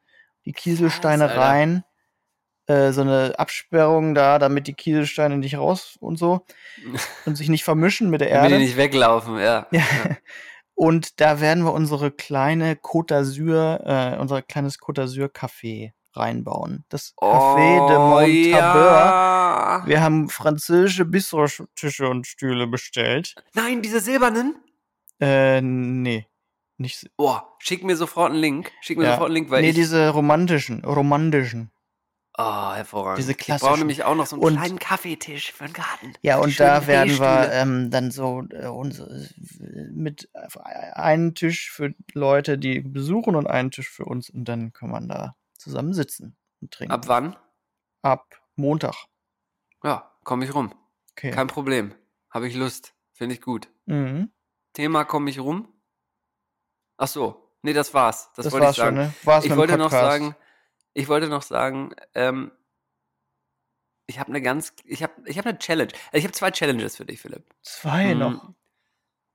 Die 0.46 0.54
Kieselsteine 0.54 1.26
Alter. 1.30 1.40
rein. 1.40 1.84
Äh, 2.66 2.94
so 2.94 3.02
eine 3.02 3.34
Absperrung 3.38 4.16
da, 4.16 4.40
damit 4.40 4.66
die 4.66 4.74
Kieselsteine 4.74 5.38
nicht 5.38 5.56
raus 5.58 5.98
und 6.00 6.18
so. 6.18 6.46
Und 7.26 7.36
sich 7.36 7.50
nicht 7.50 7.64
vermischen 7.64 8.10
mit 8.10 8.22
der 8.22 8.30
Damit 8.30 8.50
die 8.50 8.54
Erde. 8.54 8.66
nicht 8.66 8.78
weglaufen, 8.78 9.38
ja. 9.38 9.68
Ja. 9.72 9.84
Und 10.82 11.22
da 11.22 11.40
werden 11.40 11.64
wir 11.64 11.74
unsere 11.74 12.10
kleine 12.10 12.74
Côte 12.74 13.14
d'Azur, 13.14 13.82
äh, 13.86 14.18
unser 14.18 14.42
kleines 14.42 14.80
Côte 14.80 14.96
d'Azur 15.00 15.28
Café 15.32 15.92
reinbauen. 16.14 16.86
Das 16.90 17.14
Café 17.18 17.88
de 17.88 17.98
Oh, 17.98 18.10
Montabeur. 18.10 18.92
ja. 18.92 19.84
Wir 19.86 20.02
haben 20.02 20.28
französische 20.28 21.06
Bistrotische 21.06 22.10
und 22.10 22.26
Stühle 22.26 22.66
bestellt. 22.66 23.36
Nein, 23.54 23.84
diese 23.84 24.00
silbernen? 24.00 24.56
Äh, 25.20 25.62
nee. 25.62 26.26
Nicht, 26.78 27.12
Boah, 27.16 27.56
schick 27.60 27.84
mir 27.84 27.96
sofort 27.96 28.32
einen 28.32 28.42
Link. 28.42 28.72
Schick 28.82 28.98
mir 28.98 29.04
Ja. 29.04 29.12
sofort 29.12 29.28
einen 29.28 29.36
Link, 29.36 29.52
weil 29.52 29.62
nee, 29.62 29.70
ich... 29.70 29.76
diese 29.76 30.10
romantischen, 30.10 30.84
romantischen. 30.84 31.70
Oh, 32.38 32.72
hervorragend. 32.74 33.20
diese 33.20 33.32
Ich 33.32 33.38
brauche 33.38 33.46
klassischen. 33.60 33.80
nämlich 33.80 34.04
auch 34.04 34.16
noch 34.16 34.26
so 34.26 34.36
einen 34.38 34.44
Und- 34.46 34.56
kleinen 34.58 34.80
Kaffeetisch 34.80 35.52
für 35.52 35.66
den 35.66 35.74
Garten. 35.74 36.14
Ja, 36.22 36.38
und 36.38 36.58
da 36.60 36.88
werden 36.88 37.20
wir 37.20 37.52
ähm, 37.52 37.92
dann 37.92 38.10
so 38.12 38.44
äh, 38.52 38.68
unsere, 38.68 39.28
mit 39.92 40.30
einen 40.94 41.36
Tisch 41.36 41.72
für 41.72 41.94
Leute, 42.14 42.58
die 42.58 42.80
besuchen 42.80 43.36
und 43.36 43.48
einen 43.48 43.70
Tisch 43.72 43.90
für 43.90 44.06
uns 44.06 44.30
und 44.30 44.46
dann 44.46 44.72
kann 44.72 44.90
man 44.90 45.10
da 45.10 45.36
zusammen 45.58 45.94
sitzen 45.94 46.38
und 46.62 46.72
trinken. 46.72 46.94
Ab 46.94 47.08
wann? 47.08 47.36
Ab 48.02 48.26
Montag. 48.56 48.96
Ja, 49.84 50.12
komme 50.24 50.46
ich 50.46 50.56
rum. 50.56 50.74
Okay. 51.12 51.32
Kein 51.32 51.48
Problem. 51.48 51.94
Habe 52.30 52.48
ich 52.48 52.56
Lust. 52.56 52.94
Finde 53.14 53.36
ich 53.36 53.42
gut. 53.42 53.70
Mhm. 53.88 54.32
Thema 54.74 55.04
komme 55.04 55.30
ich 55.30 55.40
rum. 55.40 55.68
Ach 56.98 57.08
so. 57.08 57.52
Nee, 57.62 57.74
das 57.74 57.94
war's. 57.94 58.32
Das, 58.36 58.46
Das, 58.46 58.54
wollte 58.54 58.70
ich 58.70 58.76
sagen. 58.78 58.96
schon, 58.96 59.06
ne? 59.06 59.14
War's 59.24 59.46
Ich 59.46 59.56
wollte 59.56 59.78
noch 59.78 59.90
Podcast. 59.92 60.12
sagen, 60.12 60.36
ich 60.94 61.08
wollte 61.08 61.28
noch 61.28 61.42
sagen, 61.42 61.94
ähm, 62.14 62.52
ich 64.08 64.20
habe 64.20 64.30
eine 64.30 64.42
ganz, 64.42 64.74
ich 64.84 65.04
habe, 65.04 65.14
ich 65.26 65.38
habe 65.38 65.50
eine 65.50 65.60
Challenge. 65.60 65.92
Also 66.08 66.18
Ich 66.18 66.24
habe 66.26 66.34
zwei 66.34 66.52
Challenges 66.52 66.98
für 66.98 67.06
dich, 67.06 67.22
Philipp. 67.22 67.46
Zwei 67.62 68.14
Mm. 68.14 68.20
noch. 68.20 68.54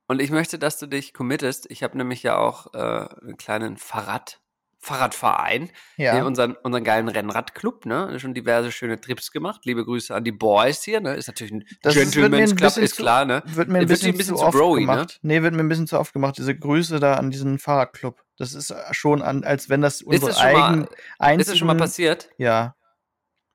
Und 0.07 0.21
ich 0.21 0.29
möchte, 0.31 0.57
dass 0.59 0.77
du 0.77 0.87
dich 0.87 1.13
committest. 1.13 1.69
Ich 1.69 1.83
habe 1.83 1.97
nämlich 1.97 2.23
ja 2.23 2.37
auch 2.37 2.73
äh, 2.73 2.77
einen 2.77 3.37
kleinen 3.37 3.77
Fahrrad, 3.77 4.39
Fahrradverein, 4.87 5.69
Ja. 5.97 6.23
unseren, 6.25 6.53
unseren 6.55 6.83
geilen 6.83 7.07
Rennradclub, 7.09 7.85
ne? 7.85 8.19
Schon 8.19 8.33
diverse 8.33 8.71
schöne 8.71 8.99
Trips 8.99 9.31
gemacht. 9.31 9.61
Liebe 9.65 9.83
Grüße 9.83 10.15
an 10.15 10.23
die 10.23 10.31
Boys 10.31 10.83
hier, 10.83 11.01
ne? 11.01 11.15
Ist 11.15 11.27
natürlich 11.27 11.53
ein 11.53 11.65
Das 11.81 11.93
Gentleman's 11.93 12.55
Club, 12.55 12.77
ist 12.77 12.95
klar, 12.95 13.25
ne? 13.25 13.43
Wird 13.45 13.67
mir 13.69 13.79
ein 13.79 13.87
bisschen, 13.87 14.11
ein 14.13 14.17
bisschen 14.17 14.35
zu 14.35 14.41
zu 14.41 14.47
oft 14.47 14.57
broy, 14.57 14.79
ne? 14.79 14.85
gemacht. 14.87 15.19
Nee, 15.21 15.41
wird 15.41 15.53
mir 15.53 15.59
ein 15.59 15.69
bisschen 15.69 15.87
zu 15.87 15.99
oft 15.99 16.13
gemacht. 16.13 16.37
Diese 16.37 16.55
Grüße 16.57 16.99
da 16.99 17.15
an 17.15 17.29
diesen 17.29 17.59
Fahrradclub. 17.59 18.23
Das 18.37 18.53
ist 18.53 18.71
äh, 18.71 18.75
schon 18.93 19.21
an, 19.21 19.43
als 19.43 19.69
wenn 19.69 19.81
das 19.81 19.95
Ist 20.01 20.07
unsere 20.07 20.27
das 20.31 20.39
schon 20.39 20.53
mal, 20.53 20.63
eigenen, 20.69 20.87
einzigen, 21.19 21.39
ist 21.41 21.49
das 21.49 21.57
schon 21.57 21.67
mal 21.67 21.77
passiert? 21.77 22.29
ja, 22.37 22.75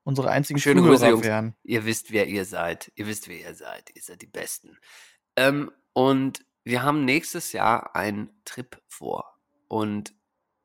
unsere 0.05 0.30
einzigen 0.30 0.59
Schöne 0.61 0.80
Zuhörer 0.80 1.11
Grüße, 1.12 1.24
wären. 1.24 1.55
Ihr 1.62 1.85
wisst, 1.87 2.12
wer 2.12 2.26
ihr 2.26 2.45
seid. 2.45 2.93
Ihr 2.97 3.07
wisst, 3.07 3.28
wer 3.28 3.41
ihr 3.41 3.55
seid. 3.55 3.91
Ihr 3.95 4.03
seid 4.03 4.20
die 4.20 4.26
Besten. 4.26 4.76
Ähm, 5.37 5.70
und 5.93 6.45
wir 6.64 6.83
haben 6.83 7.05
nächstes 7.05 7.53
Jahr 7.53 7.95
einen 7.97 8.30
Trip 8.45 8.80
vor. 8.89 9.39
Und 9.68 10.12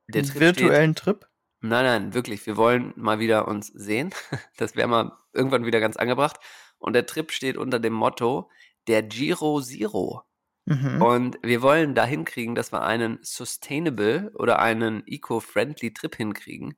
der 0.07 0.23
Trip 0.23 0.39
virtuellen 0.39 0.95
Trip. 0.95 1.17
steht, 1.17 1.31
Nein, 1.59 1.85
nein, 1.85 2.13
wirklich. 2.13 2.45
Wir 2.45 2.55
wollen 2.55 2.93
mal 2.95 3.19
wieder 3.19 3.47
uns 3.47 3.67
sehen. 3.67 4.13
Das 4.57 4.75
wäre 4.75 4.87
mal 4.87 5.11
irgendwann 5.33 5.65
wieder 5.65 5.79
ganz 5.79 5.97
angebracht. 5.97 6.37
Und 6.77 6.93
der 6.93 7.05
Trip 7.05 7.31
steht 7.31 7.57
unter 7.57 7.79
dem 7.79 7.93
Motto 7.93 8.49
der 8.87 9.03
Giro 9.03 9.61
Zero. 9.61 10.23
Mhm. 10.65 11.01
Und 11.01 11.37
wir 11.41 11.61
wollen 11.61 11.95
da 11.95 12.05
hinkriegen, 12.05 12.53
dass 12.53 12.71
wir 12.71 12.83
einen 12.83 13.19
sustainable 13.21 14.31
oder 14.35 14.59
einen 14.59 15.03
eco-friendly 15.07 15.93
Trip 15.93 16.15
hinkriegen. 16.15 16.77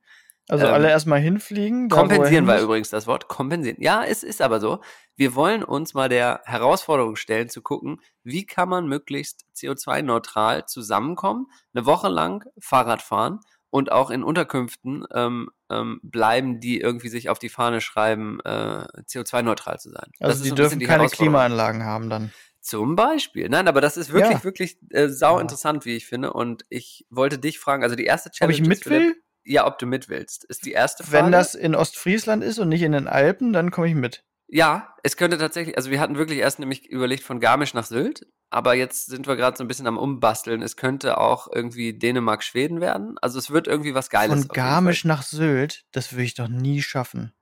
Also 0.50 0.66
ähm, 0.66 0.74
alle 0.74 0.88
erstmal 0.90 1.20
hinfliegen. 1.20 1.88
er 1.90 1.96
Kompensieren 1.96 2.46
war 2.46 2.60
übrigens 2.60 2.90
das 2.90 3.06
Wort. 3.06 3.28
Kompensieren. 3.28 3.76
Ja, 3.80 4.04
es 4.04 4.22
ist 4.22 4.42
aber 4.42 4.60
so. 4.60 4.80
Wir 5.16 5.34
wollen 5.34 5.62
uns 5.62 5.94
mal 5.94 6.08
der 6.08 6.40
Herausforderung 6.44 7.16
stellen, 7.16 7.48
zu 7.48 7.62
gucken, 7.62 8.00
wie 8.24 8.46
kann 8.46 8.68
man 8.68 8.86
möglichst 8.86 9.44
CO2-neutral 9.56 10.66
zusammenkommen, 10.66 11.46
eine 11.74 11.86
Woche 11.86 12.08
lang 12.08 12.44
Fahrrad 12.58 13.02
fahren 13.02 13.40
und 13.70 13.92
auch 13.92 14.10
in 14.10 14.24
Unterkünften 14.24 15.04
ähm, 15.14 15.50
ähm, 15.70 16.00
bleiben, 16.02 16.58
die 16.60 16.80
irgendwie 16.80 17.08
sich 17.08 17.28
auf 17.28 17.38
die 17.38 17.48
Fahne 17.48 17.80
schreiben, 17.80 18.40
äh, 18.44 18.86
CO2-neutral 19.08 19.78
zu 19.78 19.90
sein. 19.90 20.10
Das 20.18 20.30
Also 20.30 20.42
ist 20.44 20.50
die 20.50 20.54
dürfen 20.56 20.78
die 20.80 20.86
keine. 20.86 21.06
Klimaanlagen 21.08 21.84
haben 21.84 22.10
dann. 22.10 22.32
Zum 22.60 22.94
Beispiel. 22.96 23.48
Nein, 23.48 23.68
aber 23.68 23.80
das 23.80 23.96
ist 23.96 24.12
wirklich, 24.12 24.38
Ja. 24.38 24.44
wirklich 24.44 24.78
äh, 24.90 25.08
sau 25.08 25.36
Ja. 25.36 25.40
interessant, 25.42 25.84
wie 25.86 25.96
ich 25.96 26.06
finde. 26.06 26.32
Und 26.32 26.66
ich 26.68 27.06
wollte 27.08 27.38
dich 27.38 27.58
fragen, 27.58 27.82
also 27.84 27.96
die 27.96 28.04
erste 28.04 28.28
Ob 28.28 28.34
Challenge 28.34 28.54
ich 28.54 28.66
mit 28.66 28.86
will? 28.86 29.16
Ja, 29.44 29.66
ob 29.66 29.78
du 29.78 29.86
mit 29.86 30.08
willst, 30.08 30.44
ist 30.44 30.64
die 30.64 30.72
erste 30.72 31.04
Frage. 31.04 31.24
Wenn 31.24 31.32
das 31.32 31.54
in 31.54 31.74
Ostfriesland 31.74 32.44
ist 32.44 32.58
und 32.58 32.68
nicht 32.68 32.82
in 32.82 32.92
den 32.92 33.08
Alpen, 33.08 33.52
dann 33.52 33.70
komme 33.70 33.88
ich 33.88 33.94
mit. 33.94 34.24
Ja, 34.48 34.94
es 35.04 35.16
könnte 35.16 35.38
tatsächlich, 35.38 35.76
also 35.76 35.90
wir 35.90 36.00
hatten 36.00 36.16
wirklich 36.16 36.40
erst 36.40 36.58
nämlich 36.58 36.88
überlegt 36.88 37.22
von 37.22 37.38
Garmisch 37.38 37.72
nach 37.72 37.84
Sylt, 37.84 38.26
aber 38.50 38.74
jetzt 38.74 39.06
sind 39.06 39.28
wir 39.28 39.36
gerade 39.36 39.56
so 39.56 39.62
ein 39.62 39.68
bisschen 39.68 39.86
am 39.86 39.96
Umbasteln. 39.96 40.60
Es 40.60 40.76
könnte 40.76 41.18
auch 41.18 41.48
irgendwie 41.52 41.96
Dänemark, 41.96 42.42
Schweden 42.42 42.80
werden. 42.80 43.16
Also 43.22 43.38
es 43.38 43.50
wird 43.50 43.68
irgendwie 43.68 43.94
was 43.94 44.10
Geiles. 44.10 44.46
Von 44.46 44.48
Garmisch 44.48 45.04
nach 45.04 45.22
Sylt, 45.22 45.84
das 45.92 46.12
würde 46.12 46.24
ich 46.24 46.34
doch 46.34 46.48
nie 46.48 46.82
schaffen. 46.82 47.32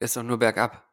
Ist 0.00 0.16
doch 0.16 0.24
nur 0.24 0.38
bergab. 0.38 0.85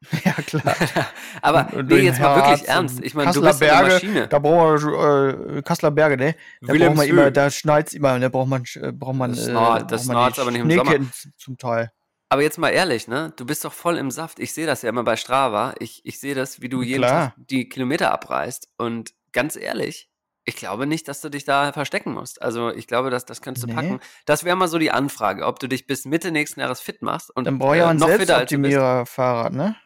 ja, 0.24 0.32
klar. 0.32 0.62
aber 1.42 1.68
Und- 1.74 1.88
nee, 1.88 1.96
jetzt 1.98 2.20
mal 2.20 2.36
wirklich 2.36 2.68
ernst. 2.68 3.00
Ich 3.02 3.14
meine, 3.14 3.32
du 3.32 3.40
bist 3.42 3.60
eine 3.62 3.70
Berge, 3.72 3.94
Maschine. 3.94 4.28
Da 4.28 4.38
brauchen 4.38 4.80
wir 4.80 5.56
äh, 5.56 5.62
Kasseler 5.62 5.90
Berge, 5.90 6.16
ne? 6.16 6.34
Da 6.60 6.72
braucht 6.72 6.96
man 6.96 7.06
immer, 7.08 7.30
da 7.30 7.50
schneit's 7.50 7.92
immer, 7.94 8.18
da 8.18 8.28
braucht 8.28 8.48
man, 8.48 8.64
äh, 8.76 8.92
braucht 8.92 9.14
man, 9.16 9.30
Das 9.32 9.48
äh, 9.48 9.52
das 9.86 10.08
aber 10.38 10.50
nicht 10.52 10.60
im 10.60 10.70
Sommer. 10.70 10.94
Zum 11.36 11.58
Teil. 11.58 11.90
Aber 12.30 12.42
jetzt 12.42 12.58
mal 12.58 12.68
ehrlich, 12.70 13.08
ne? 13.08 13.32
Du 13.36 13.46
bist 13.46 13.64
doch 13.64 13.72
voll 13.72 13.96
im 13.96 14.10
Saft. 14.10 14.38
Ich 14.38 14.52
sehe 14.52 14.66
das 14.66 14.82
ja 14.82 14.90
immer 14.90 15.02
bei 15.02 15.16
Strava. 15.16 15.74
Ich, 15.78 16.02
ich 16.04 16.20
sehe 16.20 16.34
das, 16.34 16.60
wie 16.60 16.68
du 16.68 16.82
jeden. 16.82 17.02
Tag 17.02 17.32
die 17.36 17.68
Kilometer 17.68 18.12
abreißt. 18.12 18.68
Und 18.76 19.12
ganz 19.32 19.56
ehrlich, 19.56 20.10
ich 20.44 20.56
glaube 20.56 20.86
nicht, 20.86 21.08
dass 21.08 21.22
du 21.22 21.30
dich 21.30 21.44
da 21.44 21.72
verstecken 21.72 22.12
musst. 22.12 22.40
Also 22.42 22.70
ich 22.70 22.86
glaube, 22.86 23.08
dass 23.10 23.24
das 23.24 23.40
kannst 23.40 23.62
du 23.62 23.66
Nee. 23.66 23.74
packen. 23.74 24.00
Das 24.26 24.44
wäre 24.44 24.56
mal 24.56 24.68
so 24.68 24.78
die 24.78 24.90
Anfrage, 24.90 25.44
ob 25.46 25.58
du 25.58 25.68
dich 25.68 25.86
bis 25.86 26.04
Mitte 26.04 26.30
nächsten 26.30 26.60
Jahres 26.60 26.80
fit 26.82 27.00
machst 27.02 27.34
und 27.34 27.44
Dann 27.46 27.58
brauche 27.58 27.76
ich 27.76 27.82
äh, 27.82 27.86
ein 27.86 27.96
noch 27.96 28.08
fitter 28.08 28.36
als 28.36 28.50
du 28.50 28.58
bist. 28.58 28.72
Selbstoptimierer-Fahrrad, 28.72 29.52
ne? 29.54 29.76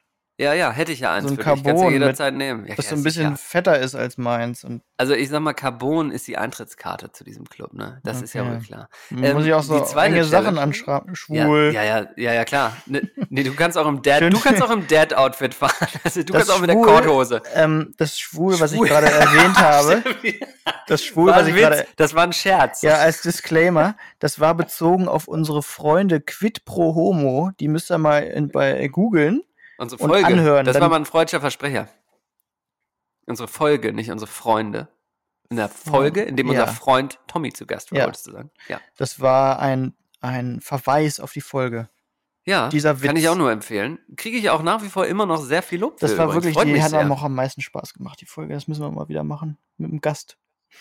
Ja, 0.42 0.54
ja, 0.54 0.70
hätte 0.72 0.92
ich 0.92 1.00
ja 1.00 1.12
eins 1.12 1.24
So 1.24 1.30
ein 1.30 1.36
für 1.36 1.42
dich. 1.42 1.44
Kannst 1.44 1.64
du 1.64 1.68
Carbon 1.70 1.92
jederzeit 1.92 2.34
nehmen. 2.34 2.66
Ja, 2.66 2.74
Das 2.74 2.88
so 2.88 2.96
ein 2.96 3.02
bisschen 3.02 3.36
sicher. 3.36 3.48
fetter 3.48 3.78
ist 3.78 3.94
als 3.94 4.18
meins. 4.18 4.64
Und 4.64 4.82
Also 4.96 5.14
ich 5.14 5.28
sag 5.28 5.40
mal, 5.40 5.52
Carbon 5.52 6.10
ist 6.10 6.26
die 6.26 6.36
Eintrittskarte 6.36 7.12
zu 7.12 7.24
diesem 7.24 7.48
Club, 7.48 7.72
ne? 7.74 8.00
Das 8.04 8.20
ist 8.22 8.32
ja 8.34 8.42
Okay. 8.42 8.50
wohl 8.52 8.58
klar. 8.60 8.88
muss 9.10 9.22
Ähm, 9.28 9.38
ich 9.46 9.54
auch 9.54 9.62
so 9.62 9.76
enge 9.98 10.24
Sachen 10.24 10.44
Challenge- 10.44 10.60
anschreiben. 10.60 11.14
Schwul. 11.14 11.70
ja, 11.74 11.82
ja, 11.84 12.06
ja, 12.16 12.32
ja, 12.34 12.44
klar. 12.44 12.76
Ne, 12.86 13.02
nee, 13.30 13.42
du 13.42 13.54
kannst 13.54 13.78
auch 13.78 13.86
im 13.86 14.02
Dad, 14.02 14.18
Schön. 14.18 14.30
du 14.32 14.40
kannst 14.40 14.62
auch 14.62 14.70
im 14.70 14.86
Dad-Outfit 14.86 15.54
fahren. 15.54 15.72
Also 16.04 16.20
du 16.22 16.32
Das 16.32 16.46
kannst 16.46 16.50
auch 16.52 16.60
mit 16.60 16.70
der 16.70 16.74
Schwul- 16.76 16.86
Korthose. 16.86 17.42
Ähm, 17.54 17.94
das 17.96 18.18
Schwul, 18.18 18.58
was 18.58 18.72
Schwul. 18.72 18.86
ich 18.86 18.92
gerade 18.92 19.06
erwähnt 19.10 19.56
habe, 19.58 20.02
das 20.88 21.04
Schwul, 21.04 21.30
was 21.30 21.46
ich 21.46 21.54
gerade 21.54 21.86
Das 21.96 22.14
war 22.14 22.24
ein 22.24 22.32
Scherz. 22.32 22.82
Ja, 22.82 22.94
als 22.96 23.22
Disclaimer, 23.22 23.96
das 24.18 24.40
war 24.40 24.54
bezogen 24.54 25.08
auf 25.08 25.28
unsere 25.28 25.62
Freunde 25.62 26.20
Quid 26.20 26.64
pro 26.64 26.94
Homo. 26.94 27.50
Die 27.60 27.68
müsst 27.68 27.90
ihr 27.90 27.98
mal 27.98 28.18
in, 28.24 28.48
bei 28.48 28.88
googeln. 28.88 29.42
Unsere 29.82 30.02
und 30.02 30.10
Folge. 30.10 30.26
anhören, 30.26 30.64
Das 30.64 30.80
war 30.80 30.88
mal 30.88 30.96
ein 30.96 31.04
freudscher 31.06 31.40
Versprecher. 31.40 31.88
Unsere 33.26 33.48
Folge, 33.48 33.92
nicht 33.92 34.10
unsere 34.10 34.30
Freunde. 34.30 34.88
In 35.50 35.56
der 35.56 35.68
Folge, 35.68 36.22
in 36.22 36.36
dem 36.36 36.48
unser 36.48 36.64
Ja. 36.64 36.72
Freund 36.72 37.18
Tommy 37.26 37.52
zu 37.52 37.66
Gast 37.66 37.92
war, 37.92 37.98
Ja. 37.98 38.04
wolltest 38.06 38.26
du 38.26 38.32
sagen. 38.32 38.50
Ja. 38.68 38.80
Das 38.96 39.20
war 39.20 39.58
ein, 39.58 39.94
ein 40.20 40.60
Verweis 40.60 41.20
auf 41.20 41.32
die 41.32 41.40
Folge. 41.42 41.88
Ja, 42.44 42.68
Dieser 42.70 42.94
kann 42.94 43.02
Witz. 43.14 43.18
ich 43.20 43.28
auch 43.28 43.36
nur 43.36 43.52
empfehlen. 43.52 43.98
Kriege 44.16 44.36
ich 44.36 44.50
auch 44.50 44.62
nach 44.62 44.82
wie 44.82 44.88
vor 44.88 45.06
immer 45.06 45.26
noch 45.26 45.40
sehr 45.42 45.62
viel 45.62 45.78
Lob 45.78 46.00
Das 46.00 46.16
war 46.16 46.24
übrigens. 46.24 46.34
wirklich, 46.44 46.54
Freut 46.54 46.66
die 46.68 46.82
hat 46.82 46.90
sehr. 46.90 47.08
auch 47.10 47.22
am 47.22 47.34
meisten 47.34 47.60
Spaß 47.60 47.94
gemacht, 47.94 48.20
die 48.20 48.26
Folge. 48.26 48.54
Das 48.54 48.66
müssen 48.66 48.82
wir 48.82 48.90
mal 48.90 49.08
wieder 49.08 49.22
machen. 49.22 49.58
Mit 49.76 49.90
dem 49.92 50.00
Gast. 50.00 50.38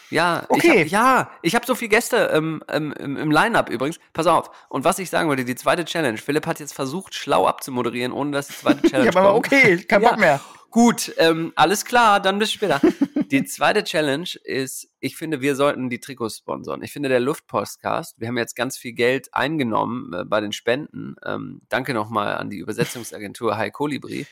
Ja, 0.10 0.46
Okay. 0.50 0.84
ich 0.84 0.94
hab, 0.96 1.28
ja, 1.28 1.32
ich 1.42 1.56
habe 1.56 1.66
so 1.66 1.76
viele 1.76 1.89
Gäste 1.89 2.30
ähm, 2.34 2.62
ähm, 2.68 2.94
im, 3.00 3.18
im 3.18 3.32
Line-Up 3.32 3.70
übrigens. 3.70 4.00
Pass 4.14 4.28
auf. 4.28 4.52
Und 4.70 4.84
was 4.84 5.00
ich 5.00 5.10
sagen 5.10 5.30
wollte, 5.30 5.46
die 5.46 5.56
zweite 5.56 5.86
Challenge. 5.86 6.18
Philipp 6.18 6.46
hat 6.48 6.60
jetzt 6.60 6.74
versucht, 6.74 7.16
schlau 7.16 7.48
abzumoderieren, 7.48 8.12
ohne 8.12 8.32
dass 8.32 8.48
die 8.48 8.54
zweite 8.56 8.82
Challenge 8.89 9.10
Ich 9.10 9.16
habe 9.16 9.28
aber 9.28 9.36
okay, 9.38 9.78
kein 9.84 10.02
Ja. 10.04 10.10
Bock 10.10 10.20
mehr. 10.20 10.39
Gut, 10.70 11.14
ähm, 11.18 11.52
alles 11.56 11.84
klar, 11.84 12.22
dann 12.22 12.39
bis 12.39 12.50
später. 12.54 12.80
die 13.30 13.44
zweite 13.44 13.84
Challenge 13.84 14.30
ist, 14.46 14.88
ich 15.02 15.18
finde, 15.18 15.42
wir 15.42 15.56
sollten 15.58 15.89
die 15.89 16.00
Trikots 16.00 16.38
sponsern. 16.38 16.82
Ich 16.82 16.94
finde, 16.94 17.10
der 17.10 17.20
Luftpostcast, 17.20 18.20
wir 18.22 18.30
haben 18.30 18.38
jetzt 18.38 18.56
ganz 18.56 18.78
viel 18.78 18.94
Geld 18.94 19.34
eingenommen 19.34 20.14
äh, 20.14 20.24
bei 20.24 20.39
den 20.39 20.54
Spenden. 20.54 21.16
Ähm, 21.26 21.62
danke 21.68 21.94
nochmal 21.94 22.38
an 22.38 22.50
die 22.50 22.58
Übersetzungsagentur 22.60 23.58
High 23.58 23.74
Colibri. 23.74 24.26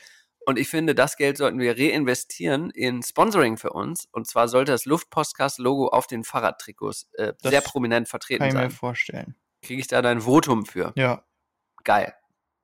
Und 0.46 0.58
ich 0.58 0.68
finde, 0.68 0.94
das 0.94 1.16
Geld 1.16 1.36
sollten 1.36 1.58
wir 1.58 1.78
reinvestieren 1.78 2.70
in 2.70 3.02
Sponsoring 3.02 3.56
für 3.56 3.70
uns. 3.70 4.08
Und 4.12 4.26
zwar 4.26 4.48
sollte 4.48 4.72
das 4.72 4.84
Luftpostcast-Logo 4.84 5.88
auf 5.88 6.06
den 6.06 6.24
Fahrradtrikots 6.24 7.08
äh, 7.14 7.34
sehr 7.42 7.60
prominent 7.60 8.08
vertreten 8.08 8.40
Kann 8.40 8.48
ich 8.48 8.54
mir 8.54 8.60
sein. 8.60 8.70
vorstellen. 8.70 9.36
Kriege 9.62 9.80
ich 9.80 9.88
da 9.88 10.00
dein 10.02 10.22
Votum 10.22 10.64
für? 10.64 10.92
Ja. 10.96 11.24
Geil. 11.84 12.14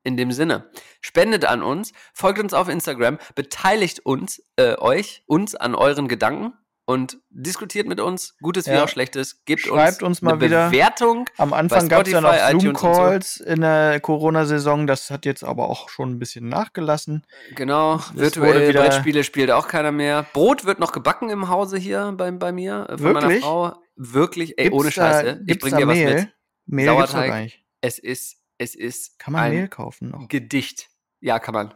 In 0.02 0.16
dem 0.16 0.30
Sinne, 0.32 0.70
spendet 1.00 1.44
an 1.44 1.62
uns, 1.62 1.92
folgt 2.14 2.38
uns 2.38 2.54
auf 2.54 2.68
Instagram, 2.68 3.18
beteiligt 3.34 4.00
uns, 4.00 4.42
äh, 4.56 4.76
euch, 4.78 5.24
uns 5.26 5.54
an 5.54 5.74
euren 5.74 6.08
Gedanken 6.08 6.54
und 6.86 7.18
diskutiert 7.30 7.86
mit 7.88 8.00
uns, 8.00 8.36
Gutes 8.40 8.66
wie 8.66 8.70
Ja. 8.70 8.84
auch 8.84 8.88
Schlechtes, 8.88 9.44
gebt 9.44 9.62
Schreibt 9.62 10.02
uns 10.02 10.22
mal 10.22 10.32
eine 10.34 10.40
wieder. 10.40 10.70
Bewertung. 10.70 11.28
Am 11.36 11.52
Anfang 11.52 11.88
gab 11.88 12.06
es 12.06 12.12
ja 12.12 12.20
noch 12.20 12.30
und 12.32 12.60
so. 12.60 12.66
Zoom-Calls 12.68 13.36
in 13.40 13.60
der 13.60 14.00
Corona-Saison. 14.00 14.86
Das 14.86 15.10
hat 15.10 15.26
jetzt 15.26 15.44
aber 15.44 15.68
auch 15.68 15.88
schon 15.90 16.10
ein 16.12 16.18
bisschen 16.18 16.48
nachgelassen. 16.48 17.26
Genau, 17.54 17.98
wurde 17.98 18.14
virtuelle 18.20 18.68
wieder- 18.68 18.82
Brettspiele 18.82 19.24
spielt 19.24 19.50
auch 19.50 19.68
keiner 19.68 19.92
mehr. 19.92 20.24
Brot 20.32 20.64
wird 20.64 20.78
noch 20.78 20.92
gebacken 20.92 21.28
im 21.28 21.48
Hause 21.48 21.76
hier 21.76 22.12
bei, 22.16 22.30
bei 22.30 22.52
mir, 22.52 22.86
äh, 22.88 22.96
von 22.98 23.12
meiner 23.12 23.22
Wirklich? 23.28 23.42
Frau. 23.44 23.74
Wirklich, 23.96 24.58
ey, 24.58 24.64
Gibt's 24.64 24.78
ohne 24.78 24.88
da- 24.88 24.92
Scheiße. 24.92 25.38
Ich 25.40 25.46
gibt's 25.46 25.62
bring 25.62 25.70
da 25.72 25.76
dir 25.78 25.86
was 25.88 25.96
Mehl? 25.96 26.14
mit. 26.14 26.28
Mehl 26.66 26.86
gibt's 26.96 27.10
Sauerteig. 27.12 27.30
gar 27.30 27.40
nicht. 27.40 27.64
Es 27.80 27.98
ist, 27.98 28.36
es 28.58 28.74
ist 28.74 29.18
Kann 29.18 29.32
man 29.32 29.42
ein 29.42 29.52
Mehl 29.54 29.68
kaufen 29.68 30.10
noch? 30.10 30.28
Gedicht. 30.28 30.88
Ja, 31.20 31.38
kann 31.38 31.54
man. 31.54 31.74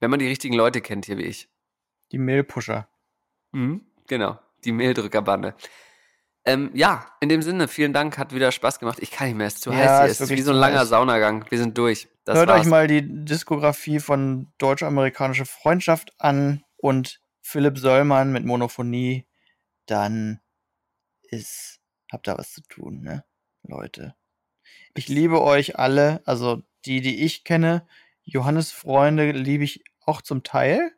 Wenn 0.00 0.10
man 0.10 0.18
die 0.18 0.26
richtigen 0.26 0.54
Leute 0.54 0.80
kennt 0.80 1.06
hier 1.06 1.18
wie 1.18 1.24
ich. 1.24 1.48
Die 2.12 2.18
Mehlpusher. 2.18 2.88
Mhm, 3.52 3.86
genau, 4.08 4.38
die 4.64 4.72
Mehldrückerbande. 4.72 5.54
Ähm, 6.44 6.70
ja, 6.72 7.06
in 7.20 7.28
dem 7.28 7.42
Sinne, 7.42 7.68
vielen 7.68 7.92
Dank, 7.92 8.16
hat 8.16 8.34
wieder 8.34 8.50
Spaß 8.52 8.78
gemacht. 8.78 8.98
Ich 9.00 9.10
kann 9.10 9.28
nicht 9.28 9.36
mehr, 9.36 9.48
es 9.48 9.56
ist 9.56 9.62
zu 9.62 9.70
Ja, 9.70 9.76
heiß 9.76 10.02
hier. 10.02 10.10
Es 10.12 10.20
ist 10.22 10.30
wie 10.30 10.40
so 10.40 10.52
ein 10.52 10.56
langer 10.56 10.80
heiß. 10.80 10.88
Saunagang. 10.88 11.44
Wir 11.50 11.58
sind 11.58 11.76
durch. 11.76 12.08
Das 12.24 12.38
Hört 12.38 12.48
war's. 12.48 12.62
euch 12.62 12.66
mal 12.66 12.86
die 12.86 13.02
Diskografie 13.24 14.00
von 14.00 14.50
Deutsch-Amerikanische 14.56 15.44
Freundschaft 15.44 16.12
an 16.18 16.64
und 16.78 17.20
Philipp 17.42 17.78
Sollmann 17.78 18.32
mit 18.32 18.46
Monophonie. 18.46 19.26
Dann 19.86 20.40
ist, 21.22 21.80
habt 22.10 22.28
ihr 22.28 22.38
was 22.38 22.52
zu 22.52 22.62
tun, 22.62 23.02
ne, 23.02 23.24
Leute. 23.62 24.14
Ich 24.94 25.08
liebe 25.08 25.42
euch 25.42 25.78
alle, 25.78 26.22
also 26.24 26.62
die, 26.86 27.00
die 27.00 27.24
ich 27.24 27.44
kenne. 27.44 27.86
Johannes 28.22 28.72
Freunde 28.72 29.32
liebe 29.32 29.64
ich 29.64 29.84
auch 30.00 30.22
zum 30.22 30.42
Teil. 30.42 30.92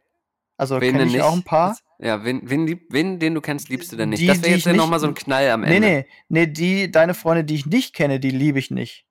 Also 0.56 0.78
kenne 0.78 1.04
ich 1.04 1.12
nicht? 1.12 1.22
auch 1.22 1.32
ein 1.32 1.42
paar. 1.42 1.76
Ja, 2.02 2.24
wen, 2.24 2.40
wen, 2.48 2.66
lieb, 2.66 2.86
wen, 2.90 3.18
den 3.18 3.34
du 3.34 3.40
kennst, 3.42 3.68
liebst 3.68 3.92
du 3.92 3.96
denn 3.96 4.08
nicht? 4.08 4.20
Die, 4.22 4.26
das 4.26 4.42
wäre 4.42 4.54
jetzt 4.54 4.66
nicht- 4.66 4.76
nochmal 4.76 5.00
so 5.00 5.06
ein 5.06 5.14
Knall 5.14 5.50
am 5.50 5.60
Nee, 5.60 5.76
Ende. 5.76 5.88
nee, 5.88 6.06
nee, 6.28 6.46
die, 6.46 6.90
deine 6.90 7.12
Freunde, 7.14 7.44
die 7.44 7.54
ich 7.56 7.66
nicht 7.66 7.94
kenne, 7.94 8.18
die 8.20 8.30
liebe 8.30 8.58
ich 8.58 8.70
nicht. 8.70 9.06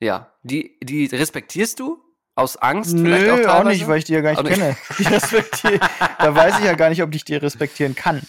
Ja, 0.00 0.32
die, 0.42 0.78
die 0.82 1.04
respektierst 1.06 1.78
du? 1.80 2.02
Aus 2.34 2.56
Angst 2.56 2.92
vielleicht 2.96 3.26
Nö, 3.26 3.32
auch 3.34 3.38
auch, 3.40 3.42
teilweise? 3.42 3.68
nicht, 3.68 3.88
weil 3.88 3.98
ich 3.98 4.04
die 4.04 4.14
ja 4.14 4.22
gar 4.22 4.30
nicht 4.30 4.38
Auch 4.38 4.44
nicht. 4.44 4.54
kenne. 4.58 4.76
Die 4.98 5.02
respektiere, 5.04 5.80
da 6.18 6.34
weiß 6.34 6.58
ich 6.60 6.64
ja 6.64 6.72
gar 6.74 6.88
nicht, 6.88 7.02
ob 7.02 7.14
ich 7.14 7.24
die 7.24 7.34
respektieren 7.34 7.94
kann. 7.94 8.22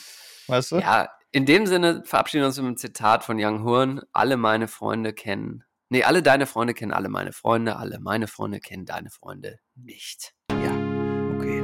Weißt 0.47 0.74
du? 0.74 0.80
Ja, 0.80 1.09
in 1.32 1.45
dem 1.45 1.66
Sinne 1.66 2.03
verabschieden 2.03 2.41
wir 2.41 2.47
uns 2.47 2.57
mit 2.57 2.66
einem 2.66 2.76
Zitat 2.78 3.24
von 3.24 3.38
Young 3.39 3.64
Horn. 3.64 4.01
Alle 4.12 4.36
meine 4.36 4.68
Freunde 4.68 5.14
kennen. 5.14 5.64
Nee, 5.88 6.03
alle 6.03 6.22
deine 6.24 6.45
Freunde 6.47 6.74
kennen 6.74 6.91
alle 6.91 7.07
meine 7.07 7.32
Freunde. 7.32 7.78
Alle 7.78 7.99
meine 8.01 8.28
Freunde 8.28 8.59
kennen 8.59 8.86
deine 8.86 9.09
Freunde 9.12 9.59
nicht. 9.76 10.34
Okay. 10.49 11.62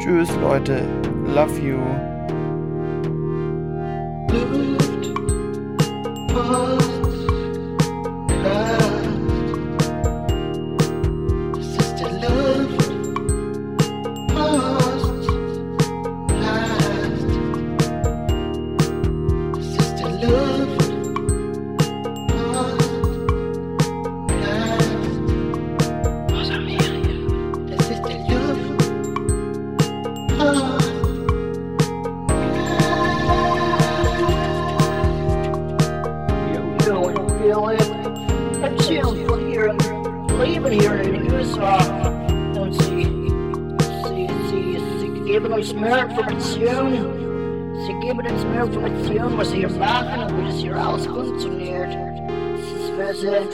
Tschüss, 0.00 0.34
Leute. 0.36 0.88
Love 1.26 1.58
you. 1.60 1.78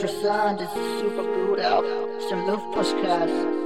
Interessant. 0.07 0.61
Das 0.61 0.69
ist 0.69 0.99
super 0.99 1.23
gut 1.23 1.59
auch. 1.59 1.83
Das 2.15 2.25
ist 2.25 2.31
ein 2.31 2.47
Luftpostcast. 2.47 3.56